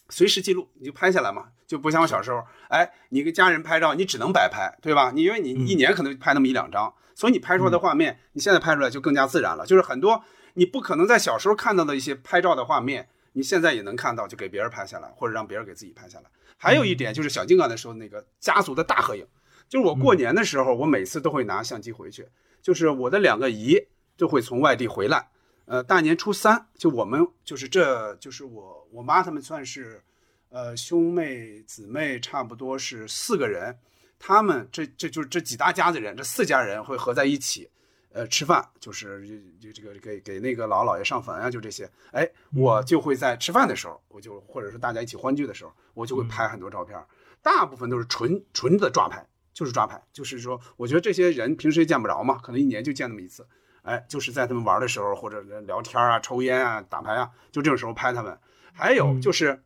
[0.08, 5.10] 随时记录，你就拍下来嘛，就不像我小时候，哎，你跟家人拍照，你只能白拍，对吧？
[5.14, 10.24] 你因为你一年可能拍那么一两张，所以你拍出来的画面，你现在拍出来就更加自然了，就是很多。
[10.54, 16.24] 你不可能在小时候看到的一些拍照的画面，你现在也能看到，就给别人拍下来，或者让别人给自己拍下来。
[16.56, 19.26] 还有一点就是小金刚才说的那个家族的大合影，
[19.68, 22.28] 就是我过年的时候，我每次都会拿相机回去，
[22.60, 23.80] 就是我的两个姨
[24.16, 25.30] 就会从外地回来，
[25.64, 30.02] 呃，大年初三，就我们就是这就是我我妈他们算是，
[30.50, 33.78] 呃，兄妹姊妹差不多是四个人，
[34.18, 37.70] 他们这这就是这几大家子人，这四家人会合在一起。
[38.12, 39.24] 呃，吃饭就是
[39.60, 41.88] 就这个给给那个老姥爷上坟啊，就这些。
[42.10, 46.98] 哎，我就会在吃饭的时候，我就或者是大家一起欢聚的时候，我就会拍很多照片。
[47.40, 50.02] 大部分都是纯纯的抓拍，就是抓拍。
[50.12, 53.46] 就是说，我觉得这些人平时也见不着嘛，可能一年就见那么一次。
[53.82, 58.36] 哎，就是在他们玩的时候，或者聊天啊、抽烟啊、打牌啊，就这种时候拍他们。
[58.72, 59.62] 还有就是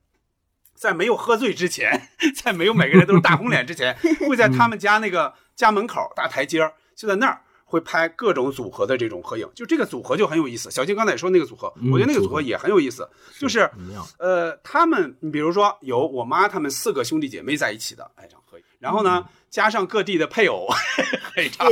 [0.75, 3.97] 在没有喝醉之前， 在没有每个人都是大红脸之前，
[4.29, 7.41] 会在他们家那个家门口大台阶儿，就在那儿。
[7.75, 10.71] 会拍各种组合的这种合影，就这个组合就很有意思。
[10.71, 13.09] 小金刚才也说那个组合，我觉得那个组合也很有意思。
[13.37, 13.69] 就是，
[14.19, 20.69] 呃，他们，你比如说有我妈他们四个兄弟姐妹在一起的一张合影，然后呢，加上各地的配偶
[21.37, 21.67] 一张，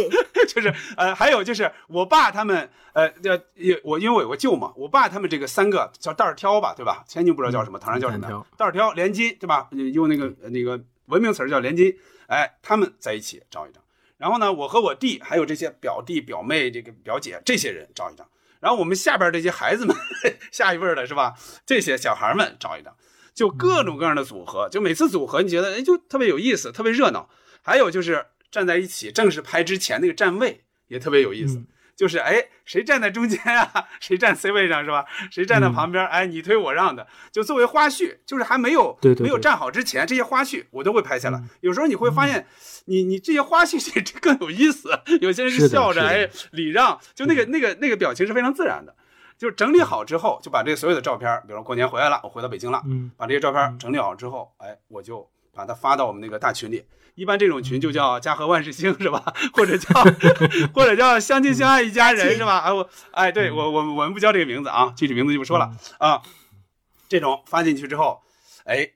[0.49, 3.39] 就是呃，还有就是我爸他们，呃，要
[3.85, 7.05] 我因为我有个舅嘛，我爸他们这个三个叫袋儿挑吧，对吧？
[7.09, 8.45] 天津不知道叫什么，唐山叫什么？
[8.57, 9.69] 袋儿挑连襟，对吧？
[9.93, 11.95] 用那个那个文明词儿叫连襟，
[12.27, 13.82] 哎，他们在一起照一张。
[14.23, 18.25] 然后呢，我和我弟还有这些表弟表妹、这个表姐这些人照一张。
[18.61, 19.97] 然后我们下边这些孩子们，
[20.53, 21.35] 下一辈的是吧？
[21.67, 22.95] 这些小孩们照一张，
[23.35, 27.29] 就各种各样的组合，就每次组合你觉得哎就特别有意思，特别热闹。
[27.63, 31.61] 还有就是站在一起正式拍之前那个站位也特别有意思。
[31.95, 33.87] 就是哎，谁站在中间啊？
[34.01, 35.05] 谁站 C 位上是吧？
[35.31, 36.07] 谁站在旁边？
[36.07, 41.43] 哎，你推我让的，就作为花絮，就是还没有没有站好之前，这些花絮我都会拍下来。
[41.61, 42.47] 有时候你会发现，
[42.87, 44.91] 你你这些花絮 这更有意思。
[45.21, 48.95] 有些人是笑着哎礼让，就那个那个那个表情是非常自然的。
[49.39, 56.85] 就是整理好之后，就把这所有的照片，比如过年回来了，我回到北京了，嗯，把这些照片整理好之后，哎，我就把它发到我们那个大群里。
[57.15, 59.35] 一般这种群就叫家和万事兴是吧？
[59.53, 59.89] 或者叫
[60.73, 62.59] 或者叫相亲相爱一家人是吧？
[62.61, 66.23] 哎我哎对我我我们不叫这个名字啊，具体名字就不说了啊。
[67.09, 68.23] 这种发进去之后，
[68.65, 68.93] 哎，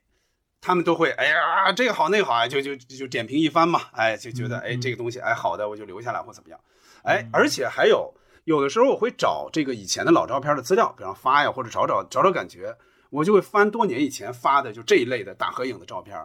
[0.62, 6.59] 他们都会哎呀这个好那个好啊，就就就点评一番嘛，哎就觉得哎这个东西哎好的我就留下来或怎么样，
[7.05, 8.14] 哎而且还有
[8.44, 12.74] 有的时候我会找这个以前的老照片的资料，比方发呀或者找找找找感觉，
[13.10, 16.16] 我就会翻多年以前发的就这一类的大合影的照片。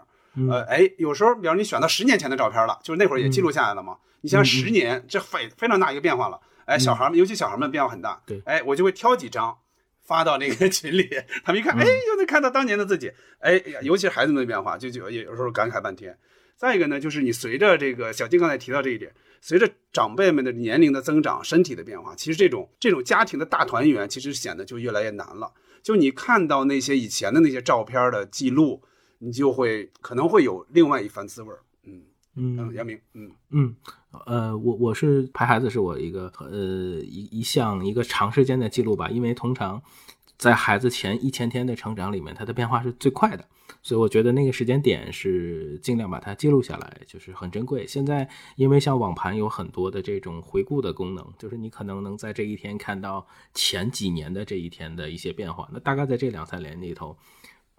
[0.49, 3.97] 呃，哎，有时候，比方你选到十年前的照片了，就是那会儿也记录下来了嘛。
[4.21, 6.39] 你像十年，这非非常大一个变化了。
[6.63, 8.21] 哎，小孩们，尤其小孩们变化很大。
[8.25, 9.57] 对，哎，我就会挑几张
[10.05, 11.09] 发到那个 群里，
[11.43, 13.11] 他们一看，哎，又能看到当年的自己。
[13.39, 16.17] 哎呀，尤其是孩子们的变化，就就有时候感慨半天。
[16.55, 25.51] 再一个呢，就是你随着这个小金刚才提到这一点，随着长辈们的年龄的增长、身体的变化，其实这种这种家庭的大团圆，其实显得就越来越难了。
[25.83, 28.81] 就你看到那些以前的那些照片的记录。
[29.23, 32.01] 你就会可能会有另外一番滋味儿，嗯
[32.35, 33.75] 嗯，杨明，嗯嗯，
[34.25, 39.79] 呃，我我是排孩子是我一个呃一一项一个长时间的记录吧，因为通常
[40.37, 43.45] 在孩子前一千天的成长里面，他的变化是最快的，
[43.83, 47.85] 所以我觉得那个时间点是尽量把它记录下来，就是很珍贵。
[47.85, 57.15] 现在因为像网盘有很多的这种回顾的功能，就是你可能能在这一天看到前几年的这一天的一些变化，那大概在这两三年里头。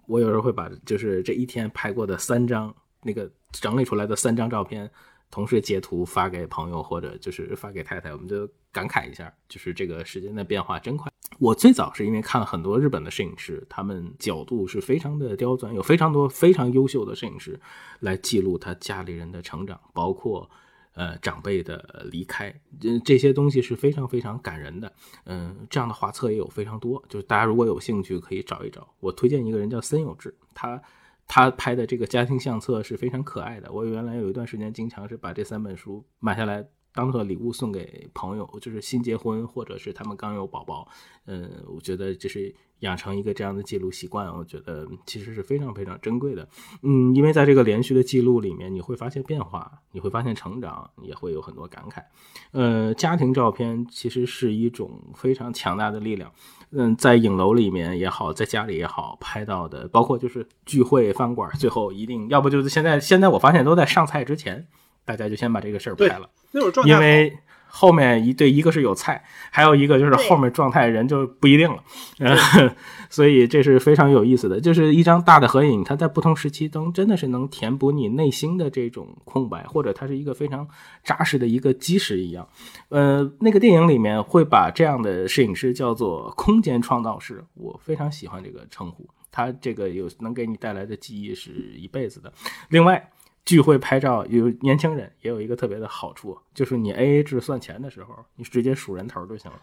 [0.07, 4.89] 我有时候会把就是这一天拍过的三张那个整理出来的三张照片，
[5.31, 11.11] 同时截图发给朋友或者就是发给太太，我们就感慨一下，就是这个时间的变化真快。
[11.39, 17.59] 我最早是因为看了很多日本的摄影师，他们角度是非常的刁钻，有非常多非常优秀的摄影师
[17.99, 20.49] 来记录他家里人的成长，包括。
[20.93, 24.93] 呃，长辈的离开，这这些东西是非常非常感人的。
[25.25, 28.87] 嗯，这样的画册也有非常多，就是大家如果有兴趣可以找一找。
[28.99, 30.81] 我推荐一个人叫森有志，他
[31.27, 33.71] 他拍的这个家庭相册是非常可爱的。
[33.71, 36.63] 我原来有一段时间经常是把这三本书买下来
[36.93, 40.87] 当做礼物送给朋友，就是新结婚或者是他们刚有宝宝，
[41.25, 46.47] 嗯，我觉得就是养成一个这样的记录习惯，我觉得其实是非常非常珍贵的。
[46.81, 52.03] 嗯，因为在这个连续的记录里面，你会发现变化，你会发现成长，也会有很多感慨。
[52.51, 56.31] 呃，家庭照片其实是一种非常强大的力量。
[56.71, 64.67] 嗯，在影楼里面也好，在家里也好，拍到的，包括就是聚会饭馆，最后一定要不就是现在，现在我发现都在上菜之前，
[65.05, 66.29] 大家就先把这个事儿拍了。
[66.51, 67.35] 那种状态，因为
[67.65, 71.83] 后面一对一个是有菜，还有一个就是后面状态人就不一定了，
[73.09, 74.61] 所以这是非常有意思的。
[74.61, 80.67] 就是一张大的合影，它在不同时期中真的是能填补你内心的这种空白，或者它是一个非常
[81.03, 82.47] 扎实的一个基石一样。
[82.89, 92.31] 呃，那个电影里面会把这样的摄影师叫做空间创造师，我非常喜欢这个称呼，他这个有能给你带来的记忆是一辈子的。
[92.69, 93.09] 另外。
[93.45, 99.59] 聚会拍照有年轻人也有一个特别的好处，就是你 A A 制算钱的时候，你直接数人头就行了。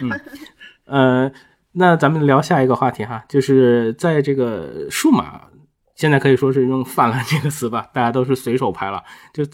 [0.00, 0.20] 嗯，
[1.28, 1.32] 呃，
[1.72, 5.48] 那咱们聊下一个话题哈，就是在这个数码
[5.94, 9.04] 现在可以说是用泛滥这个词吧，大家都是随手拍了。
[9.32, 9.44] 就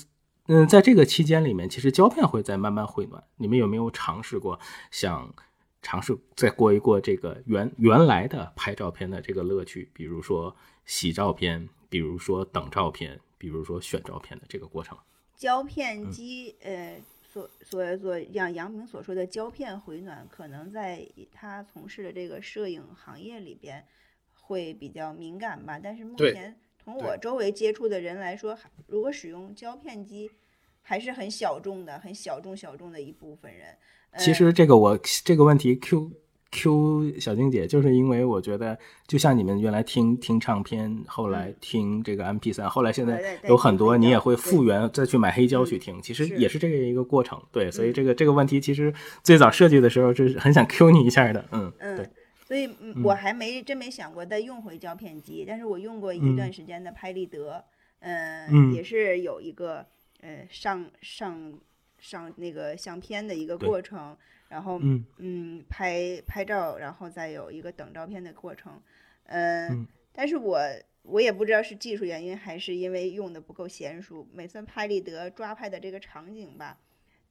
[0.46, 3.22] 嗯，在这个期间里面，其实胶片会在慢慢回暖。
[3.36, 4.58] 你们有没有尝试过
[4.90, 5.34] 想
[5.82, 9.90] 尝试再过一过这个原原来的拍照片的这个乐趣？
[9.92, 13.20] 比如说洗照片，比如说等照片。
[13.38, 14.98] 比如说选照片的这个过程，
[15.36, 17.00] 胶片机，呃，
[17.32, 23.86] 所所所像杨明所说的胶片回暖，可能在他从事的这个摄影行业里边
[24.34, 25.78] 会比较敏感吧。
[25.80, 30.30] 但是目前从我周围接触的人来说，如果使用胶片机，
[30.82, 33.78] 还是很小众的，很小众小众的一部分人。
[34.18, 36.12] 其实这个我这个问题 Q。
[36.50, 47.38] Q 小静姐，就是因为我觉得，就像你们原来听听唱片，后来听这个 MP 三，后来现在有很多你也会复原，再去买黑胶去听，其实也是这个一个过程。
[47.52, 48.92] 对，所以这个这个问题其实
[49.22, 52.08] 最早设计的时候就是很想 Q 你一下的，嗯嗯，对。
[52.46, 52.66] 所以
[53.04, 57.62] 我还没真没想过再用回胶片机，但是我用过一段时间的拍立得，
[58.00, 59.84] 嗯，也是有一个
[60.22, 61.52] 呃上上
[61.98, 64.16] 上那个相片的一个过程。
[64.48, 64.80] 然后，
[65.18, 68.80] 嗯，拍拍照，然后再有一个等照片的过程，
[69.24, 70.58] 嗯，但是我
[71.02, 76.78] 我也不知道是技术原因还是因为用的不够娴熟，每次拍立得抓拍的这个场景吧，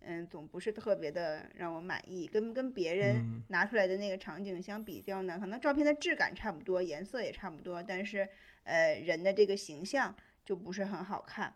[0.02, 8.30] 嗯，总不是特别的让我满意，跟跟别人拿出来的那个场景相比较呢，可能照片的质感差不多，颜色也差不多，但是
[8.64, 10.16] 呃，人的这个形象
[10.46, 11.52] 就不是很好看，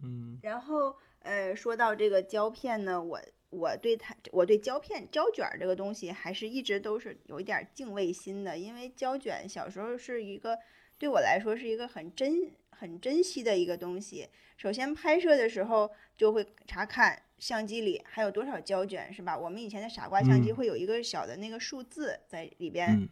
[0.00, 3.20] 嗯，然后呃，说到这个胶片呢，我。
[3.56, 10.58] 我对它，我对胶片胶卷这个东西还是一直都是有一点敬畏心的，因为胶卷小时候是一个
[10.98, 14.28] 对我来说是一个很珍很珍惜的一个东西。
[14.56, 19.36] 首先拍摄的时候就会查看相机里还有多少胶卷，是吧？
[19.36, 23.08] 我们以前的傻瓜相机会有一个小的那个数字在里边，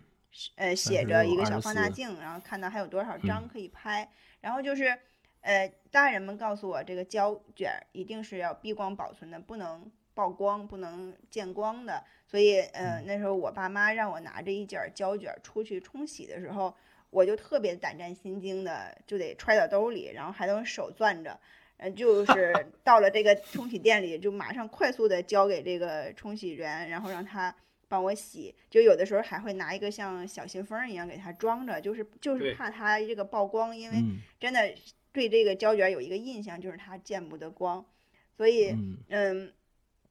[0.57, 4.11] 呃，写着一个小放大镜，然后看到还有多少张可以拍。
[4.41, 4.99] 然后就是，
[5.41, 9.91] 呃，大人们告诉我，这个胶卷一定是要避光保存的，不能。
[10.15, 16.73] 曝光不能见光的，所以，呃，那时候我爸妈让我拿着一卷胶卷出去冲洗的时候，
[17.11, 21.39] 我就特别胆战心惊的，就得揣到兜里，然后还能手攥着，
[21.78, 22.53] 嗯，就是
[22.85, 27.55] 到了这个冲洗店里，就马上快速的交给这个冲洗员，然后让他
[27.89, 33.97] 帮我洗，就有的时候还会拿一个像小信封一样给他装着，就是就是怕他这个曝光，因为
[34.39, 34.73] 真的
[35.12, 37.85] 对这个胶卷有一个印象，就是它见不得光，
[38.36, 38.77] 所以，
[39.09, 39.53] 嗯。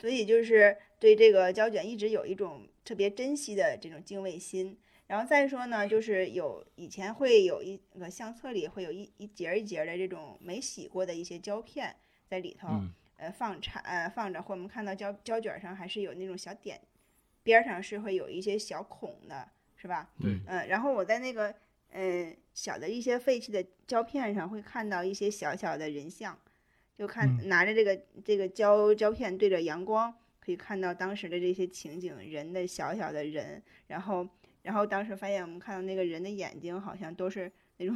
[0.04, 4.78] 所以就是对这个胶卷一直有一种特别珍惜的这种敬畏心，
[5.08, 11.96] 然后再说呢，就是有以前会有一个相册里会有一一节一节的这种没洗过的一些胶片
[12.28, 12.68] 在里头，
[13.16, 16.82] 呃放产呃放着，或我们看到胶胶卷上还是有那种小点，
[17.42, 19.48] 边上是会有一些小孔的，
[19.78, 20.10] 是吧？
[20.22, 21.56] 对，嗯，然后我在那个
[21.92, 26.38] 嗯小的一些废弃的胶片上会看到一些小小的人像。
[26.98, 34.28] 就看拿着这个这个胶胶片对着阳光，可以看到当时的这些情景，人的小小的人，然后
[34.62, 37.96] 然后当时发现我们看到那个人的眼睛好像都是那种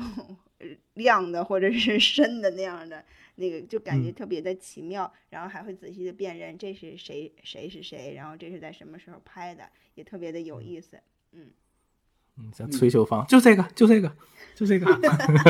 [0.96, 3.06] 亮的或者是深的那样的，
[3.36, 11.00] 那个就感觉特别的奇妙，然后还会仔细的辨认这是谁谁是谁，然后这是在什么时候拍的，也特别的有意思，
[11.34, 11.52] 嗯。
[12.40, 14.16] 嗯，像崔秀芳，就这个，就这个，
[14.58, 14.88] 就这个。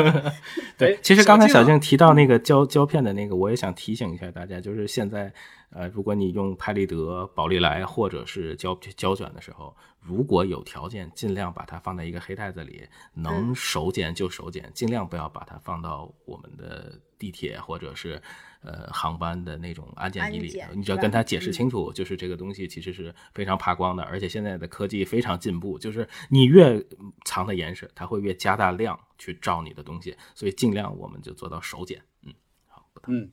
[0.78, 5.34] 对，其实刚才小静提到那个胶胶片的那个，我也想提醒一下大家，就是现在，
[5.70, 18.22] 呃，如果你用拍立得、宝丽来或者是胶胶卷的时候，如果有条件，尽量把它放在一个黑袋子里，能手剪就手剪，尽量不要把它放到我们的地铁或者是
[18.62, 26.84] 呃航班的那种安检仪里你只要跟他解释嗯清楚，就是这个东西其实是非常怕光的，而且现在的科技非常进步，就是你越
[27.26, 32.02] 藏的严实，它会越加大量去照你的东西，所以尽量我们就做到手检。
[32.24, 32.34] 嗯，
[32.68, 33.30] 好，嗯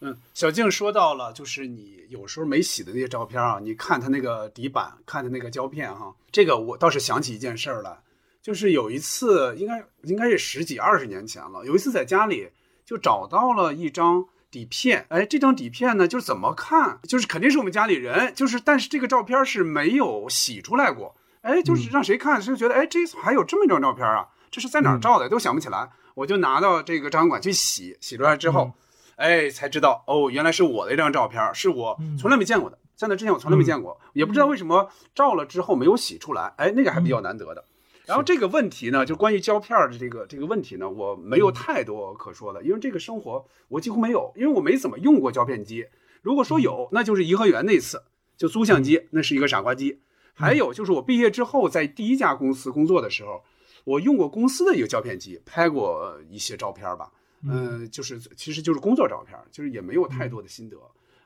[0.00, 7.96] 嗯，小静说到了，就是你有时候没洗的那些照片啊，你看它那个底板，看它那个胶片哈，这个我倒是想起一件事儿来，
[8.42, 12.48] 就是有一次，应该应该是十几二十年前了，有一次在家里
[12.92, 28.72] 就找到了一张底片，哎，这张底片呢，就是怎么看，就是肯定是我们家里人，就是但是这个照片是没有洗出来过，哎，就是让谁看就觉得，哎，这还有这么一张照片啊，这是在哪儿照的，都想不起来，我就拿到这个照相馆去洗，洗出来之后。
[29.16, 37.64] 哎，才知道哦，原来是我的一张照片，是我从来没见过的，在那之前我从来没见过，也不知道为什么照了之后没有洗出来，哎，那个还比较难得的。
[38.06, 45.86] 然后这个问题呢，就关于胶片的这个这个问题呢，我没有太多可说的，因为这个生活我几乎没有，因为我没怎么用过胶片机。
[46.20, 48.02] 如果说有，那就是颐和园那次，
[48.36, 50.00] 就租相机，那是一个傻瓜机。
[50.34, 53.42] 还有就是我毕业之后在第一家公司工作的时候，
[53.84, 57.12] 我用过公司的一个胶片机，拍过一些照片吧。
[57.44, 60.76] 嗯、就是其实就是工作照片，就是也没有太多的心得。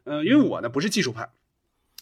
[0.05, 1.28] 嗯、因为我呢不是技术派，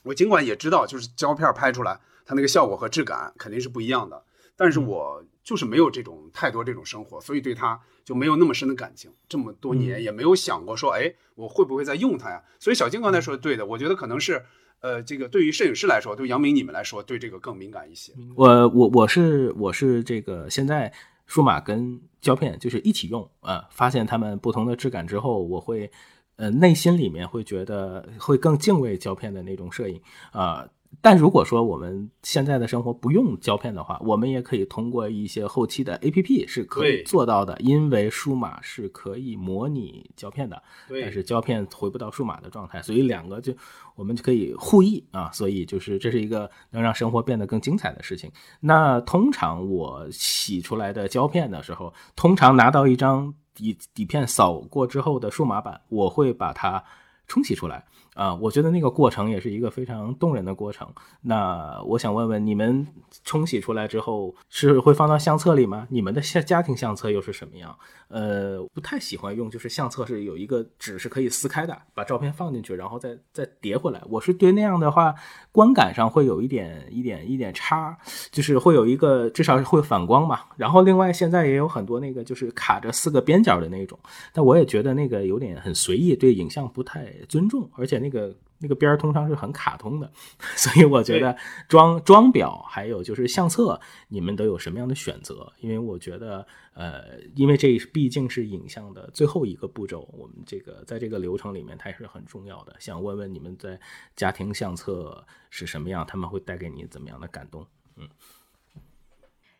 [0.05, 4.22] 我尽管也知道就是胶片拍出来它那个效果和质感肯定是不一样的，
[4.56, 9.10] 但是我就是没有这种太多这种生活，所以对它就没有那么深的感情。
[9.28, 12.43] 这么多年也没有想过说，哎，我会不会再用它呀？
[12.59, 14.44] 所以小金刚才说的对的，我觉得可能是。
[14.81, 18.12] 呃，这个对于摄影师来说，对杨明你们来说，对这个更敏感一些。
[18.36, 20.93] 我我我是我是这个现在
[21.24, 25.90] 数码跟胶片就是一起用啊、呃发现它们不同的质感之后，我会
[26.36, 29.98] 呃内心里面会觉得会更敬畏胶片的那种摄影
[30.32, 30.68] 啊、
[31.00, 43.52] 但如果说我们现在的生活不用胶片的话，我们也可以通过一些后期的 A P P 是可以做到的，因为数码是可以模拟胶片的，但是胶片回不到数码的状态，所以两个就
[43.94, 48.30] 我们就可以互译啊，所以就是这是一个能让生活变得更精彩的事情。
[48.60, 56.82] 那通常我洗出来的胶片的时候，通常拿到一张底底片扫过之后的数码版，我会把它
[57.26, 57.84] 冲洗出来。
[58.15, 60.89] 啊、我觉得那个过程也是一个非常动人的过程。
[61.20, 62.86] 那我想问问，你们
[63.24, 65.86] 冲洗出来之后是会放到相册里吗？
[65.91, 67.77] 你们的家家庭相册又是什么样？
[68.09, 74.01] 呃，不太喜欢用，就是相册是有一个纸是可以撕开的，把照片放进去，然后再再叠回来。
[74.09, 75.15] 我是对那样的话，
[75.51, 77.99] 观感上会有一点一点一点差，
[78.31, 80.43] 就是会有一个至少会反光嘛。
[80.57, 83.99] 然后另外现在也有很多那个就是卡着四个边角的那种，
[84.32, 90.12] 但我也觉得那个有点很随意，对影像不太尊重，而且那个那个边儿通常是很卡通的，
[90.55, 91.35] 所以我觉得
[91.66, 95.51] 装装裱还有就是相册，你们都有什么样的选择？
[95.59, 102.76] 因为我觉得，呃，因为这毕竟是影像的最后一个步骤，我们这个在这个流程里面它也是很重要的。
[102.78, 103.81] 想问问你们在
[104.14, 106.05] 家庭相册是什么样？
[106.06, 107.66] 他们会带给你怎么样的感动？
[107.97, 108.06] 嗯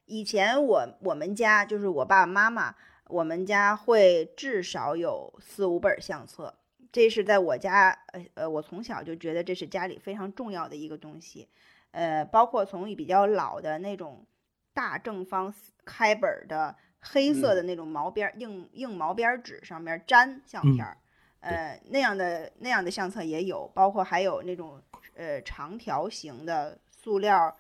[0.07, 2.75] 以前我我们家就是我爸爸妈妈，
[3.09, 6.55] 我们家会至少有四五本相册，
[6.95, 11.49] 这是在我家呃呃，我从小就觉得这是家里非常重要的一个东西，
[11.91, 14.25] 呃，包括从比较老的那种
[14.73, 15.53] 大正方
[15.85, 20.97] 开本儿的黑色的那种毛边儿、硬硬毛边儿纸上面粘相嗯片儿，
[21.41, 24.81] 呃那样的那样的相册也有，包括还有那种
[25.17, 27.57] 呃长条形的塑料。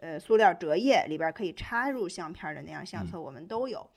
[0.00, 3.88] 呃，塑料折页里边儿可以插入相片儿的那样相册，我们都有。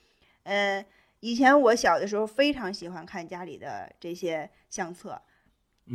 [0.43, 0.85] 呃，
[1.19, 5.21] 以前我小的时候非常喜欢看家里的这些相册，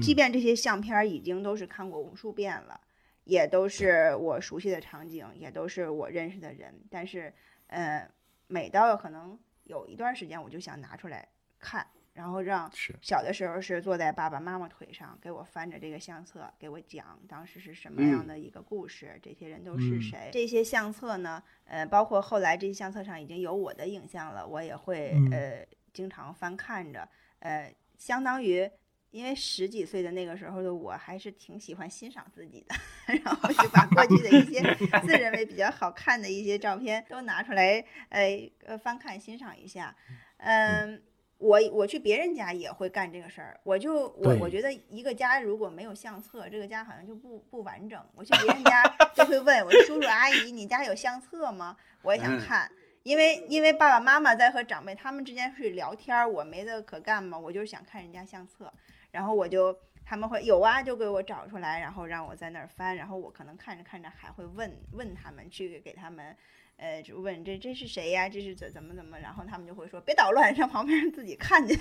[0.00, 0.16] 即嗯。
[0.16, 2.80] 便这些相片儿已经都是看过无数遍了，
[3.24, 7.32] 也都是我熟悉的场景，也都是我认识的人，但是
[7.68, 8.10] 呃，
[8.48, 11.28] 每到可能有一段时间，我就想拿出来
[11.58, 12.70] 看，然后让
[13.00, 20.30] 小的时候是坐在爸爸妈妈腿上，给我翻着这个相册，给我讲当时是什么样嗯的一个故事，这些人都是嗯谁。
[20.32, 27.08] 这些相册呢，呃，包括后来这些相册上已经有我的影像了，我也会、嗯呃经常翻看着，
[27.40, 28.70] 呃，相当于。
[29.10, 32.74] 因为十几岁的那个时候的我，还是挺喜欢欣赏自己的，
[33.22, 34.62] 然后就把过去的一些
[35.02, 39.94] 自认为比较好看的一些照片都拿出来，呃呃翻看欣赏一下。
[40.38, 41.02] 嗯，
[41.42, 48.00] 我我去别人家也会干这个事儿，我就我我觉得一个家如果没有相册，这个家好像就不不完整。
[48.14, 48.82] 我去别人家
[49.12, 51.76] 就会问我说叔叔阿姨，你家有相册吗？
[52.02, 52.70] 我也想嗯看。
[53.02, 58.72] 因为因为爸爸妈妈在和长辈他们之间是聊天儿，我没得可干嘛，我就是想看人家相册，
[59.10, 66.36] 然后我就他们会有啊，就给我找出来，然后让我在那儿翻，然后我可能看着看着还会问问他们去给他们，
[66.82, 68.28] 呃，就问这这是谁呀？
[68.28, 69.16] 这是怎怎么怎么？
[69.20, 71.78] 然后他们就会说别捣乱，让旁边人自己看见。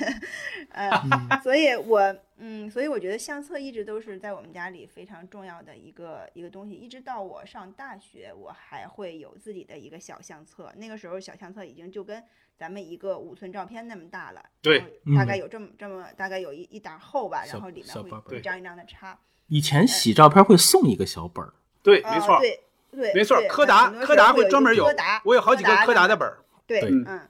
[0.70, 0.92] 呃，
[1.42, 10.72] 所以我嗯，所以我觉得相册一直都是在我们家里非常重要的一个一个东西，一直到我上大学，我还会有自己的一个小相册。
[10.78, 12.24] 那个时候小相册已经就跟
[12.56, 14.84] 咱们一个五寸照片那么大了，对
[15.16, 19.20] 大概有这么这么大概有一一沓厚吧，然后里面会一张一张的插。
[19.48, 21.52] 以前洗照片会送一个小本儿，
[21.82, 22.60] 对，啊没错，对
[22.92, 26.38] 对，没错对，柯达柯达会会专门有一个柯达，我有好几个柯达的本儿。
[26.68, 27.28] 对，嗯，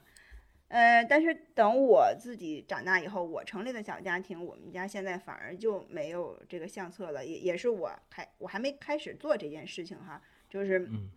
[0.68, 10.20] 呃，但是等我自己长大以后，我成立的小家庭，我们家现在反而就没有这个相册了，也也是我还我还没开始做这件事情哈，
[10.50, 11.10] 就是嗯。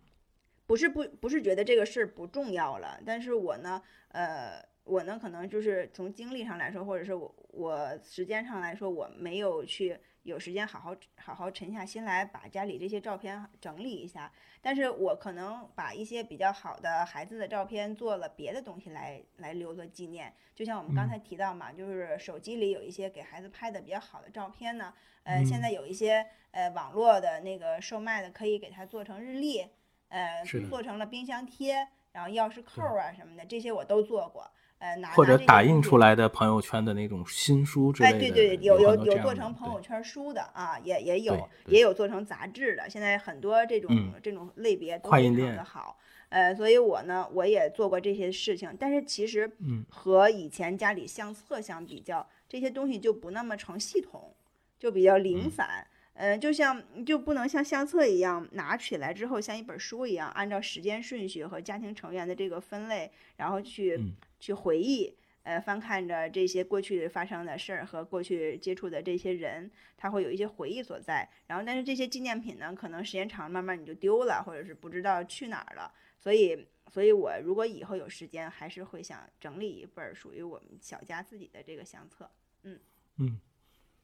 [0.68, 9.96] 不是不不是觉得这个事儿不重要了，但是我呢，呃，我呢可能就是从精力上来说，或者是我我时间上来说，我没有去
[10.26, 14.30] 有时间好好好好沉下心来把家里这些照片整理一下。
[14.60, 24.92] 但是我可能把一些比较好的孩子的照片做了别的东西来来留作纪念，就像我们刚才提到嘛，就是手机里有一些给孩子拍的比较好的照片呢，
[25.22, 29.68] 呃，现在有一些呃网络的那个售卖的，可以给它做成日历，
[30.08, 38.30] 呃，做成了冰箱贴，然后钥匙扣啊什么的，这些我都做过，呃，拿或者打印出来的朋友圈的那种新书之类的哎，的。
[38.30, 45.98] 对对，有有有做成朋友对圈书的啊，也也有也有做成杂志的，现在很多这种、嗯这种类别都非常的好。
[46.28, 54.34] 呃，所以我呢，我也做过这些事情，但是其实嗯和以前家里相册相比较，这些东西就不那么成系统，
[54.78, 55.86] 就比较零嗯散。
[56.14, 71.28] 呃，就像就不能像相册一样拿起来之后像一本书一样，按照时间顺序和家庭成员的这个分类，然后去、嗯去回忆，呃，翻看着这些过去发生的事儿和过去接触的这些人，他会有一些回忆所在。
[71.46, 75.92] 然后，但是这些纪念品呢，可能时间长了，慢慢你就丢了，或者是不知道去哪儿了。
[76.18, 82.28] 所以，所以我如果以后有时间，还是会想整理一份属于我们小家自己的这个相册。
[82.64, 82.80] 嗯
[83.18, 83.40] 嗯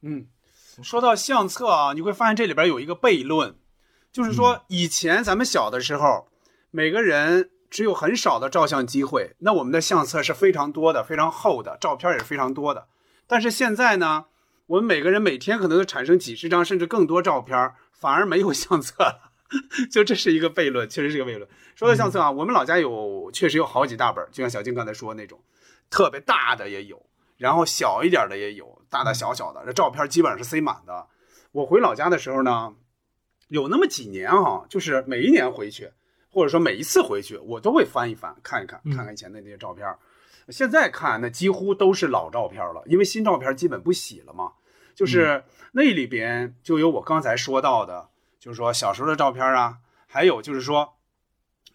[0.01, 0.27] 嗯，
[0.81, 3.55] 说到相册啊，你会发现这里边有一个悖论，
[4.11, 6.27] 就是嗯说以前咱们小的时候，
[6.71, 12.87] 每个人只有很少的照相机会，那我们的相册是非常多的、非常厚的，照片也是非常多的。
[13.25, 14.25] 但是现在呢，
[14.67, 19.31] 我们每个人每天可能都产生几十张甚至更多照片，反而没有相册了。
[19.91, 21.49] 就这是一个悖论，确实是一个悖论。
[21.73, 25.41] 说到相册啊，我们老家有确实有好几大本，就像小静刚才说的那种，
[25.89, 27.03] 特别大的也有，
[27.37, 31.07] 然后小一点的也有，大大小小的，这照片基本上是塞满的。
[31.53, 32.75] 我回老家的时候呢，
[33.47, 35.91] 有那么几年哈、就是每一年回去，
[36.33, 39.87] 或者说每一次回去，我都会翻一翻，看一看，看看以前的那些照片。
[40.49, 44.53] 现在看那几乎都是老照片了，因为新照片基本不洗了嘛。
[44.95, 50.95] 就是那里边就有我刚才说到的，就是说小时候的照片啊，还有就是说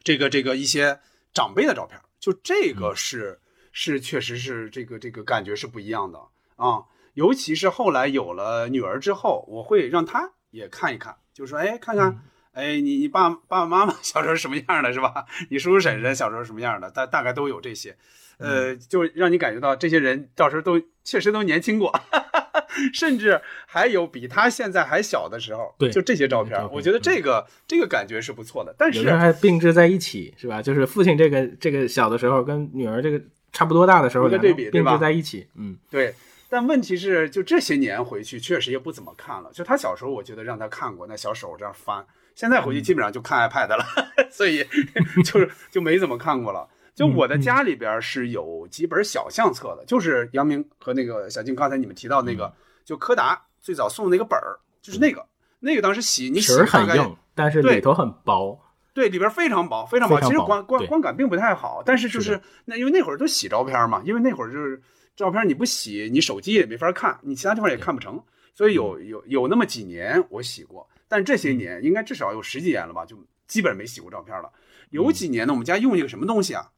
[0.03, 1.01] 这个这个一些
[1.33, 3.41] 长辈的照片，就这个是、
[3.73, 6.21] 是确实是这个这个感觉是不一样的
[6.57, 6.85] 啊。
[7.15, 12.23] 尤其是后来有了女儿之后，我会让她也看一看，就是说，哎，看看，
[12.59, 15.25] 哎，你你爸爸爸妈妈 小时候什么样的，是吧？
[15.49, 17.97] 你叔叔婶婶小时候什么样的，大大概都有这些，
[18.39, 21.93] 呃，就让你感觉到这些人到时候都确实都年轻过，
[22.93, 28.75] 甚至还有比他现在还小的时候，对就这些照片，我觉得这个这个感觉是不错的。
[28.77, 30.61] 但是有的还并置在一起，是吧？
[30.61, 33.23] 就是父亲这个这个小的时候跟女儿这个
[33.53, 36.13] 差不多大的时候，一个对比并置在一起，嗯，对，
[36.49, 39.53] 但问题是，就这些年回去，确实也不怎么看了。
[39.53, 42.05] 就他小时候，我觉得让他看过，那小手这样翻，
[42.39, 43.85] 现在回去基本上就看 iPad 了，
[44.31, 44.65] 所以
[45.27, 46.69] 就是就没怎么看过了。
[46.95, 52.55] 就我的家里边是有几本小相册的，就是杨明和那个小静刚才你们提到那个，
[52.85, 55.27] 就柯达最早送的那个本儿，就是那个，
[55.59, 58.57] 那个当时洗你洗皮儿很硬，但是对里头很薄，
[58.95, 60.21] 对，里边非常薄，非常薄。
[60.21, 60.63] 其实非常薄对。
[60.63, 64.81] 观观观感并不太好，但是就是那因为那会儿都洗照片嘛，因为那会儿就是
[65.17, 68.23] 照片你不洗，你手机也没法看，你其他地方也看不成，
[68.55, 68.75] 所以嗯。
[68.75, 74.53] 有有有那么几年我洗过，但这些年应该至少有十几年了吧，就基本没洗过照片了。
[74.91, 76.71] 有几年呢，我们家用一个什么东西啊？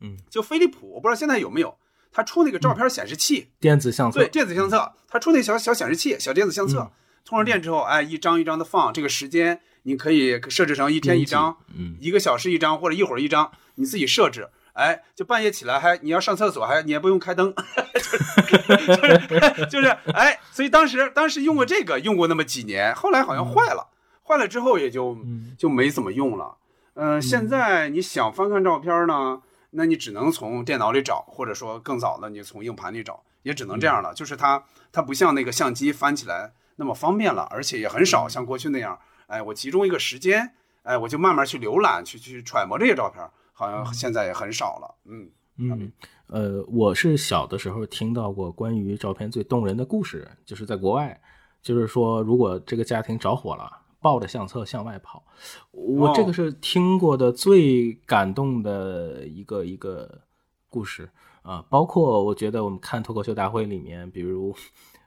[0.00, 1.78] 嗯，就飞利浦，我不知道现在有没有，
[2.10, 4.18] 它出那个照片显示器，电子相册。
[4.20, 6.90] 对，，电子相册，它出那小小显示器，小电子相册嗯，
[7.24, 14.48] 充上电之后，哎，一张一张的放，这个时间你可以设置成一天一张，嗯，一个小时一张或者一会儿一张，你自己设置。
[14.74, 17.52] 哎，就半夜起来还你要上厕所还你也不用开灯，
[17.94, 23.88] 就是 就是哎，所以当时当时用过这个用过那么几年，后来好像坏了，
[24.22, 25.54] 坏了之后也就嗯。
[25.56, 26.56] 就没怎么用了。
[26.94, 29.40] 嗯、现在你想翻看照片呢，
[29.70, 34.12] 那你只能从电脑里找，或者说更早的你从硬盘里找，也只能这样了。
[34.12, 38.98] 就是它它不像那个相机翻起来那么方便了，而且也很少像过去那样，
[39.28, 43.24] 哎，我集中一个时间，哎，我就慢慢去浏览，去去揣摩这些照片。
[43.54, 44.94] 好像现在也很少了。
[45.06, 45.92] 嗯嗯，
[46.26, 51.18] 呃，我是小的时候听到过关于照片最动人的故事，就是在国外，
[51.62, 53.70] 就是说如果这个家庭着火了，
[54.00, 55.22] 抱着相册向外跑，
[55.70, 60.22] 我这个是听过的最感动的一个一个
[60.68, 61.08] 故事
[61.42, 61.64] 啊。
[61.70, 64.52] 包括我觉得我们看脱口秀大会里面，比如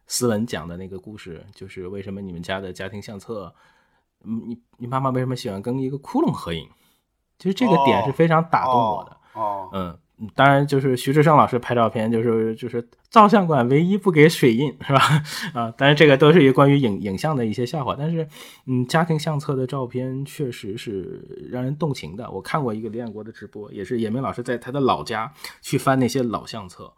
[0.08, 3.54] 斯文讲的那个故事，就是为什么你们家的家庭相册。
[4.24, 6.70] 嗯，你你妈妈为什么喜欢跟一个窟窿合影？
[7.40, 9.18] 其实这个点是非常打动我的。
[9.40, 9.98] 哦，嗯，
[10.34, 15.00] 当然就是徐志胜老师拍照片，就是就是照相馆唯一不给水印，是吧？
[15.54, 17.96] 啊，当然这个都是一关于影影像的一些笑话。
[17.98, 18.28] 但是，
[18.66, 22.30] 嗯，家庭相册的照片确实是让人动情的。
[22.32, 25.32] 我看过一个李彦国的直播，也是野明老师在他的老家
[25.62, 26.92] 去翻那些老相册。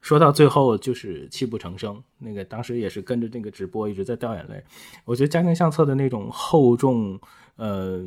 [0.00, 4.62] 说到最后就是泣不成声，那个当时也是跟着那个直播一直在掉眼泪。
[5.04, 7.20] 我觉得家庭相册的那种厚重，
[7.56, 8.00] 呃，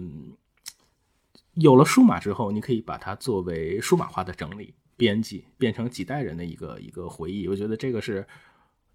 [1.56, 7.48] 有了数码之后，你可以把它作为数码化的整理、编辑，变成几代人的一个一个回忆。
[7.48, 8.26] 我觉得这个是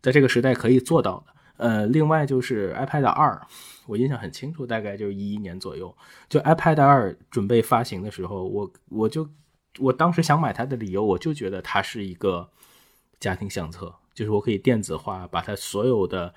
[0.01, 1.33] 在这个时代可以做到的。
[1.57, 3.41] 呃，另外就是 iPad 二，
[3.87, 5.95] 我印象很清楚，大概就是一一年左右，
[6.29, 9.29] 就 iPad 二准备发行的时候，我我就
[9.79, 12.49] 我当时想买它的理由，我就觉得它是一个。
[13.21, 16.33] 家庭相册就是我可以电子化，把它所有的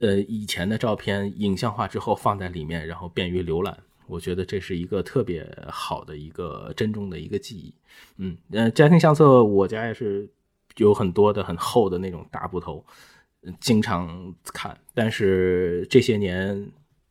[0.00, 3.78] 呃以前的照片影像化之后放在里面，然后便于浏览。
[4.06, 7.74] 我觉得这是一个特别好的一个珍重的一个记忆。
[8.18, 10.28] 嗯呃，家庭相册我家也是
[10.76, 12.84] 有很多的很厚的那种大部头，
[13.60, 14.76] 经常看。
[14.92, 16.70] 但是这些年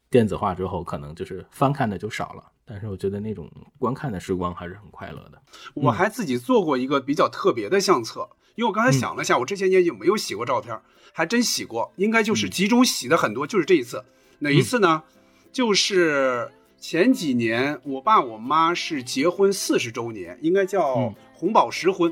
[0.09, 2.51] 电子化之后，可能就是翻看的就少了。
[2.65, 5.41] 但是我觉得那种观看的时光还是很快乐的。
[5.73, 8.29] 我还自己做过一个比较特别的相册。
[8.55, 10.79] 因为我刚才想了下，我这些年有没有洗过照片？
[11.11, 14.05] 还真洗过，应该就是集中洗的很多，就是这一次。
[14.39, 15.03] 哪一次呢？
[15.51, 16.49] 就是
[16.83, 22.11] 前几年，我爸我妈是结婚四十周年，应该叫红宝石婚，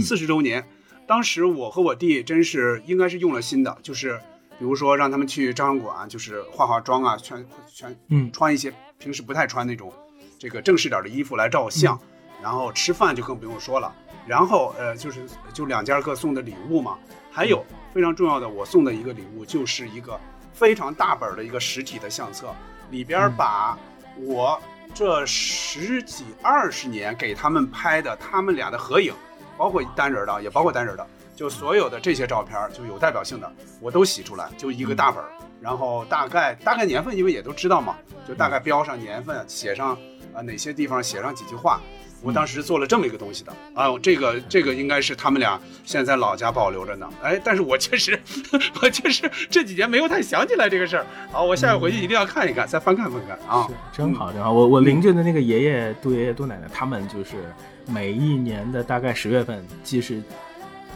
[0.00, 0.66] 四十周年。
[1.06, 4.18] 当时我和我弟真是应该是用了心的，就是
[4.58, 8.28] 比如说让他们去照相馆，就是化化妆啊，全全嗯。
[8.32, 9.92] 穿一些平时不太穿那种
[10.36, 11.96] 这个正式点的衣服来照相，
[12.42, 13.94] 然后吃饭就更不用说了。
[14.26, 15.20] 然后，呃，就是
[15.54, 16.98] 就两家各送的礼物嘛，
[17.30, 17.64] 还有
[17.94, 20.18] 非常重要的，我送的一个礼物就是一个
[20.52, 22.52] 非常大本的一个实体的相册，
[22.90, 23.78] 里边把
[24.20, 24.60] 我
[24.94, 29.14] 这十几二十年给他们拍的他们俩的合影，
[29.56, 35.28] 包括单人的，也包括单人的，就所有的这些照片就有代表性的，我都洗出来，就一个大本儿，
[35.60, 37.96] 然后大概大概年份，因为也都知道嘛，
[38.26, 39.96] 就大概标上年份，写上
[40.34, 41.80] 啊哪些地方写上几句话。
[42.20, 47.08] 我当时做了这么一个东西的啊，这个这个应该是他们俩现在老家保留着呢。
[47.22, 48.18] 哎，但是我确实，
[48.82, 51.06] 我确实这几年没有太想起来这个事儿。
[51.30, 53.68] 好，我下回回去一定要看一看，再翻看翻看啊。
[53.92, 54.52] 真好，真好。
[54.52, 57.54] 我我邻居的那个爷爷、杜爷爷、杜奶奶，他们就是
[57.86, 60.20] 每一年的大概十月份，既是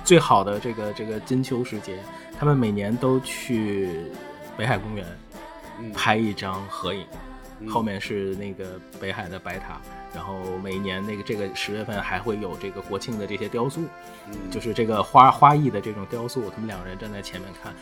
[0.04, 1.96] 最好的这个这个金秋时节，
[2.38, 3.88] 他们每年都去
[4.56, 5.06] 北海公园
[5.94, 7.06] 拍一张合影，
[7.68, 8.64] 后面是那个
[9.00, 9.80] 北海的白塔。
[10.14, 13.82] 然后每年那个这个十月份还会有这个国庆的这些雕塑，
[14.50, 17.72] 就是这个花花艺的这种雕塑，他们两个人站在前面看。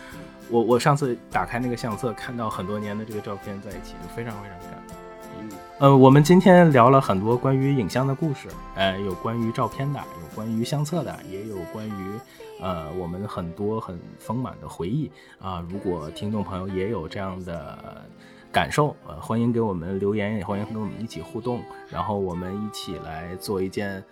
[0.49, 4.97] 我我上次打开那个相册，看到很多年的这个照片在一起，就非常非常感动。
[5.41, 5.49] 嗯，
[5.79, 12.19] 呃，我们今天聊了很多关于影像的故事，呃，有关于照片的，有关于相册的，也有关于
[12.61, 15.65] 呃我们很多很丰满的回忆啊。
[15.69, 18.05] 如果听众朋友也有这样的。
[18.53, 24.03] 感受，呃，欢迎给我们留言，也欢迎跟我们一起互动，然后我们一起来做一件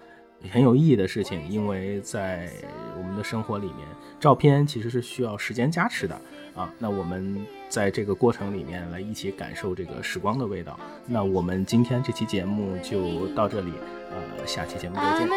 [0.52, 1.48] 很有意义的事情。
[1.48, 2.48] 因为在
[2.96, 3.88] 我们的生活里面，
[4.20, 6.14] 照片其实是需要时间加持的
[6.54, 6.72] 啊。
[6.78, 10.78] 那我们在这个过程里面来一起感受这个时光的味道。
[11.04, 13.72] 那我们今天这期节目就到这里，
[14.12, 15.28] 呃，下期节目再见。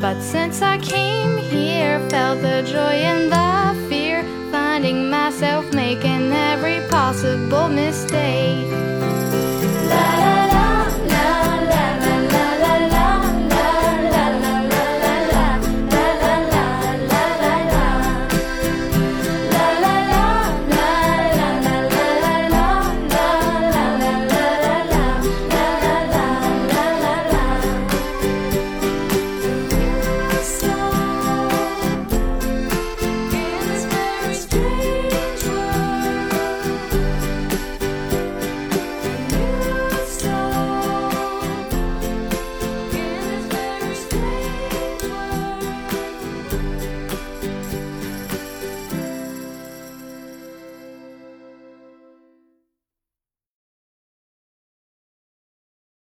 [0.00, 6.80] But since I came here, felt the joy and the fear, finding myself making every
[6.88, 8.66] possible mistake.
[9.90, 10.79] La, la, la.